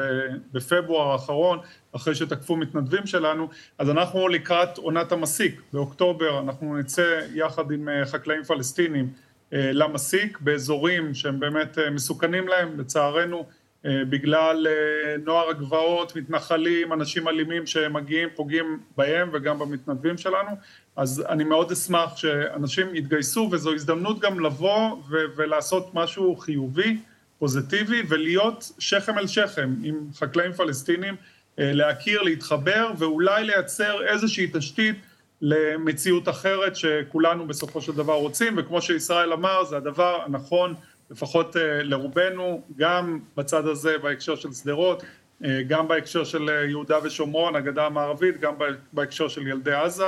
בפברואר 0.52 1.12
האחרון, 1.12 1.59
אחרי 1.97 2.14
שתקפו 2.14 2.57
מתנדבים 2.57 3.07
שלנו, 3.07 3.49
אז 3.78 3.90
אנחנו 3.90 4.28
לקראת 4.28 4.78
עונת 4.78 5.12
המסיק, 5.12 5.61
באוקטובר 5.72 6.40
אנחנו 6.40 6.76
נצא 6.76 7.20
יחד 7.34 7.72
עם 7.72 7.88
חקלאים 8.05 8.44
פלסטינים 8.44 9.09
למסיק 9.53 10.38
באזורים 10.40 11.14
שהם 11.14 11.40
באמת 11.40 11.78
מסוכנים 11.92 12.49
להם, 12.49 12.80
לצערנו 12.80 13.47
אה, 13.86 14.05
בגלל 14.09 14.66
אה, 14.66 15.16
נוער 15.24 15.49
הגבעות, 15.49 16.16
מתנחלים, 16.16 16.92
אנשים 16.92 17.28
אלימים 17.28 17.66
שמגיעים, 17.66 18.28
פוגעים 18.34 18.80
בהם 18.97 19.30
וגם 19.32 19.59
במתנדבים 19.59 20.18
שלנו, 20.18 20.51
אז 20.97 21.24
אני 21.28 21.44
מאוד 21.44 21.72
אשמח 21.72 22.16
שאנשים 22.16 22.94
יתגייסו 22.94 23.49
וזו 23.53 23.74
הזדמנות 23.74 24.20
גם 24.20 24.40
לבוא 24.40 24.97
ולעשות 25.36 25.90
משהו 25.94 26.36
חיובי, 26.36 26.99
פוזיטיבי 27.38 28.03
ולהיות 28.09 28.72
שכם 28.78 29.18
אל 29.18 29.26
שכם 29.26 29.74
עם 29.82 30.01
חקלאים 30.14 30.53
פלסטינים, 30.53 31.14
אה, 31.14 31.20
להכיר, 31.59 32.22
להתחבר 32.22 32.90
ואולי 32.98 33.44
לייצר 33.44 34.07
איזושהי 34.07 34.50
תשתית 34.52 34.96
למציאות 35.40 36.28
אחרת 36.28 36.76
שכולנו 36.76 37.46
בסופו 37.46 37.80
של 37.80 37.92
דבר 37.92 38.14
רוצים. 38.14 38.54
וכמו 38.57 38.82
שישראל 38.82 39.32
אמר 39.32 39.64
זה 39.64 39.76
הדבר 39.76 40.22
הנכון 40.26 40.74
לפחות 41.11 41.57
אה, 41.57 41.82
לרובנו, 41.82 42.62
גם 42.76 43.18
בצד 43.36 43.66
הזה 43.66 43.98
בהקשר 43.98 44.36
של 44.36 44.52
שדרות, 44.52 45.02
אה, 45.44 45.62
גם 45.68 45.88
בהקשר 45.88 46.24
של 46.24 46.50
אה, 46.50 46.64
יהודה 46.64 46.98
ושומרון, 47.02 47.57
הגדה 47.57 47.86
המערבית, 47.86 48.40
גם 48.40 48.54
בהקשר 48.92 49.28
של 49.28 49.46
ילדי 49.46 49.72
עזה, 49.72 50.07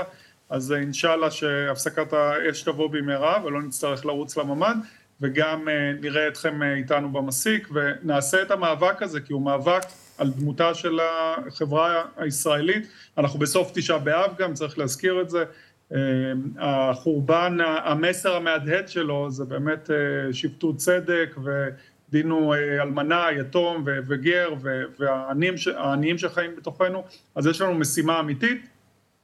אז 0.50 0.72
אינשאללה 0.72 1.30
שהפסקת 1.30 2.12
האש 2.12 2.62
תבוא 2.62 2.88
במהרה 2.90 3.44
ולא 3.44 3.62
נצטרך 3.62 4.06
לרוץ 4.06 4.36
לממ"ד, 4.36 4.76
וגם 5.20 5.68
נראה 6.00 6.28
אתכם 6.28 6.62
איתנו 6.62 7.12
במסיק 7.12 7.68
ונעשה 7.72 8.42
את 8.42 8.50
המאבק 8.50 9.02
הזה 9.02 9.20
כי 9.20 9.32
הוא 9.32 9.42
מאבק 9.42 9.82
על 10.18 10.30
דמותה 10.30 10.74
של 10.74 10.98
החברה 11.46 12.04
הישראלית, 12.16 12.86
אנחנו 13.18 13.38
בסוף 13.38 13.70
תשעה 13.74 13.98
באב 13.98 14.34
גם, 14.38 14.54
צריך 14.54 14.78
להזכיר 14.78 15.20
את 15.20 15.30
זה, 15.30 15.44
אה, 15.94 15.98
החורבן, 16.58 17.58
המסר 17.60 18.36
המהדהד 18.36 18.88
שלו 18.88 19.30
זה 19.30 19.44
באמת 19.44 19.90
אה, 19.90 20.32
שפטו 20.32 20.76
צדק 20.76 21.36
ודינו 21.44 22.54
אלמנה, 22.54 23.26
יתום 23.40 23.84
וגר 23.86 24.54
והעניים 24.98 26.18
שחיים 26.18 26.56
בתוכנו, 26.56 27.04
אז 27.34 27.46
יש 27.46 27.60
לנו 27.60 27.74
משימה 27.74 28.20
אמיתית, 28.20 28.68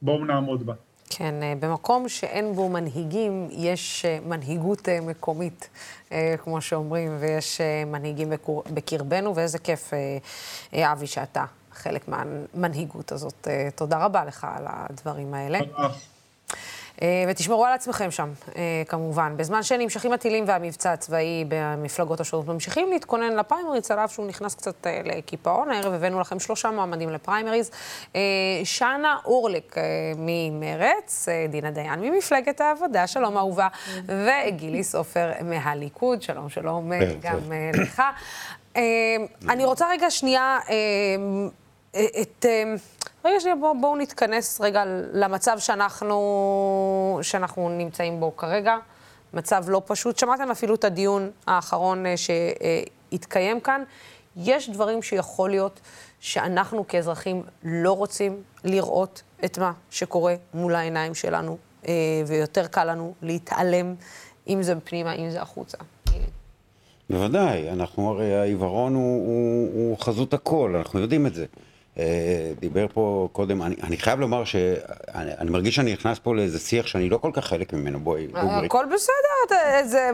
בואו 0.02 0.24
נעמוד 0.24 0.66
בה. 0.66 0.74
כן, 1.10 1.34
במקום 1.60 2.08
שאין 2.08 2.54
בו 2.54 2.68
מנהיגים, 2.68 3.48
יש 3.50 4.04
מנהיגות 4.26 4.88
מקומית, 5.02 5.68
כמו 6.38 6.60
שאומרים, 6.60 7.16
ויש 7.20 7.60
מנהיגים 7.86 8.32
בקרבנו, 8.70 9.34
ואיזה 9.36 9.58
כיף, 9.58 9.90
אבי, 10.74 11.06
שאתה 11.06 11.44
חלק 11.72 12.08
מהמנהיגות 12.08 13.12
הזאת. 13.12 13.48
תודה 13.74 14.04
רבה 14.04 14.24
לך 14.24 14.46
על 14.56 14.64
הדברים 14.68 15.34
האלה. 15.34 15.58
תודה. 15.58 15.88
אה, 17.02 17.24
ותשמרו 17.28 17.64
על 17.64 17.72
עצמכם 17.72 18.10
שם, 18.10 18.30
אה, 18.56 18.82
כמובן. 18.88 19.36
בזמן 19.36 19.62
שנמשכים 19.62 20.12
הטילים 20.12 20.44
והמבצע 20.46 20.92
הצבאי 20.92 21.44
במפלגות 21.48 22.20
השונות, 22.20 22.46
ממשיכים 22.46 22.90
להתכונן 22.90 23.36
לפריימריז, 23.36 23.90
על 23.90 23.98
אף 23.98 24.12
שהוא 24.12 24.26
נכנס 24.26 24.54
קצת 24.54 24.86
אה, 24.86 25.00
לקיפאון. 25.04 25.70
הערב 25.70 25.92
הבאנו 25.92 26.20
לכם 26.20 26.40
שלושה 26.40 26.70
מועמדים 26.70 27.10
לפריימריז. 27.10 27.70
שנה 28.64 29.16
אורלק 29.24 29.76
ממרץ, 30.16 31.28
דינה 31.48 31.70
דיין 31.70 32.00
ממפלגת 32.00 32.60
העבודה, 32.60 33.06
שלום 33.06 33.36
אהובה, 33.36 33.68
וגילי 34.06 34.84
סופר 34.84 35.32
מהליכוד, 35.44 36.22
שלום 36.22 36.48
שלום 36.48 36.92
גם 37.20 37.38
לך. 37.74 38.02
אני 39.48 39.64
רוצה 39.64 39.88
רגע 39.90 40.10
שנייה 40.10 40.58
את... 42.22 42.46
רגע 43.24 43.40
שנייה, 43.40 43.56
בואו 43.56 43.80
בוא 43.80 43.96
נתכנס 43.98 44.60
רגע 44.60 44.84
למצב 45.12 45.58
שאנחנו, 45.58 47.18
שאנחנו 47.22 47.68
נמצאים 47.68 48.20
בו 48.20 48.36
כרגע. 48.36 48.76
מצב 49.34 49.64
לא 49.68 49.82
פשוט. 49.86 50.18
שמעתם 50.18 50.50
אפילו 50.50 50.74
את 50.74 50.84
הדיון 50.84 51.30
האחרון 51.46 52.06
אה, 52.06 52.14
שהתקיים 52.16 53.60
כאן. 53.60 53.82
יש 54.36 54.70
דברים 54.70 55.02
שיכול 55.02 55.50
להיות 55.50 55.80
שאנחנו 56.20 56.88
כאזרחים 56.88 57.42
לא 57.64 57.92
רוצים 57.92 58.42
לראות 58.64 59.22
את 59.44 59.58
מה 59.58 59.72
שקורה 59.90 60.34
מול 60.54 60.74
העיניים 60.74 61.14
שלנו, 61.14 61.56
אה, 61.88 61.92
ויותר 62.26 62.66
קל 62.66 62.84
לנו 62.84 63.14
להתעלם, 63.22 63.94
אם 64.48 64.62
זה 64.62 64.74
פנימה, 64.84 65.12
אם 65.12 65.30
זה 65.30 65.42
החוצה. 65.42 65.78
בוודאי, 67.10 67.70
אנחנו 67.70 68.10
הרי 68.10 68.34
העיוורון 68.34 68.94
הוא, 68.94 69.26
הוא, 69.26 69.68
הוא 69.74 69.98
חזות 69.98 70.34
הכל, 70.34 70.74
אנחנו 70.76 71.00
יודעים 71.00 71.26
את 71.26 71.34
זה. 71.34 71.46
אה, 71.98 72.52
דיבר 72.60 72.86
פה 72.92 73.28
קודם, 73.32 73.62
אני, 73.62 73.74
אני 73.82 73.96
חייב 73.96 74.20
לומר 74.20 74.44
שאני 74.44 75.50
מרגיש 75.50 75.74
שאני 75.74 75.92
נכנס 75.92 76.18
פה 76.18 76.34
לאיזה 76.34 76.58
שיח 76.58 76.86
שאני 76.86 77.08
לא 77.08 77.16
כל 77.16 77.30
כך 77.32 77.44
חלק 77.44 77.72
ממנו, 77.72 78.00
בואי, 78.00 78.26
דוגרי. 78.26 78.42
אה, 78.42 78.64
הכל 78.64 78.84
בסדר, 78.94 79.58
זה 79.84 80.10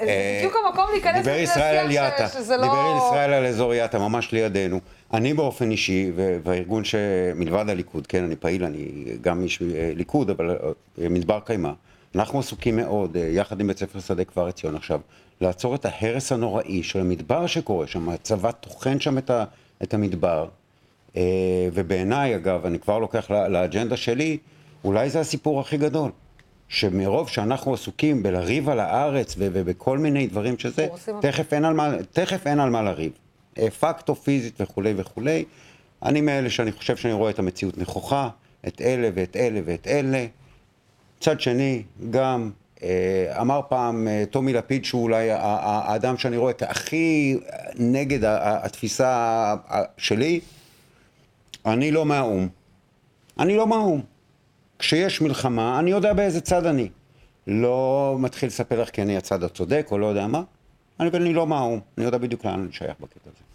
אה, 0.00 0.38
בדיוק 0.38 0.56
המקום 0.66 0.84
להיכנס 0.92 1.26
לזה 1.26 1.46
שיח 1.46 2.32
שזה 2.32 2.56
לא... 2.56 2.62
דיבר 2.62 2.98
ישראל 3.06 3.32
על 3.32 3.46
אזור 3.46 3.74
יאטה, 3.74 3.98
ממש 3.98 4.32
לידינו. 4.32 4.80
אני 5.14 5.34
באופן 5.34 5.70
אישי, 5.70 6.12
והארגון 6.44 6.84
שמלבד 6.84 7.68
הליכוד, 7.68 8.06
כן, 8.06 8.24
אני 8.24 8.36
פעיל, 8.36 8.64
אני 8.64 9.04
גם 9.20 9.42
איש 9.42 9.58
ליכוד, 9.96 10.30
אבל 10.30 10.56
מדבר 10.98 11.40
קיימא, 11.40 11.70
אנחנו 12.14 12.38
עסוקים 12.38 12.76
מאוד, 12.76 13.16
יחד 13.16 13.60
עם 13.60 13.66
בית 13.66 13.78
ספר 13.78 14.00
שדה 14.00 14.24
כבר 14.24 14.46
עציון 14.46 14.76
עכשיו, 14.76 15.00
לעצור 15.40 15.74
את 15.74 15.84
ההרס 15.84 16.32
הנוראי 16.32 16.82
של 16.82 17.00
המדבר 17.00 17.46
שקורה 17.46 17.86
שם, 17.86 18.08
הצבא 18.08 18.50
טוחן 18.50 19.00
שם 19.00 19.18
את 19.82 19.94
המדבר. 19.94 20.48
אה, 21.16 21.22
ובעיניי, 21.72 22.36
אגב, 22.36 22.66
אני 22.66 22.78
כבר 22.78 22.98
לוקח 22.98 23.30
לאג'נדה 23.30 23.96
שלי, 23.96 24.38
אולי 24.84 25.10
זה 25.10 25.20
הסיפור 25.20 25.60
הכי 25.60 25.76
גדול. 25.76 26.10
שמרוב 26.68 27.28
שאנחנו 27.28 27.74
עסוקים 27.74 28.22
בלריב 28.22 28.68
על 28.68 28.80
הארץ 28.80 29.34
ובכל 29.38 29.98
מיני 29.98 30.26
דברים 30.26 30.58
שזה, 30.58 30.88
תכף 31.20 31.52
אין, 31.52 31.64
על 31.64 31.74
מה, 31.74 31.90
תכף 32.12 32.46
אין 32.46 32.60
על 32.60 32.70
מה 32.70 32.82
לריב. 32.82 33.12
אה, 33.58 33.70
פקטו 33.70 34.14
פיזית 34.14 34.60
וכולי 34.60 34.94
וכולי. 34.96 35.44
אני 36.02 36.20
מאלה 36.20 36.50
שאני 36.50 36.72
חושב 36.72 36.96
שאני 36.96 37.12
רואה 37.12 37.30
את 37.30 37.38
המציאות 37.38 37.78
נכוחה, 37.78 38.28
את 38.68 38.80
אלה 38.80 39.08
ואת 39.14 39.36
אלה 39.36 39.60
ואת 39.64 39.86
אלה. 39.86 40.26
מצד 41.18 41.40
שני, 41.40 41.82
גם 42.10 42.50
אה, 42.82 43.40
אמר 43.40 43.60
פעם 43.68 44.08
טומי 44.30 44.52
לפיד 44.52 44.84
שהוא 44.84 45.02
אולי 45.02 45.28
האדם 45.30 46.16
שאני 46.16 46.36
רואה 46.36 46.50
את 46.50 46.62
הכי 46.62 47.36
נגד 47.78 48.18
התפיסה 48.24 49.54
שלי, 49.96 50.40
אני 51.66 51.90
לא 51.90 52.06
מהאו"ם. 52.06 52.48
אני 53.38 53.56
לא 53.56 53.66
מהאו"ם. 53.66 54.00
כשיש 54.78 55.20
מלחמה, 55.20 55.78
אני 55.78 55.90
יודע 55.90 56.12
באיזה 56.12 56.40
צד 56.40 56.66
אני. 56.66 56.88
לא 57.46 58.16
מתחיל 58.18 58.46
לספר 58.46 58.82
לך 58.82 58.90
כי 58.90 59.02
אני 59.02 59.16
הצד 59.16 59.42
הצודק 59.42 59.88
או 59.90 59.98
לא 59.98 60.06
יודע 60.06 60.26
מה. 60.26 60.42
אני, 61.00 61.10
אני 61.14 61.34
לא 61.34 61.46
מהאו"ם, 61.46 61.80
אני 61.98 62.06
יודע 62.06 62.18
בדיוק 62.18 62.44
לאן 62.44 62.60
אני 62.60 62.72
שייך 62.72 62.94
בקטע 63.00 63.20
הזה. 63.24 63.50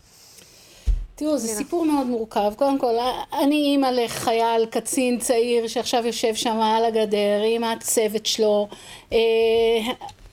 תראו, 1.15 1.37
זה 1.37 1.47
סיפור 1.47 1.85
מאוד 1.85 2.07
מורכב. 2.07 2.53
קודם 2.55 2.79
כל, 2.79 2.93
אני 3.43 3.55
אימא 3.55 3.87
לחייל, 3.87 4.65
קצין 4.65 5.19
צעיר 5.19 5.67
שעכשיו 5.67 6.05
יושב 6.05 6.35
שם 6.35 6.59
על 6.61 6.85
הגדר 6.85 7.41
עם 7.55 7.63
הצוות 7.63 8.25
שלו. 8.25 8.67
אה, 9.13 9.17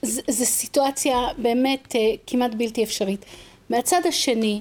זו 0.02 0.44
סיטואציה 0.44 1.18
באמת 1.38 1.96
אה, 1.96 2.14
כמעט 2.26 2.54
בלתי 2.54 2.84
אפשרית. 2.84 3.24
מהצד 3.70 4.00
השני, 4.08 4.60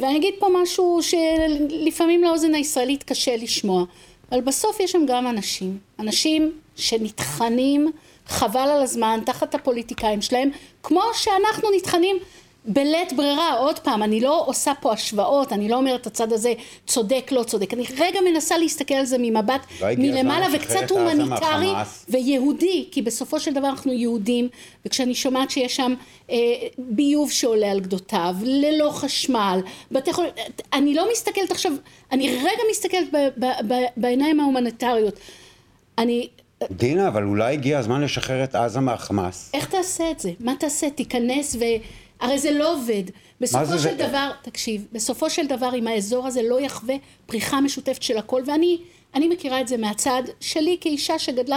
ואני 0.00 0.16
אגיד 0.16 0.34
פה 0.38 0.46
משהו 0.62 1.00
שלפעמים 1.02 2.24
לאוזן 2.24 2.54
הישראלית 2.54 3.02
קשה 3.02 3.36
לשמוע, 3.36 3.84
אבל 4.32 4.40
בסוף 4.40 4.80
יש 4.80 4.92
שם 4.92 5.06
גם 5.06 5.26
אנשים, 5.26 5.78
אנשים 5.98 6.52
שנטחנים 6.76 7.92
חבל 8.26 8.60
על 8.60 8.82
הזמן 8.82 9.20
תחת 9.26 9.54
הפוליטיקאים 9.54 10.22
שלהם, 10.22 10.50
כמו 10.82 11.02
שאנחנו 11.14 11.68
נטחנים 11.76 12.16
בלית 12.66 13.12
ברירה, 13.12 13.58
עוד 13.58 13.78
פעם, 13.78 14.02
אני 14.02 14.20
לא 14.20 14.44
עושה 14.46 14.72
פה 14.80 14.92
השוואות, 14.92 15.52
אני 15.52 15.68
לא 15.68 15.76
אומרת 15.76 16.06
הצד 16.06 16.32
הזה 16.32 16.52
צודק, 16.86 17.32
לא 17.32 17.42
צודק, 17.42 17.74
אני 17.74 17.84
רגע 17.98 18.20
מנסה 18.30 18.58
להסתכל 18.58 18.94
על 18.94 19.04
זה 19.04 19.16
ממבט 19.18 19.66
לא 19.80 19.88
מלמעלה 19.98 20.46
וקצת 20.54 20.90
הומניטרי 20.90 21.72
ויהודי, 22.08 22.88
כי 22.90 23.02
בסופו 23.02 23.40
של 23.40 23.52
דבר 23.52 23.68
אנחנו 23.68 23.92
יהודים, 23.92 24.48
וכשאני 24.86 25.14
שומעת 25.14 25.50
שיש 25.50 25.76
שם 25.76 25.94
אה, 26.30 26.36
ביוב 26.78 27.30
שעולה 27.30 27.70
על 27.70 27.80
גדותיו, 27.80 28.34
ללא 28.42 28.90
חשמל, 28.90 29.60
בתי 29.92 30.12
חולים, 30.12 30.30
אני 30.72 30.94
לא 30.94 31.08
מסתכלת 31.12 31.50
עכשיו, 31.50 31.72
אני 32.12 32.36
רגע 32.38 32.62
מסתכלת 32.70 33.08
ב, 33.12 33.44
ב, 33.44 33.46
ב, 33.68 33.74
בעיניים 33.96 34.40
ההומניטריות, 34.40 35.18
אני 35.98 36.28
דינה, 36.70 37.08
אבל 37.08 37.24
אולי 37.24 37.52
הגיע 37.52 37.78
הזמן 37.78 38.00
לשחרר 38.00 38.44
את 38.44 38.54
עזה 38.54 38.80
מהחמאס. 38.80 39.50
איך 39.54 39.68
תעשה 39.68 40.10
את 40.10 40.20
זה? 40.20 40.30
מה 40.40 40.54
תעשה? 40.58 40.90
תיכנס 40.90 41.56
ו... 41.56 41.64
הרי 42.20 42.38
זה 42.38 42.50
לא 42.50 42.72
עובד. 42.74 43.02
בסופו 43.40 43.72
של 43.72 43.78
זה... 43.78 43.94
דבר, 43.98 44.30
תקשיב, 44.42 44.86
בסופו 44.92 45.30
של 45.30 45.46
דבר 45.46 45.74
אם 45.74 45.86
האזור 45.86 46.26
הזה 46.26 46.42
לא 46.42 46.60
יחווה 46.60 46.94
פריחה 47.26 47.60
משותפת 47.60 48.02
של 48.02 48.18
הכל, 48.18 48.42
ואני 48.46 48.78
אני 49.16 49.28
מכירה 49.28 49.60
את 49.60 49.68
זה 49.68 49.76
מהצד 49.76 50.22
שלי 50.40 50.76
כאישה 50.80 51.18
שגדלה 51.18 51.56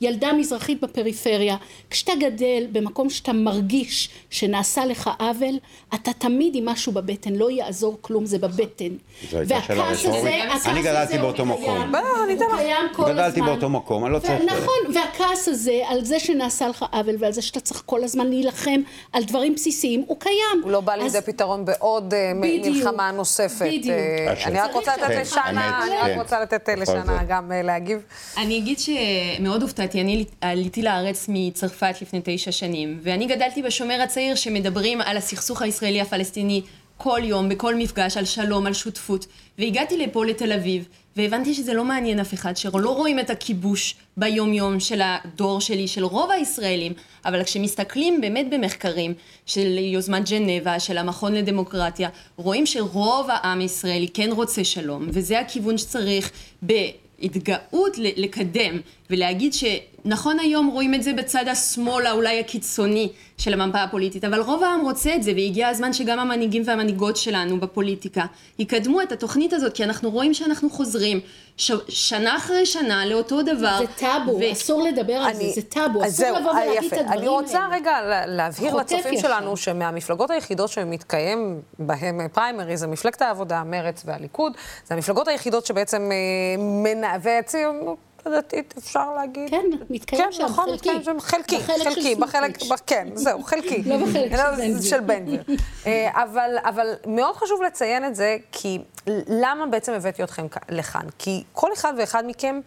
כילדה 0.00 0.32
מזרחית 0.32 0.80
בפריפריה. 0.80 1.56
כשאתה 1.90 2.12
גדל 2.20 2.66
במקום 2.72 3.10
שאתה 3.10 3.32
מרגיש 3.32 4.08
שנעשה 4.30 4.86
לך 4.86 5.10
עוול, 5.18 5.58
אתה 5.94 6.12
תמיד 6.12 6.54
עם 6.54 6.68
משהו 6.68 6.92
בבטן, 6.92 7.34
לא 7.34 7.50
יעזור 7.50 7.98
כלום, 8.00 8.26
זה 8.26 8.38
בבטן. 8.38 8.88
והכעס 9.32 10.06
הזה, 10.06 10.44
הכעס 10.44 10.60
הזה 10.60 10.70
אני 10.70 10.82
גדלתי 10.82 11.18
באותו 11.18 11.44
מקום. 11.44 11.94
הוא 11.94 12.56
קיים 12.56 12.88
כל 12.92 13.02
הזמן. 13.02 13.14
גדלתי 13.14 13.40
באותו 13.40 13.68
מקום, 13.68 14.04
אני 14.04 14.12
לא 14.12 14.18
צריך... 14.18 14.42
נכון, 14.46 14.94
והכעס 14.94 15.48
הזה, 15.48 15.80
על 15.86 16.04
זה 16.04 16.20
שנעשה 16.20 16.68
לך 16.68 16.84
עוול 16.92 17.16
ועל 17.18 17.32
זה 17.32 17.42
שאתה 17.42 17.60
צריך 17.60 17.82
כל 17.86 18.04
הזמן 18.04 18.26
להילחם 18.26 18.80
על 19.12 19.24
דברים 19.24 19.54
בסיסיים, 19.54 20.04
הוא 20.06 20.16
קיים. 20.20 20.62
הוא 20.62 20.70
לא 20.70 20.80
בא 20.80 20.94
לידי 20.94 21.20
פתרון 21.20 21.64
בעוד 21.64 22.14
אה, 22.14 22.32
מלחמה 22.34 23.10
נוספת. 23.10 23.66
בדיוק. 23.66 23.96
אה, 23.96 24.34
אני 24.46 24.60
רק 24.60 24.74
רוצה 24.74 24.96
לתת 24.96 25.16
לשנה, 25.20 25.82
אני 25.84 26.12
רק 26.12 26.18
רוצה 26.18 26.40
לתת 26.40 26.67
לשנה 26.76 27.24
גם 27.28 27.52
אה, 27.52 27.62
להגיב. 27.62 27.98
אני 28.36 28.58
אגיד 28.58 28.78
שמאוד 28.78 29.62
הופתעתי, 29.62 30.00
אני 30.00 30.24
עליתי 30.40 30.82
לארץ 30.82 31.26
מצרפת 31.28 31.94
לפני 32.02 32.20
תשע 32.24 32.52
שנים, 32.52 32.98
ואני 33.02 33.26
גדלתי 33.26 33.62
בשומר 33.62 34.00
הצעיר 34.02 34.34
שמדברים 34.34 35.00
על 35.00 35.16
הסכסוך 35.16 35.62
הישראלי-הפלסטיני 35.62 36.62
כל 36.96 37.20
יום, 37.24 37.48
בכל 37.48 37.74
מפגש, 37.74 38.16
על 38.16 38.24
שלום, 38.24 38.66
על 38.66 38.72
שותפות. 38.72 39.26
והגעתי 39.58 39.96
לפה 39.96 40.24
לתל 40.24 40.52
אביב, 40.52 40.88
והבנתי 41.18 41.54
שזה 41.54 41.74
לא 41.74 41.84
מעניין 41.84 42.20
אף 42.20 42.34
אחד, 42.34 42.56
שלא 42.56 42.90
רואים 42.90 43.18
את 43.18 43.30
הכיבוש 43.30 43.94
ביום-יום 44.16 44.80
של 44.80 45.00
הדור 45.04 45.60
שלי, 45.60 45.88
של 45.88 46.04
רוב 46.04 46.30
הישראלים, 46.30 46.92
אבל 47.24 47.44
כשמסתכלים 47.44 48.20
באמת 48.20 48.46
במחקרים 48.50 49.14
של 49.46 49.78
יוזמת 49.78 50.30
ג'נבה, 50.30 50.80
של 50.80 50.98
המכון 50.98 51.34
לדמוקרטיה, 51.34 52.08
רואים 52.36 52.66
שרוב 52.66 53.26
העם 53.30 53.60
הישראלי 53.60 54.08
כן 54.08 54.30
רוצה 54.32 54.64
שלום, 54.64 55.06
וזה 55.08 55.40
הכיוון 55.40 55.78
שצריך 55.78 56.30
בהתגאות 56.62 57.96
לקדם 57.98 58.80
ולהגיד 59.10 59.52
שנכון 59.54 60.38
היום 60.38 60.66
רואים 60.66 60.94
את 60.94 61.02
זה 61.02 61.12
בצד 61.12 61.48
השמאל 61.48 62.06
האולי 62.06 62.40
הקיצוני 62.40 63.08
של 63.38 63.60
המפה 63.60 63.82
הפוליטית, 63.82 64.24
אבל 64.24 64.40
רוב 64.40 64.62
העם 64.62 64.80
רוצה 64.80 65.14
את 65.14 65.22
זה, 65.22 65.30
והגיע 65.30 65.68
הזמן 65.68 65.92
שגם 65.92 66.18
המנהיגים 66.18 66.62
והמנהיגות 66.66 67.16
שלנו 67.16 67.60
בפוליטיקה 67.60 68.24
יקדמו 68.58 69.02
את 69.02 69.12
התוכנית 69.12 69.52
הזאת, 69.52 69.72
כי 69.72 69.84
אנחנו 69.84 70.10
רואים 70.10 70.34
שאנחנו 70.34 70.70
חוזרים 70.70 71.20
ש... 71.56 71.72
שנה 71.88 72.36
אחרי 72.36 72.66
שנה 72.66 73.06
לאותו 73.06 73.42
דבר. 73.42 73.78
זה 73.78 73.86
טאבו, 73.96 74.38
ו... 74.40 74.52
אסור 74.52 74.82
לדבר 74.82 75.12
על 75.12 75.24
אני... 75.24 75.34
זה, 75.34 75.50
זה 75.54 75.62
טאבו, 75.62 76.00
אסור 76.00 76.10
זהו, 76.10 76.36
לבוא 76.36 76.50
ולהגיד 76.50 76.92
את 76.92 76.92
הדברים 76.92 77.08
האלה. 77.08 77.20
אני 77.20 77.28
רוצה 77.28 77.60
רגע 77.72 78.24
להבהיר 78.26 78.74
לצופים 78.74 79.14
ישר. 79.14 79.28
שלנו 79.28 79.56
שמהמפלגות 79.56 80.30
היחידות 80.30 80.70
שמתקיים 80.70 81.60
בהן 81.78 82.28
פריימריז, 82.32 82.80
זה 82.80 82.86
מפלגת 82.86 83.22
העבודה, 83.22 83.62
מרצ 83.64 84.02
והליכוד, 84.06 84.52
זה 84.84 84.94
המפלגות 84.94 85.28
היחידות 85.28 85.66
שבעצם 85.66 86.10
אה, 86.12 86.62
מנ... 86.62 87.04
הדתית, 88.26 88.74
אפשר 88.78 89.14
להגיד. 89.14 89.50
כן, 89.50 89.64
מתקיים 89.90 90.22
כן, 90.22 90.32
שם, 90.32 90.44
נכון, 90.44 90.64
חלקי. 90.70 90.84
כן, 90.84 90.96
מתקיים 90.96 91.02
שם 91.02 91.20
חלקי, 91.20 91.60
חלקי, 91.60 92.14
בחלק, 92.14 92.58
כן, 92.86 93.08
זהו, 93.14 93.42
חלקי. 93.42 93.82
לא 93.82 93.96
בחלק 93.96 94.32
לא, 94.32 94.82
של 94.82 95.00
בן 95.00 95.24
גביר. 95.24 95.42
אה, 95.86 96.22
אבל, 96.22 96.56
אבל 96.64 96.94
מאוד 97.06 97.36
חשוב 97.36 97.62
לציין 97.62 98.04
את 98.04 98.14
זה, 98.14 98.36
כי 98.52 98.78
למה 99.28 99.66
בעצם 99.66 99.92
הבאתי 99.92 100.22
אתכם 100.22 100.46
לכאן? 100.68 101.06
כי 101.18 101.42
כל 101.52 101.72
אחד 101.72 101.92
ואחד 101.98 102.24
מכם 102.26 102.60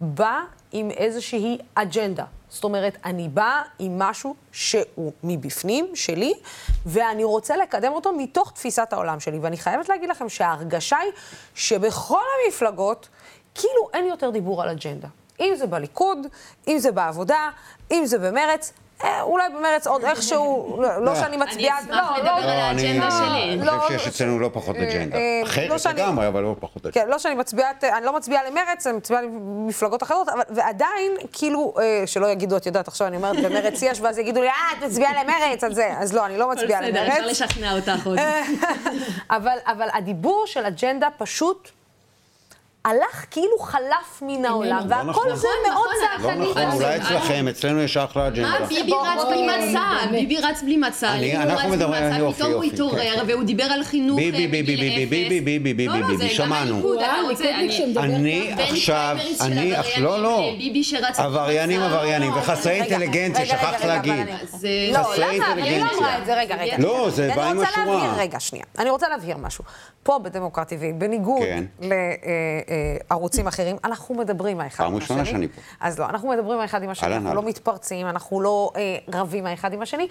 בא 0.00 0.40
עם 0.72 0.90
איזושהי 0.90 1.58
אג'נדה. 1.74 2.24
זאת 2.48 2.64
אומרת, 2.64 2.96
אני 3.04 3.28
באה 3.28 3.62
עם 3.78 3.98
משהו 3.98 4.34
שהוא 4.52 5.12
מבפנים, 5.24 5.86
שלי, 5.94 6.34
ואני 6.86 7.24
רוצה 7.24 7.56
לקדם 7.56 7.92
אותו 7.92 8.12
מתוך 8.12 8.52
תפיסת 8.52 8.92
העולם 8.92 9.20
שלי. 9.20 9.38
ואני 9.38 9.56
חייבת 9.56 9.88
להגיד 9.88 10.10
לכם 10.10 10.28
שההרגשה 10.28 10.98
היא 10.98 11.12
שבכל 11.54 12.22
המפלגות, 12.46 13.08
כאילו 13.54 13.88
אין 13.94 14.06
יותר 14.06 14.30
דיבור 14.30 14.62
על 14.62 14.68
אג'נדה. 14.68 15.08
אם 15.40 15.54
זה 15.56 15.66
בליכוד, 15.66 16.18
אם 16.68 16.78
זה 16.78 16.92
בעבודה, 16.92 17.50
אם 17.90 18.02
זה 18.06 18.18
במרץ, 18.18 18.72
אה, 19.04 19.22
אולי 19.22 19.48
במרץ 19.48 19.86
עוד 19.86 20.04
איכשהו, 20.04 20.78
לא, 20.82 21.04
לא 21.04 21.14
שאני 21.14 21.36
מצביעה... 21.36 21.78
אני 21.78 21.86
אשמח 21.86 22.18
לדבר 22.18 22.30
על 22.30 22.48
האג'נדה 22.48 23.10
שלי. 23.10 23.52
אני 23.52 23.66
חושב 23.78 23.98
שיש 23.98 24.08
אצלנו 24.08 24.38
לא 24.38 24.50
פחות 24.52 24.76
אה, 24.76 24.82
אג'נדה. 24.82 25.16
אה, 25.16 25.40
אחרת 25.44 25.86
לגמרי, 25.86 26.28
אבל 26.28 26.42
לא 26.42 26.56
פחות 26.60 26.86
אג'נדה. 26.86 27.00
כן, 27.00 27.08
לא 27.08 27.18
שאני 27.18 27.34
מצביעה, 27.34 27.70
אני 27.82 28.06
לא 28.06 28.16
מצביעה 28.16 28.50
למרץ, 28.50 28.86
אני 28.86 28.96
מצביעה 28.96 29.22
למפלגות 29.22 30.02
אחרות, 30.02 30.28
ועדיין, 30.50 31.12
כאילו, 31.32 31.74
שלא 32.06 32.26
יגידו, 32.26 32.56
את 32.56 32.66
יודעת, 32.66 32.88
עכשיו 32.88 33.06
אני 33.06 33.16
אומרת, 33.16 33.36
במרץ 33.36 33.82
יש, 33.82 34.00
ואז 34.00 34.18
יגידו 34.18 34.42
לי, 34.42 34.48
אה, 34.48 34.54
את 34.78 34.84
מצביעה 34.84 35.24
למרץ, 35.24 35.64
אז 35.64 35.74
זה. 35.74 35.94
אז 35.98 36.12
לא, 36.12 36.26
אני 36.26 36.38
לא 36.38 36.50
מצביעה 36.50 36.80
למרץ. 36.80 36.94
בסדר, 36.94 37.12
אפשר 37.12 37.26
לשכנע 37.26 37.76
אותך 37.76 38.06
עוד. 38.06 38.18
אבל 39.66 39.88
הדיבור 39.92 40.44
של 40.46 40.66
אג'נדה 40.66 41.08
פשוט... 41.18 41.70
הלך 42.84 43.26
כאילו 43.30 43.58
חלף 43.58 44.22
מן 44.22 44.44
העולם, 44.44 44.88
לא 44.88 44.96
והכל 44.96 45.10
נכון. 45.10 45.36
זה 45.36 45.48
מאוד 45.68 45.86
נכון, 46.18 46.28
צעקני. 46.28 46.44
לא 46.44 46.50
נכון, 46.50 46.72
אולי 46.72 46.96
אצלכם, 46.96 47.48
אצלנו 47.48 47.82
יש 47.82 47.96
אחלה 47.96 48.28
אג'נדה. 48.28 48.60
מה, 48.60 48.66
ביבי 48.66 48.92
רץ 48.92 49.24
בלי 49.28 49.46
מצע, 49.46 49.80
ביבי 50.10 50.38
רץ 50.38 50.62
בלי 50.62 50.76
מצע, 50.76 51.14
אנחנו 51.36 51.68
מדברים, 51.68 52.02
יופי, 52.18 52.36
פתאום 52.38 52.52
הוא 52.52 52.62
התעורר, 52.64 53.22
והוא 53.26 53.44
דיבר 53.44 53.64
על 53.64 53.84
חינוך 53.84 54.16
ביבי, 54.16 54.48
ביבי, 54.48 54.76
ביבי, 54.76 55.06
ביבי, 55.06 55.40
ביבי, 55.40 55.74
ביבי, 55.74 56.02
ביבי, 56.02 56.28
שמענו. 56.28 56.94
אני 57.96 58.52
עכשיו, 58.58 59.16
אני, 59.40 59.74
לא, 60.00 60.22
לא, 60.22 60.50
עבריינים, 61.16 61.80
עבריינים, 61.82 62.32
וחסרי 62.32 62.72
אינטליגנציה, 62.72 63.46
שכחת 63.46 63.84
להגיד. 63.84 64.26
חסרי 64.94 65.30
אינטליגנציה. 65.30 66.78
לא, 66.78 67.08
זה 67.10 67.30
בא 67.36 67.50
עם 67.50 67.58
השורה. 67.58 68.14
רגע, 68.16 68.40
שנייה. 68.40 68.64
אני 68.78 68.90
רוצה 68.90 69.08
להבהיר 69.08 69.36
משהו. 69.36 69.64
פה 70.02 70.18
בדמוקרט 70.18 70.72
TV, 70.72 70.76
בניגוד 70.94 71.42
לערוצים 73.10 73.46
אחרים, 73.46 73.76
אנחנו 73.84 74.14
מדברים 74.14 74.60
האחד 74.60 74.84
עם 74.84 74.96
השני. 74.96 75.06
פעם 75.06 75.16
ראשונה 75.16 75.24
שאני 75.24 75.48
פה. 75.48 75.60
אז 75.80 75.98
לא, 75.98 76.06
אנחנו 76.08 76.28
מדברים 76.28 76.60
האחד 76.60 76.82
עם 76.82 76.90
השני, 76.90 77.16
אנחנו 77.16 77.34
לא 77.34 77.42
מתפרצים, 77.42 78.06
אנחנו 78.06 78.40
לא 78.40 78.70
אה, 78.76 78.96
רבים 79.12 79.46
האחד 79.46 79.72
עם 79.72 79.82
השני, 79.82 80.08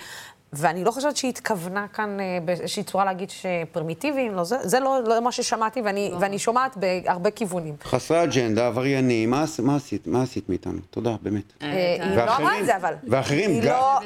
ואני 0.53 0.83
לא 0.83 0.91
חושבת 0.91 1.17
שהיא 1.17 1.29
התכוונה 1.29 1.85
כאן 1.93 2.19
אה, 2.19 2.37
באיזושהי 2.45 2.83
צורה 2.83 3.05
להגיד 3.05 3.29
שפרימיטיביים, 3.29 4.35
לא, 4.35 4.43
זה, 4.43 4.55
זה 4.61 4.79
לא, 4.79 4.99
לא 5.05 5.21
מה 5.21 5.31
ששמעתי, 5.31 5.81
ואני, 5.81 6.09
לא. 6.11 6.17
ואני 6.21 6.39
שומעת 6.39 6.77
בהרבה 6.77 7.31
כיוונים. 7.31 7.75
חסרי 7.83 8.23
אג'נדה, 8.23 8.67
עבריינים, 8.67 9.29
מה, 9.29 9.45
מה 9.63 9.75
עשית? 9.75 10.07
מה 10.07 10.23
עשית 10.23 10.49
מאיתנו? 10.49 10.79
תודה, 10.89 11.15
באמת. 11.21 11.43
אה, 11.61 11.95
היא 12.01 12.15
לא 12.15 12.37
אמרה 12.37 12.59
את 12.59 12.65
זה, 12.65 12.75
אבל. 12.77 12.93
ואחרים, 13.07 13.61
ג... 13.61 13.65
לא... 13.65 13.99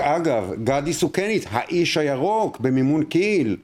אגב, 0.00 0.52
גדי 0.64 0.92
סוכנית, 0.92 1.44
האיש 1.50 1.96
הירוק 1.96 2.60
במימון 2.60 3.04
קהיל. 3.04 3.56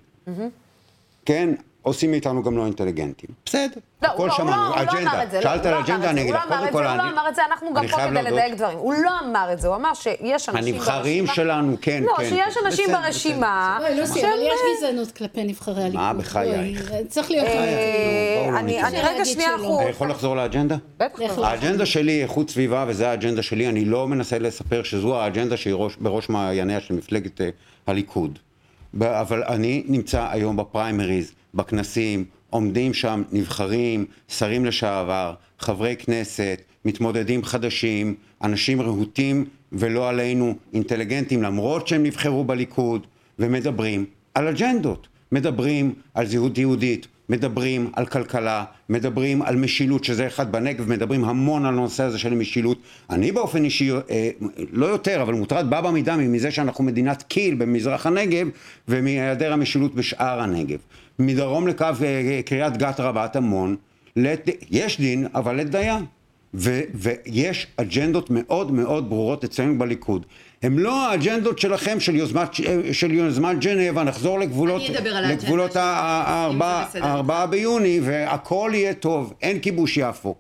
כן, 1.25 1.51
עושים 1.85 2.11
מאיתנו 2.11 2.43
גם 2.43 2.57
לא 2.57 2.65
אינטליגנטים. 2.65 3.31
בסדר, 3.47 3.81
לא, 4.03 4.09
הכל 4.09 4.27
לא, 4.27 4.37
שמענו, 4.37 4.71
לא, 4.77 4.83
אג'נדה. 4.83 5.25
לא 5.25 5.35
לא 5.35 5.43
שאלת 5.43 5.67
על 5.67 5.75
אג'נדה, 5.75 6.11
אני 6.11 6.23
אגיד 6.23 6.35
לך, 6.35 6.43
קודם 6.49 6.73
כל... 6.73 6.87
הוא 6.87 6.97
לא 6.97 7.03
אמר 7.03 7.29
את 7.29 7.35
זה, 7.35 7.43
אנחנו 7.51 7.75
גם 7.75 7.89
פה 7.89 7.97
כדי 7.97 8.23
לדייק 8.23 8.55
דברים. 8.55 8.79
הוא 8.79 8.95
לא 8.95 9.11
אמר 9.25 9.53
את 9.53 9.61
זה, 9.61 9.69
הוא 9.69 9.77
אמר 9.77 9.95
שיש 9.95 10.49
אנשים 10.49 10.53
ברשימה... 10.53 10.59
הנבחרים 10.59 11.27
שלנו, 11.27 11.77
כן, 11.81 11.93
כן. 11.93 12.03
לא, 12.03 12.29
שיש 12.29 12.57
אנשים 12.67 12.87
ברשימה... 12.93 13.79
לא, 13.83 13.89
לוסי, 13.89 14.21
אבל 14.21 14.39
יש 14.41 14.61
גזענות 14.77 15.11
כלפי 15.11 15.45
נבחרי 15.45 15.83
הליכוד. 15.83 16.01
מה 16.01 16.13
בחייך? 16.13 16.93
צריך 17.09 17.31
להיות... 17.31 17.47
אה, 17.47 18.49
אני 18.59 18.79
רגע 19.03 19.25
שנייה 19.25 19.57
אחוז. 19.57 19.81
אתה 19.81 19.91
יכול 19.91 20.11
לחזור 20.11 20.37
לאג'נדה? 20.37 20.77
בטח. 20.99 21.39
האג'נדה 21.39 21.87
שלי 21.87 22.13
היא 22.13 22.23
איכות 22.23 22.51
סביבה, 22.51 22.85
וזו 22.89 23.05
האג'נדה 23.05 23.43
שלי. 23.43 23.69
אני 23.69 23.85
לא 23.85 24.09
מנסה 24.09 24.39
לספר 24.39 24.83
שזו 24.83 25.21
האג'נדה 25.21 25.57
שהיא 25.57 25.75
בראש 26.01 26.29
מעייניה 26.29 26.81
של 26.81 26.95
מפלגת 26.95 27.41
אה, 27.41 27.49
הליכוד. 27.87 28.39
אבל 29.01 29.45
אני 29.45 29.85
נמצא 29.87 30.27
היום 30.31 30.57
בפריימריז, 30.57 31.33
בכנסים, 31.55 32.25
עומדים 32.51 32.95
שם 32.95 33.23
נבחרים, 33.33 34.07
שרים 34.29 34.65
לשעבר, 34.65 35.35
חברי 35.59 35.97
כנסת, 35.97 36.63
מתמודדים 36.85 37.45
חדשים, 37.45 38.15
אנשים 38.43 38.83
רהוטים 38.83 39.45
ולא 39.73 40.09
עלינו 40.09 40.55
אינטליגנטים 40.75 41.43
למרות 41.43 41.89
שהם 41.89 42.03
נבחרו 42.03 42.45
בליכוד 42.45 43.07
ומדברים 43.39 44.05
על 44.35 44.49
אג'נדות, 44.49 45.09
מדברים 45.33 45.95
על 46.15 46.27
זהות 46.27 46.59
יהודית, 46.59 47.07
מדברים 47.29 47.91
על 47.93 48.07
כלכלה, 48.07 48.65
מדברים 48.89 49.43
על 49.43 49.57
משילות, 49.57 50.05
שזה 50.05 50.27
אחד 50.27 50.53
בנגב, 50.53 50.89
מדברים 50.89 51.25
המון 51.25 51.65
על 51.65 51.75
הנושא 51.75 52.03
הזה 52.03 52.19
של 52.19 52.35
משילות. 52.35 52.79
אני 53.11 53.33
באופן 53.33 53.65
אישי, 53.65 53.91
אה, 53.93 54.31
לא 54.73 54.87
יותר, 54.87 55.23
אבל 55.23 55.35
מוטרד 55.35 55.71
בא 55.71 55.81
במידה 55.81 56.17
מזה 56.17 56.51
שאנחנו 56.51 56.85
מדינת 56.85 57.23
קיל 57.23 57.55
במזרח 57.55 58.07
הנגב, 58.07 58.49
ומהיעדר 58.89 59.53
המשילות 59.53 59.95
בשאר 59.95 60.41
הנגב. 60.41 60.79
מדרום 61.19 61.69
לקו 61.69 61.87
אה, 62.05 62.41
קריית 62.45 62.77
גת 62.77 63.01
רבת 63.01 63.37
עמון, 63.37 63.77
לת... 64.17 64.49
יש 64.71 65.01
דין, 65.01 65.27
אבל 65.35 65.57
לית 65.57 65.71
דיין. 65.71 66.05
ו, 66.55 66.81
ויש 66.95 67.67
אג'נדות 67.77 68.31
מאוד 68.31 68.73
מאוד 68.73 69.11
ברורות 69.11 69.45
אצלנו 69.45 69.79
בליכוד. 69.79 70.27
הן 70.63 70.79
לא 70.79 71.11
האג'נדות 71.11 71.59
שלכם 71.59 72.01
של 72.01 72.17
יוזמת, 72.17 72.49
של 72.93 73.13
יוזמת 73.13 73.59
ג'נבה, 73.59 74.03
נחזור 74.03 74.39
לגבולות, 74.39 74.83
לגבולות 75.29 75.77
הארבעה 75.77 77.47
ביוני 77.47 78.01
והכל 78.03 78.71
יהיה 78.75 78.95
טוב, 78.95 79.35
אין 79.43 79.59
כיבוש 79.59 79.97
יפו. 79.97 80.35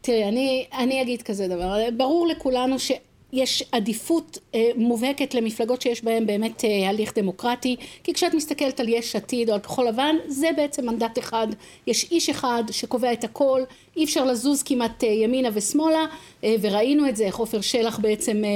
תראי, 0.00 0.28
אני, 0.28 0.66
אני 0.78 1.02
אגיד 1.02 1.22
כזה 1.22 1.48
דבר, 1.48 1.78
ברור 1.96 2.26
לכולנו 2.26 2.78
ש... 2.78 2.92
יש 3.32 3.62
עדיפות 3.72 4.38
אה, 4.54 4.70
מובהקת 4.76 5.34
למפלגות 5.34 5.82
שיש 5.82 6.04
בהן 6.04 6.26
באמת 6.26 6.64
אה, 6.64 6.88
הליך 6.88 7.12
דמוקרטי, 7.18 7.76
כי 8.04 8.14
כשאת 8.14 8.34
מסתכלת 8.34 8.80
על 8.80 8.88
יש 8.88 9.16
עתיד 9.16 9.48
או 9.48 9.54
על 9.54 9.60
כחול 9.60 9.88
לבן, 9.88 10.16
זה 10.28 10.48
בעצם 10.56 10.86
מנדט 10.86 11.18
אחד, 11.18 11.46
יש 11.86 12.10
איש 12.10 12.28
אחד 12.30 12.64
שקובע 12.70 13.12
את 13.12 13.24
הכל, 13.24 13.62
אי 13.96 14.04
אפשר 14.04 14.24
לזוז 14.24 14.62
כמעט 14.62 15.04
אה, 15.04 15.08
ימינה 15.08 15.48
ושמאלה, 15.52 16.04
אה, 16.44 16.54
וראינו 16.60 17.08
את 17.08 17.16
זה, 17.16 17.24
איך 17.24 17.36
עופר 17.36 17.60
שלח 17.60 17.98
בעצם 17.98 18.42
אה, 18.44 18.50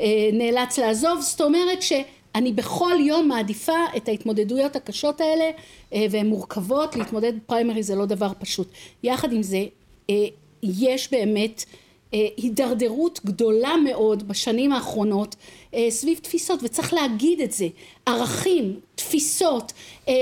אה, 0.00 0.30
נאלץ 0.32 0.78
לעזוב, 0.78 1.20
זאת 1.20 1.40
אומרת 1.40 1.82
ש... 1.82 1.92
אני 2.34 2.52
בכל 2.52 2.96
יום 3.00 3.28
מעדיפה 3.28 3.78
את 3.96 4.08
ההתמודדויות 4.08 4.76
הקשות 4.76 5.20
האלה 5.20 5.50
אה, 5.94 6.06
והן 6.10 6.26
מורכבות, 6.26 6.96
להתמודד 6.96 7.32
בפריימריז 7.36 7.86
זה 7.86 7.94
לא 7.94 8.06
דבר 8.06 8.30
פשוט. 8.38 8.68
יחד 9.02 9.32
עם 9.32 9.42
זה 9.42 9.64
אה, 10.10 10.14
יש 10.62 11.10
באמת 11.10 11.64
הידרדרות 12.12 13.20
גדולה 13.24 13.76
מאוד 13.84 14.28
בשנים 14.28 14.72
האחרונות 14.72 15.36
אה, 15.74 15.86
סביב 15.90 16.18
תפיסות 16.18 16.60
וצריך 16.62 16.94
להגיד 16.94 17.40
את 17.40 17.52
זה. 17.52 17.66
ערכים 18.06 18.80
תפיסות 18.94 19.72
אה, 20.08 20.14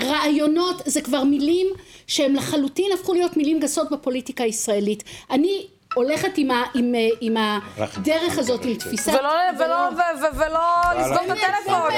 רעיונות 0.00 0.82
זה 0.86 1.00
כבר 1.00 1.24
מילים 1.24 1.66
שהם 2.06 2.34
לחלוטין 2.34 2.92
הפכו 2.94 3.14
להיות 3.14 3.36
מילים 3.36 3.60
גסות 3.60 3.90
בפוליטיקה 3.90 4.44
הישראלית. 4.44 5.04
אני 5.30 5.66
הולכת 5.94 6.32
עם, 6.36 6.50
ה, 6.50 6.64
עם, 6.74 6.94
עם 7.20 7.36
הדרך 7.36 8.38
הזאת, 8.38 8.64
עם 8.64 8.74
תפיסה... 8.74 9.12
ולא, 9.12 9.30
ולא, 9.58 9.88
ולא 10.38 10.60
לסגור 10.98 11.32
את 11.32 11.38
הטלפון. 11.38 11.92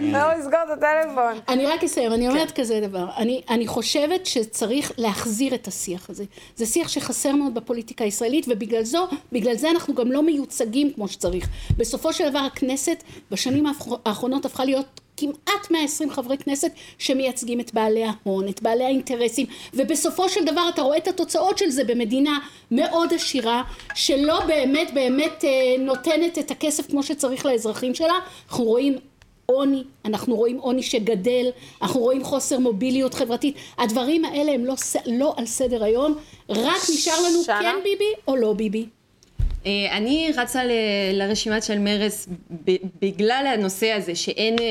לא 0.14 0.34
לסגור 0.38 0.60
את 0.72 0.78
הטלפון. 0.78 1.40
אני 1.48 1.66
רק 1.66 1.84
אסיים, 1.84 2.12
אני 2.12 2.28
אומרת. 2.28 2.50
כזה 2.50 2.80
דבר. 2.80 3.06
אני 3.50 3.66
חושבת 3.66 4.26
שצריך 4.26 4.92
להחזיר 4.98 5.54
את 5.54 5.68
השיח 5.68 6.10
הזה. 6.10 6.24
זה 6.56 6.66
שיח 6.66 6.88
שחסר 6.88 7.32
מאוד 7.32 7.54
בפוליטיקה 7.54 8.04
הישראלית, 8.04 8.46
ובגלל 8.48 8.82
זו, 8.82 9.08
בגלל 9.32 9.56
זה 9.56 9.70
אנחנו 9.70 9.94
גם 9.94 10.12
לא 10.12 10.22
מיוצגים 10.22 10.92
כמו 10.92 11.08
שצריך. 11.08 11.48
בסופו 11.76 12.12
של 12.12 12.30
דבר 12.30 12.38
הכנסת 12.38 13.04
בשנים 13.30 13.64
האחרונות 14.04 14.44
הפכה 14.44 14.64
להיות 14.64 15.00
כמעט 15.18 15.70
120 15.70 16.10
חברי 16.10 16.38
כנסת 16.38 16.72
שמייצגים 16.98 17.60
את 17.60 17.74
בעלי 17.74 18.04
ההון, 18.04 18.48
את 18.48 18.62
בעלי 18.62 18.84
האינטרסים, 18.84 19.46
ובסופו 19.74 20.28
של 20.28 20.44
דבר 20.44 20.68
אתה 20.74 20.82
רואה 20.82 20.96
את 20.96 21.08
התוצאות 21.08 21.58
של 21.58 21.70
זה 21.70 21.84
במדינה 21.84 22.38
מאוד 22.70 23.14
עשירה, 23.14 23.62
שלא 23.94 24.40
באמת 24.46 24.94
באמת 24.94 25.44
אה, 25.44 25.50
נותנת 25.78 26.38
את 26.38 26.50
הכסף 26.50 26.90
כמו 26.90 27.02
שצריך 27.02 27.46
לאזרחים 27.46 27.94
שלה, 27.94 28.14
אנחנו 28.48 28.64
רואים 28.64 28.96
עוני, 29.52 29.84
אנחנו 30.04 30.36
רואים 30.36 30.58
עוני 30.58 30.82
שגדל, 30.82 31.46
אנחנו 31.82 32.00
רואים 32.00 32.24
חוסר 32.24 32.58
מוביליות 32.58 33.14
חברתית, 33.14 33.56
הדברים 33.78 34.24
האלה 34.24 34.52
הם 34.52 34.64
לא, 34.64 34.74
לא 35.06 35.34
על 35.36 35.46
סדר 35.46 35.84
היום, 35.84 36.14
רק 36.48 36.82
נשאר 36.94 37.22
לנו 37.28 37.42
שנה? 37.42 37.60
כן 37.62 37.76
ביבי 37.84 38.12
או 38.28 38.36
לא 38.36 38.52
ביבי. 38.52 38.86
אה, 39.66 39.96
אני 39.96 40.30
רצה 40.36 40.62
לרשימת 41.12 41.62
של 41.62 41.78
מרס 41.78 42.28
בגלל 43.02 43.54
הנושא 43.54 43.92
הזה 43.92 44.14
שאין 44.14 44.56
אה, 44.58 44.64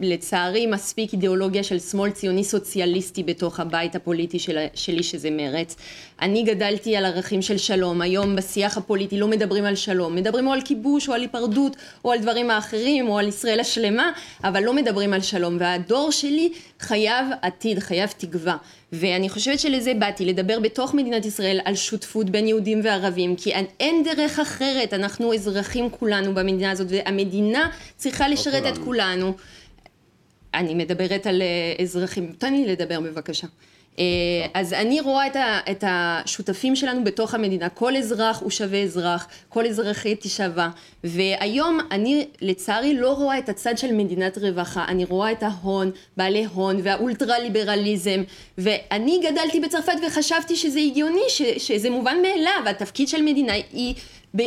לצערי 0.00 0.66
מספיק 0.66 1.12
אידיאולוגיה 1.12 1.62
של 1.62 1.78
שמאל 1.78 2.10
ציוני 2.10 2.44
סוציאליסטי 2.44 3.22
בתוך 3.22 3.60
הבית 3.60 3.94
הפוליטי 3.96 4.38
שלי 4.74 5.02
שזה 5.02 5.30
מרץ. 5.30 5.76
אני 6.22 6.42
גדלתי 6.42 6.96
על 6.96 7.04
ערכים 7.04 7.42
של 7.42 7.58
שלום, 7.58 8.00
היום 8.00 8.36
בשיח 8.36 8.76
הפוליטי 8.76 9.18
לא 9.18 9.28
מדברים 9.28 9.64
על 9.64 9.76
שלום, 9.76 10.14
מדברים 10.14 10.46
או 10.46 10.52
על 10.52 10.60
כיבוש 10.62 11.08
או 11.08 11.14
על 11.14 11.20
היפרדות 11.20 11.76
או 12.04 12.12
על 12.12 12.18
דברים 12.18 12.50
האחרים 12.50 13.08
או 13.08 13.18
על 13.18 13.28
ישראל 13.28 13.60
השלמה, 13.60 14.12
אבל 14.44 14.62
לא 14.62 14.72
מדברים 14.72 15.12
על 15.12 15.20
שלום 15.20 15.56
והדור 15.60 16.10
שלי 16.10 16.52
חייב 16.80 17.26
עתיד, 17.42 17.78
חייב 17.78 18.10
תקווה. 18.16 18.56
ואני 18.92 19.28
חושבת 19.28 19.60
שלזה 19.60 19.94
באתי, 19.94 20.24
לדבר 20.24 20.60
בתוך 20.60 20.94
מדינת 20.94 21.26
ישראל 21.26 21.60
על 21.64 21.74
שותפות 21.74 22.30
בין 22.30 22.48
יהודים 22.48 22.80
וערבים, 22.84 23.36
כי 23.36 23.52
אין 23.80 24.04
דרך 24.04 24.38
אחרת, 24.38 24.94
אנחנו 24.94 25.34
אזרחים 25.34 25.90
כולנו 25.90 26.34
במדינה 26.34 26.70
הזאת, 26.70 26.86
והמדינה 26.90 27.70
צריכה 27.96 28.28
לא 28.28 28.34
לשרת 28.34 28.66
את 28.66 28.78
כולנו. 28.78 29.34
אני 30.54 30.74
מדברת 30.74 31.26
על 31.26 31.42
אה, 31.42 31.82
אזרחים, 31.82 32.32
תן 32.38 32.52
לי 32.54 32.66
לדבר 32.66 33.00
בבקשה. 33.00 33.46
אה, 33.98 34.04
אז 34.54 34.72
אני 34.72 35.00
רואה 35.00 35.26
את 35.70 35.84
השותפים 35.86 36.76
שלנו 36.76 37.04
בתוך 37.04 37.34
המדינה, 37.34 37.68
כל 37.68 37.96
אזרח 37.96 38.40
הוא 38.40 38.50
שווה 38.50 38.82
אזרח, 38.82 39.28
כל 39.48 39.66
אזרחית 39.66 40.22
היא 40.22 40.30
שווה, 40.30 40.70
והיום 41.04 41.78
אני 41.90 42.26
לצערי 42.40 42.94
לא 42.94 43.12
רואה 43.12 43.38
את 43.38 43.48
הצד 43.48 43.78
של 43.78 43.92
מדינת 43.92 44.38
רווחה, 44.38 44.84
אני 44.88 45.04
רואה 45.04 45.32
את 45.32 45.42
ההון, 45.42 45.90
בעלי 46.16 46.44
הון 46.44 46.76
והאולטרה 46.82 47.38
ליברליזם, 47.38 48.22
ואני 48.58 49.20
גדלתי 49.24 49.60
בצרפת 49.60 49.96
וחשבתי 50.06 50.56
שזה 50.56 50.80
הגיוני, 50.80 51.24
שזה 51.58 51.90
מובן 51.90 52.16
מאליו, 52.22 52.62
התפקיד 52.66 53.08
של 53.08 53.22
מדינה 53.22 53.52
היא 53.72 53.94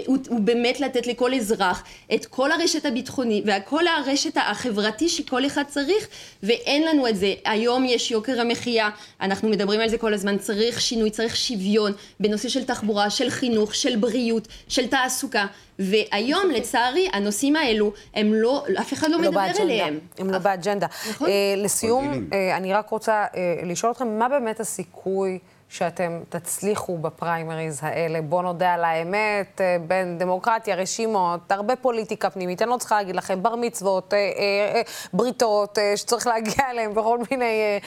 הוא, 0.05 0.17
באמת 0.39 0.79
לתת 0.79 1.07
לכל 1.07 1.33
אזרח 1.33 1.83
את 2.13 2.25
כל 2.25 2.51
הרשת 2.51 2.85
הביטחוני 2.85 3.43
וכל 3.45 3.87
הרשת 3.87 4.37
החברתי 4.37 5.09
שכל 5.09 5.45
אחד 5.45 5.63
צריך 5.67 6.07
ואין 6.43 6.83
לנו 6.83 7.07
את 7.07 7.15
זה. 7.15 7.33
היום 7.45 7.85
יש 7.85 8.11
יוקר 8.11 8.41
המחיה, 8.41 8.89
אנחנו 9.21 9.49
מדברים 9.49 9.79
על 9.79 9.89
זה 9.89 9.97
כל 9.97 10.13
הזמן, 10.13 10.37
צריך 10.37 10.81
שינוי, 10.81 11.09
צריך 11.09 11.35
שוויון 11.35 11.91
בנושא 12.19 12.49
של 12.49 12.63
תחבורה, 12.63 13.09
של 13.09 13.29
חינוך, 13.29 13.75
של 13.75 13.95
בריאות, 13.95 14.47
של 14.67 14.87
תעסוקה 14.87 15.45
והיום 15.79 16.51
לצערי 16.51 17.09
הנושאים 17.13 17.55
האלו 17.55 17.93
הם 18.13 18.33
לא, 18.33 18.65
אף 18.81 18.93
אחד 18.93 19.09
לא, 19.09 19.13
לא 19.13 19.21
מדבר 19.21 19.31
באג'נדה. 19.31 19.63
אליהם. 19.63 19.99
הם 20.17 20.29
לא 20.29 20.37
באג'נדה. 20.37 20.87
נכון. 21.09 21.29
אה, 21.29 21.33
לסיום, 21.57 22.27
אה, 22.33 22.57
אני 22.57 22.73
רק 22.73 22.89
רוצה 22.89 23.25
אה, 23.35 23.55
לשאול 23.63 23.91
אתכם, 23.91 24.19
מה 24.19 24.29
באמת 24.29 24.59
הסיכוי 24.59 25.39
שאתם 25.69 26.19
תצליחו 26.29 26.97
בפריימריז 26.97 27.79
האלה. 27.81 28.21
בואו 28.21 28.41
נודה 28.41 28.73
על 28.73 28.83
האמת, 28.83 29.61
אה, 29.61 29.77
בין 29.87 30.17
דמוקרטיה, 30.17 30.75
רשימות, 30.75 31.51
הרבה 31.51 31.75
פוליטיקה 31.75 32.29
פנימית. 32.29 32.61
אני 32.61 32.69
לא 32.69 32.77
צריכה 32.77 32.95
להגיד 32.95 33.15
לכם, 33.15 33.43
בר 33.43 33.55
מצוות, 33.55 34.13
אה, 34.13 34.17
אה, 34.19 34.81
בריתות, 35.13 35.77
שצריך 35.95 36.27
להגיע 36.27 36.69
אליהם 36.71 36.93
בכל 36.93 37.19
מיני 37.31 37.79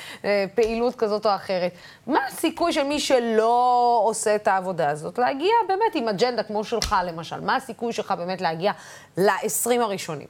פעילות 0.54 0.94
כזאת 0.94 1.26
או 1.26 1.34
אחרת. 1.34 1.72
מה 2.06 2.18
הסיכוי 2.28 2.72
של 2.72 2.82
מי 2.82 3.00
שלא 3.00 4.00
עושה 4.04 4.34
את 4.34 4.48
העבודה 4.48 4.90
הזאת 4.90 5.18
להגיע 5.18 5.52
באמת 5.68 5.94
עם 5.94 6.08
אג'נדה 6.08 6.42
כמו 6.42 6.64
שלך, 6.64 6.96
למשל? 7.06 7.40
מה 7.40 7.56
הסיכוי 7.56 7.92
שלך 7.92 8.14
באמת 8.18 8.40
להגיע 8.40 8.72
ל-20 9.16 9.80
הראשונים? 9.80 10.26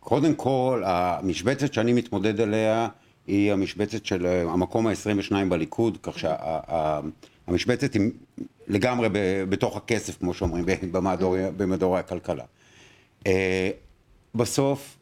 קודם 0.00 0.34
כל, 0.34 0.82
המשבצת 0.86 1.72
שאני 1.72 1.92
מתמודד 1.92 2.40
עליה... 2.40 2.88
היא 3.26 3.52
המשבצת 3.52 4.06
של 4.06 4.26
אה, 4.26 4.42
המקום 4.42 4.86
ה-22 4.86 5.34
בליכוד, 5.48 5.98
כך 6.02 6.18
שהמשבצת 6.18 7.94
היא 7.94 8.10
לגמרי 8.68 9.08
בתוך 9.48 9.76
הכסף, 9.76 10.18
כמו 10.18 10.34
שאומרים, 10.34 10.64
במדורי 11.56 12.00
הכלכלה. 12.00 12.44
אה, 13.26 13.70
בסוף, 14.34 14.96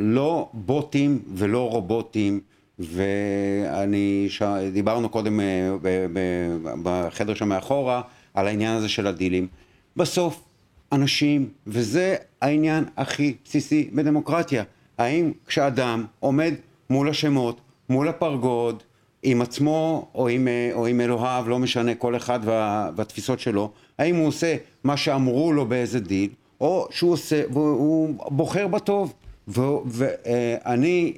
לא 0.00 0.48
בוטים 0.52 1.22
ולא 1.34 1.70
רובוטים, 1.70 2.40
ואני, 2.78 4.26
ש... 4.28 4.42
דיברנו 4.72 5.08
קודם 5.08 5.40
אה, 5.40 5.70
בחדר 6.82 7.34
שם 7.34 7.48
מאחורה 7.48 8.02
על 8.34 8.46
העניין 8.46 8.76
הזה 8.76 8.88
של 8.88 9.06
הדילים. 9.06 9.48
בסוף, 9.96 10.42
אנשים, 10.92 11.48
וזה 11.66 12.16
העניין 12.40 12.84
הכי 12.96 13.34
בסיסי 13.44 13.90
בדמוקרטיה, 13.92 14.64
האם 14.98 15.32
כשאדם 15.46 16.04
עומד 16.20 16.54
מול 16.90 17.08
השמיים, 17.08 17.60
מול 17.88 18.08
הפרגוד, 18.08 18.82
עם 19.22 19.42
עצמו 19.42 20.08
או 20.14 20.28
עם, 20.28 20.48
או 20.72 20.86
עם 20.86 21.00
אלוהיו, 21.00 21.44
לא 21.48 21.58
משנה, 21.58 21.94
כל 21.94 22.16
אחד 22.16 22.40
וה, 22.42 22.90
והתפיסות 22.96 23.40
שלו, 23.40 23.70
האם 23.98 24.16
הוא 24.16 24.26
עושה 24.26 24.56
מה 24.84 24.96
שאמרו 24.96 25.52
לו 25.52 25.66
באיזה 25.66 26.00
דיל, 26.00 26.30
או 26.60 26.88
שהוא 26.90 27.12
עושה, 27.12 27.42
והוא 27.52 28.14
בוחר 28.30 28.66
בטוב. 28.66 29.12
ואני, 29.86 31.12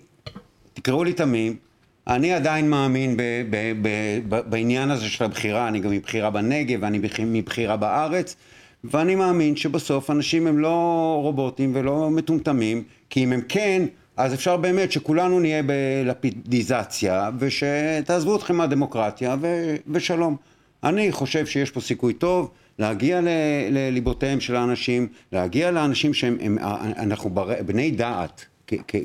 תקראו 0.75 1.05
לי 1.05 1.13
תמים, 1.13 1.57
אני 2.07 2.33
עדיין 2.33 2.71
מאמין 2.71 3.17
ב, 3.17 3.23
ב, 3.51 3.73
ב, 3.83 3.89
ב, 4.29 4.41
בעניין 4.51 4.91
הזה 4.91 5.09
של 5.09 5.25
הבחירה, 5.25 5.69
אני 5.69 5.81
גם 5.81 5.91
מבחירה 5.91 6.31
בנגב 6.31 6.79
ואני 6.83 6.99
מבחירה 7.21 7.77
בארץ, 7.77 8.37
ואני 8.85 9.15
מאמין 9.15 9.57
שבסוף 9.57 10.11
אנשים 10.11 10.47
הם 10.47 10.59
לא 10.59 11.19
רובוטים 11.23 11.73
ולא 11.75 12.11
מטומטמים, 12.11 12.83
כי 13.11 13.25
אם 13.25 13.33
הם 13.33 13.41
כן, 13.49 13.83
אז 14.17 14.35
אפשר 14.35 14.57
באמת 14.57 14.93
שכולנו 14.93 15.41
נהיה 15.41 15.63
בלפידיזציה, 15.63 17.31
ושתעזבו 17.39 18.37
אתכם 18.37 18.57
מהדמוקרטיה, 18.57 19.37
ו- 19.41 19.77
ושלום. 19.91 20.37
אני 20.85 21.13
חושב 21.13 21.47
שיש 21.47 21.71
פה 21.71 21.81
סיכוי 21.81 22.13
טוב 22.13 22.51
להגיע 22.79 23.21
לליבותיהם 23.71 24.41
של 24.41 24.57
האנשים, 24.57 25.09
להגיע 25.33 25.71
לאנשים 25.71 26.15
שהם, 26.15 26.37
הם, 26.41 26.59
אנחנו 26.99 27.31
בני 27.67 27.91
דעת. 27.91 28.47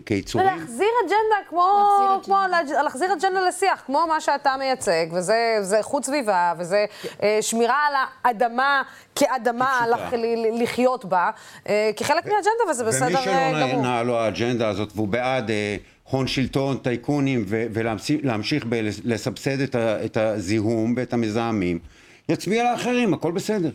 כיצורים. 0.06 0.48
ולהחזיר 0.48 0.88
אג'נדה 1.06 1.50
כמו, 1.50 2.22
כמו 2.24 2.38
להחזיר 2.84 3.14
אג'נדה 3.14 3.48
לשיח, 3.48 3.84
כמו 3.86 4.06
מה 4.08 4.22
שאתה 4.22 4.56
מייצג, 4.60 5.06
וזה 5.12 5.78
איכות 5.78 6.06
סביבה, 6.06 6.54
וזה 6.58 6.86
אה, 7.24 7.38
שמירה 7.42 7.88
על 7.88 7.94
האדמה 8.24 8.82
כאדמה 9.16 9.86
לח, 9.90 10.00
לחיות 10.62 11.06
בה, 11.06 11.30
אה, 11.70 11.92
כחלק 11.98 12.26
מהאג'נדה, 12.26 12.72
וזה 12.72 12.84
בסדר 12.84 13.08
גמור. 13.26 13.64
ומי 13.64 13.72
שלא 13.72 13.82
נעה 13.82 14.04
לו 14.04 14.18
האג'נדה 14.18 14.70
הזאת, 14.70 14.92
והוא 14.96 15.08
בעד 15.08 15.50
אה, 15.50 15.76
הון 16.04 16.28
שלטון, 16.28 16.78
טייקונים, 16.78 17.46
ולהמשיך 17.48 18.66
לסבסד 19.04 19.76
את 19.76 20.18
הזיהום 20.18 20.94
ואת 20.98 21.14
המזהמים, 21.14 21.80
יצביע 22.30 22.72
לאחרים, 22.72 23.14
הכל 23.14 23.32
בסדר. 23.32 23.70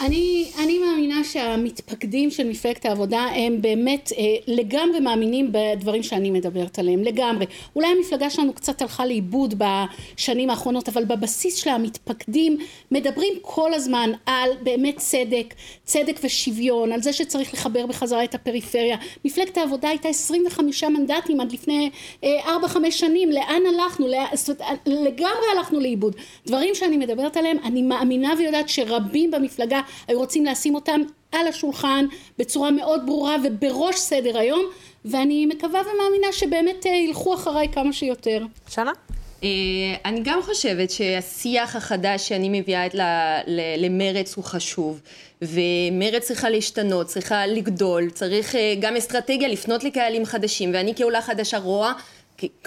אני, 0.00 0.50
אני 0.58 0.78
מאמינה 0.78 1.24
שהמתפקדים 1.24 2.30
של 2.30 2.48
מפלגת 2.48 2.84
העבודה 2.84 3.20
הם 3.20 3.62
באמת 3.62 4.12
אה, 4.18 4.24
לגמרי 4.46 5.00
מאמינים 5.00 5.52
בדברים 5.52 6.02
שאני 6.02 6.30
מדברת 6.30 6.78
עליהם, 6.78 7.02
לגמרי. 7.02 7.46
אולי 7.76 7.88
המפלגה 7.88 8.30
שלנו 8.30 8.52
קצת 8.52 8.82
הלכה 8.82 9.06
לאיבוד 9.06 9.54
בשנים 9.58 10.50
האחרונות, 10.50 10.88
אבל 10.88 11.04
בבסיס 11.04 11.56
שלה 11.56 11.72
המתפקדים 11.72 12.58
מדברים 12.90 13.34
כל 13.42 13.74
הזמן 13.74 14.10
על 14.26 14.50
באמת 14.62 14.96
צדק, 14.96 15.54
צדק 15.84 16.20
ושוויון, 16.22 16.92
על 16.92 17.02
זה 17.02 17.12
שצריך 17.12 17.54
לחבר 17.54 17.86
בחזרה 17.86 18.24
את 18.24 18.34
הפריפריה. 18.34 18.96
מפלגת 19.24 19.58
העבודה 19.58 19.88
הייתה 19.88 20.08
25 20.08 20.84
מנדטים 20.84 21.40
עד 21.40 21.52
לפני 21.52 21.90
4-5 22.22 22.24
אה, 22.24 22.90
שנים, 22.90 23.30
לאן 23.30 23.62
הלכנו? 23.74 24.08
לא, 24.08 24.18
זאת, 24.34 24.60
לגמרי 24.86 25.46
הלכנו 25.56 25.80
לאיבוד. 25.80 26.16
דברים 26.46 26.74
שאני 26.74 26.96
מדברת 26.96 27.36
עליהם, 27.36 27.56
אני 27.64 27.82
מאמינה 27.82 28.34
ויודעת 28.38 28.68
שרבים 28.68 29.30
במפלגה 29.30 29.80
היו 30.08 30.18
רוצים 30.18 30.44
לשים 30.44 30.74
אותם 30.74 31.00
על 31.32 31.48
השולחן 31.48 32.06
בצורה 32.38 32.70
מאוד 32.70 33.06
ברורה 33.06 33.36
ובראש 33.44 33.96
סדר 33.96 34.38
היום, 34.38 34.64
ואני 35.04 35.46
מקווה 35.46 35.80
ומאמינה 35.80 36.32
שבאמת 36.32 36.86
אה, 36.86 36.90
ילכו 36.90 37.34
אחריי 37.34 37.68
כמה 37.72 37.92
שיותר. 37.92 38.42
שנה? 38.68 38.92
אה, 39.44 39.48
אני 40.04 40.20
גם 40.24 40.42
חושבת 40.42 40.90
שהשיח 40.90 41.76
החדש 41.76 42.28
שאני 42.28 42.60
מביאה 42.60 42.84
למרץ 43.78 44.36
הוא 44.36 44.44
חשוב 44.44 45.00
ומרץ 45.42 46.22
צריכה 46.22 46.50
להשתנות, 46.50 47.06
צריכה 47.06 47.46
לגדול, 47.46 48.10
צריך 48.10 48.54
אה, 48.54 48.74
גם 48.80 48.96
אסטרטגיה 48.96 49.48
לפנות 49.48 49.84
לקהלים 49.84 50.24
חדשים 50.24 50.70
ואני 50.74 50.92
כעולה 50.96 51.22
חדשה 51.22 51.58
רואה 51.58 51.92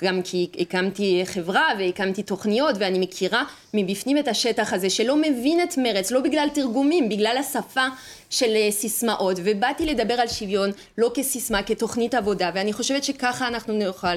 גם 0.03 0.21
כי 0.21 0.49
הקמתי 0.59 1.21
חברה 1.25 1.67
והקמתי 1.79 2.23
תוכניות 2.23 2.75
ואני 2.79 2.99
מכירה 2.99 3.43
מבפנים 3.73 4.17
את 4.17 4.27
השטח 4.27 4.73
הזה 4.73 4.89
שלא 4.89 5.15
מבין 5.15 5.63
את 5.63 5.77
מרץ, 5.77 6.11
לא 6.11 6.19
בגלל 6.19 6.47
תרגומים, 6.53 7.09
בגלל 7.09 7.37
השפה 7.39 7.85
של 8.29 8.55
אה, 8.55 8.71
סיסמאות 8.71 9.37
ובאתי 9.43 9.85
לדבר 9.85 10.13
על 10.13 10.27
שוויון 10.27 10.71
לא 10.97 11.11
כסיסמה, 11.13 11.63
כתוכנית 11.63 12.13
עבודה 12.13 12.49
ואני 12.53 12.73
חושבת 12.73 13.03
שככה 13.03 13.47
אנחנו 13.47 13.73
נוכל 13.73 14.07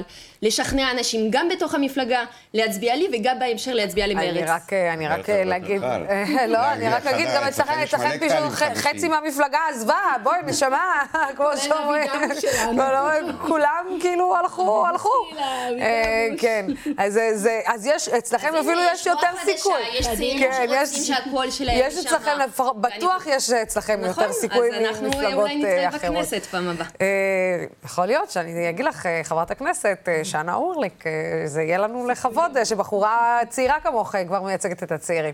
לשכנע 0.41 0.91
אנשים 0.91 1.27
גם 1.31 1.49
בתוך 1.49 1.73
המפלגה 1.73 2.23
להצביע 2.53 2.95
לי 2.95 3.07
וגם 3.13 3.39
בהמשך 3.39 3.71
להצביע 3.71 4.07
למרץ. 4.07 4.37
אני 4.37 4.43
רק, 4.43 4.73
אה, 4.73 4.93
אני 4.93 5.07
רק 5.07 5.29
אה, 5.29 5.43
להגיד, 5.43 5.81
לא, 6.47 6.71
אני 6.71 6.89
רק 6.89 7.05
אגיד 7.05 7.27
גם 7.35 7.43
אצלכם, 7.43 7.73
אצלכם 7.83 8.09
פשוט 8.19 8.75
חצי 8.75 9.07
מהמפלגה 9.07 9.59
עזבה, 9.69 9.99
בואי 10.23 10.37
נשמה, 10.45 11.03
כמו 11.35 11.47
שאומרים, 11.57 12.07
כולם 13.47 13.97
כאילו 14.01 14.35
הלכו, 14.35 14.85
הלכו. 14.87 15.09
כן, 16.37 16.65
אז 16.97 17.85
יש, 17.85 18.09
אצלכם 18.09 18.55
אפילו 18.55 18.81
יש 18.93 19.05
יותר 19.05 19.27
סיכוי. 19.45 19.73
יש 19.93 20.07
צעירים 20.07 20.39
כן, 20.51 20.67
שרוצים 20.67 21.15
שהקול 21.15 21.51
שלהם 21.51 21.79
יש 21.79 22.05
אצלכם, 22.05 22.37
בטוח 22.75 23.27
יש 23.27 23.49
אצלכם 23.49 24.02
יותר 24.07 24.21
נכון, 24.21 24.33
סיכוי 24.33 24.69
ממפלגות 24.69 24.95
אחרות. 24.95 25.13
נכון, 25.13 25.17
אז 25.17 25.23
אנחנו 25.23 25.41
אולי 25.41 25.57
נתראה 25.57 25.89
בכנסת 25.91 26.45
פעם 26.45 26.67
הבאה. 26.67 26.87
אה, 27.01 27.65
יכול 27.85 28.05
להיות 28.05 28.29
שאני 28.29 28.69
אגיד 28.69 28.85
לך, 28.85 29.05
אה, 29.05 29.21
חברת 29.23 29.51
הכנסת 29.51 29.97
אה, 30.07 30.23
שנה 30.23 30.53
אורליק, 30.53 31.03
זה 31.45 31.61
יהיה 31.61 31.77
לנו 31.77 32.07
לכבוד 32.07 32.63
שבחורה 32.63 33.39
צעירה 33.49 33.79
כמוך 33.79 34.15
כבר 34.27 34.41
מייצגת 34.41 34.83
את 34.83 34.91
הצעירים. 34.91 35.33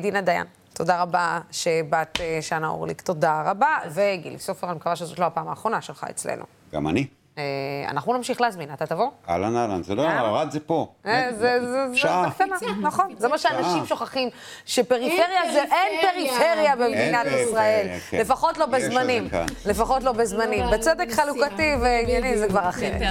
דינה 0.00 0.20
דיין. 0.20 0.46
תודה 0.72 1.02
רבה 1.02 1.40
שבאת, 1.50 2.20
שנה 2.40 2.68
אורליק, 2.68 3.00
תודה 3.00 3.42
רבה. 3.46 3.78
וגילי 3.94 4.38
סופר, 4.38 4.66
אני 4.66 4.76
מקווה 4.76 4.96
שזאת 4.96 5.18
לא 5.18 5.24
הפעם 5.24 5.48
האחרונה 5.48 5.82
שלך 5.82 6.06
אצלנו. 6.10 6.44
גם 6.72 6.88
אני. 6.88 7.06
אה, 7.38 7.42
אנחנו 7.88 8.12
נמשיך 8.12 8.40
להזמין, 8.40 8.72
אתה 8.72 8.86
תבוא? 8.86 9.08
אהלן 9.28 9.56
אהלן, 9.56 9.82
זה 9.82 9.94
לא, 9.94 10.02
ערד 10.02 10.50
זה 10.50 10.60
פה. 10.60 10.92
אה, 11.06 11.28
זה 11.38 11.58
קטנה, 12.34 12.56
נכון. 12.80 13.14
זה 13.18 13.28
מה 13.28 13.38
שאנשים 13.38 13.86
שוכחים, 13.86 14.28
שפריפריה 14.64 15.52
זה, 15.52 15.62
אין 15.62 16.10
פריפריה 16.10 16.76
במדינת 16.76 17.26
ישראל. 17.26 17.88
כן. 18.10 18.18
לפחות 18.18 18.58
לא 18.58 18.66
בזמנים. 18.66 19.28
לפחות 19.66 20.02
לא 20.02 20.12
בזמנים. 20.12 20.64
בצדק 20.72 21.12
חלוקתי 21.12 21.74
וענייני 21.80 22.38
זה 22.38 22.48
כבר 22.48 22.68
אחרת. 22.68 23.02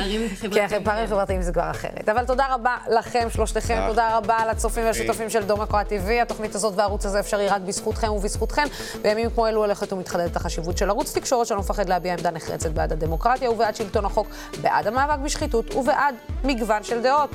כן, 0.54 0.84
פערים 0.84 1.08
חברתיים 1.08 1.42
זה 1.42 1.54
כבר 1.54 1.72
אחרת. 1.72 2.10
אבל 2.10 2.26
תודה 2.26 2.46
רבה 2.50 2.78
לכם, 2.90 3.28
שלושתכם. 3.30 3.84
תודה 3.88 4.18
רבה 4.18 4.38
לצופים 4.52 4.86
והשותפים 4.86 5.30
של 5.30 5.44
דומקו 5.44 5.78
TV. 5.80 6.22
התוכנית 6.22 6.56
הזאת 6.56 6.74
והערוץ 6.76 7.06
הזה 7.06 7.20
אפשרי 7.20 7.48
רק 7.48 7.62
בזכותכם 7.62 8.12
ובזכותכם. 8.12 8.64
בימים 9.02 9.30
כמו 9.30 9.48
אלו 9.48 9.62
הולכת 9.62 9.94
ומתחדדת 9.94 10.36
החשיבות 10.36 10.78
של 10.78 10.90
ערוץ 10.90 11.18
תקשורת 11.18 11.48
שלא 11.48 11.60
מפחד 11.60 11.90
להביע 11.90 12.14
עמדה 12.14 12.32
נחרצת 12.32 12.72
בעד 12.72 12.92
הדמוקרטיה 12.92 13.52
ובעד 13.52 13.76
שלטון. 13.76 14.09
החוק, 14.10 14.28
בעד 14.62 14.88
המאבק 14.88 15.20
בשחיתות 15.24 15.76
ובעד 15.76 16.16
מגוון 16.44 16.84
של 16.84 17.02
דעות. 17.02 17.30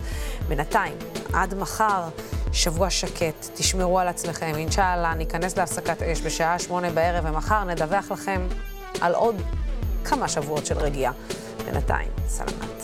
בינתיים, 0.48 0.96
עד 1.32 1.54
מחר, 1.54 2.02
שבוע 2.52 2.90
שקט, 2.90 3.48
תשמרו 3.54 4.00
על 4.00 4.08
עצמכם. 4.08 4.52
אינשאללה, 4.56 5.14
ניכנס 5.14 5.56
להפסקת 5.56 6.02
אש 6.02 6.20
בשעה 6.20 6.58
שמונה 6.58 6.90
בערב, 6.90 7.24
ומחר 7.26 7.64
נדווח 7.64 8.10
לכם 8.10 8.46
על 9.00 9.14
עוד 9.14 9.36
כמה 10.04 10.28
שבועות 10.28 10.66
של 10.66 10.78
רגיעה. 10.78 11.12
בינתיים, 11.64 12.08
סלמת. 12.28 12.83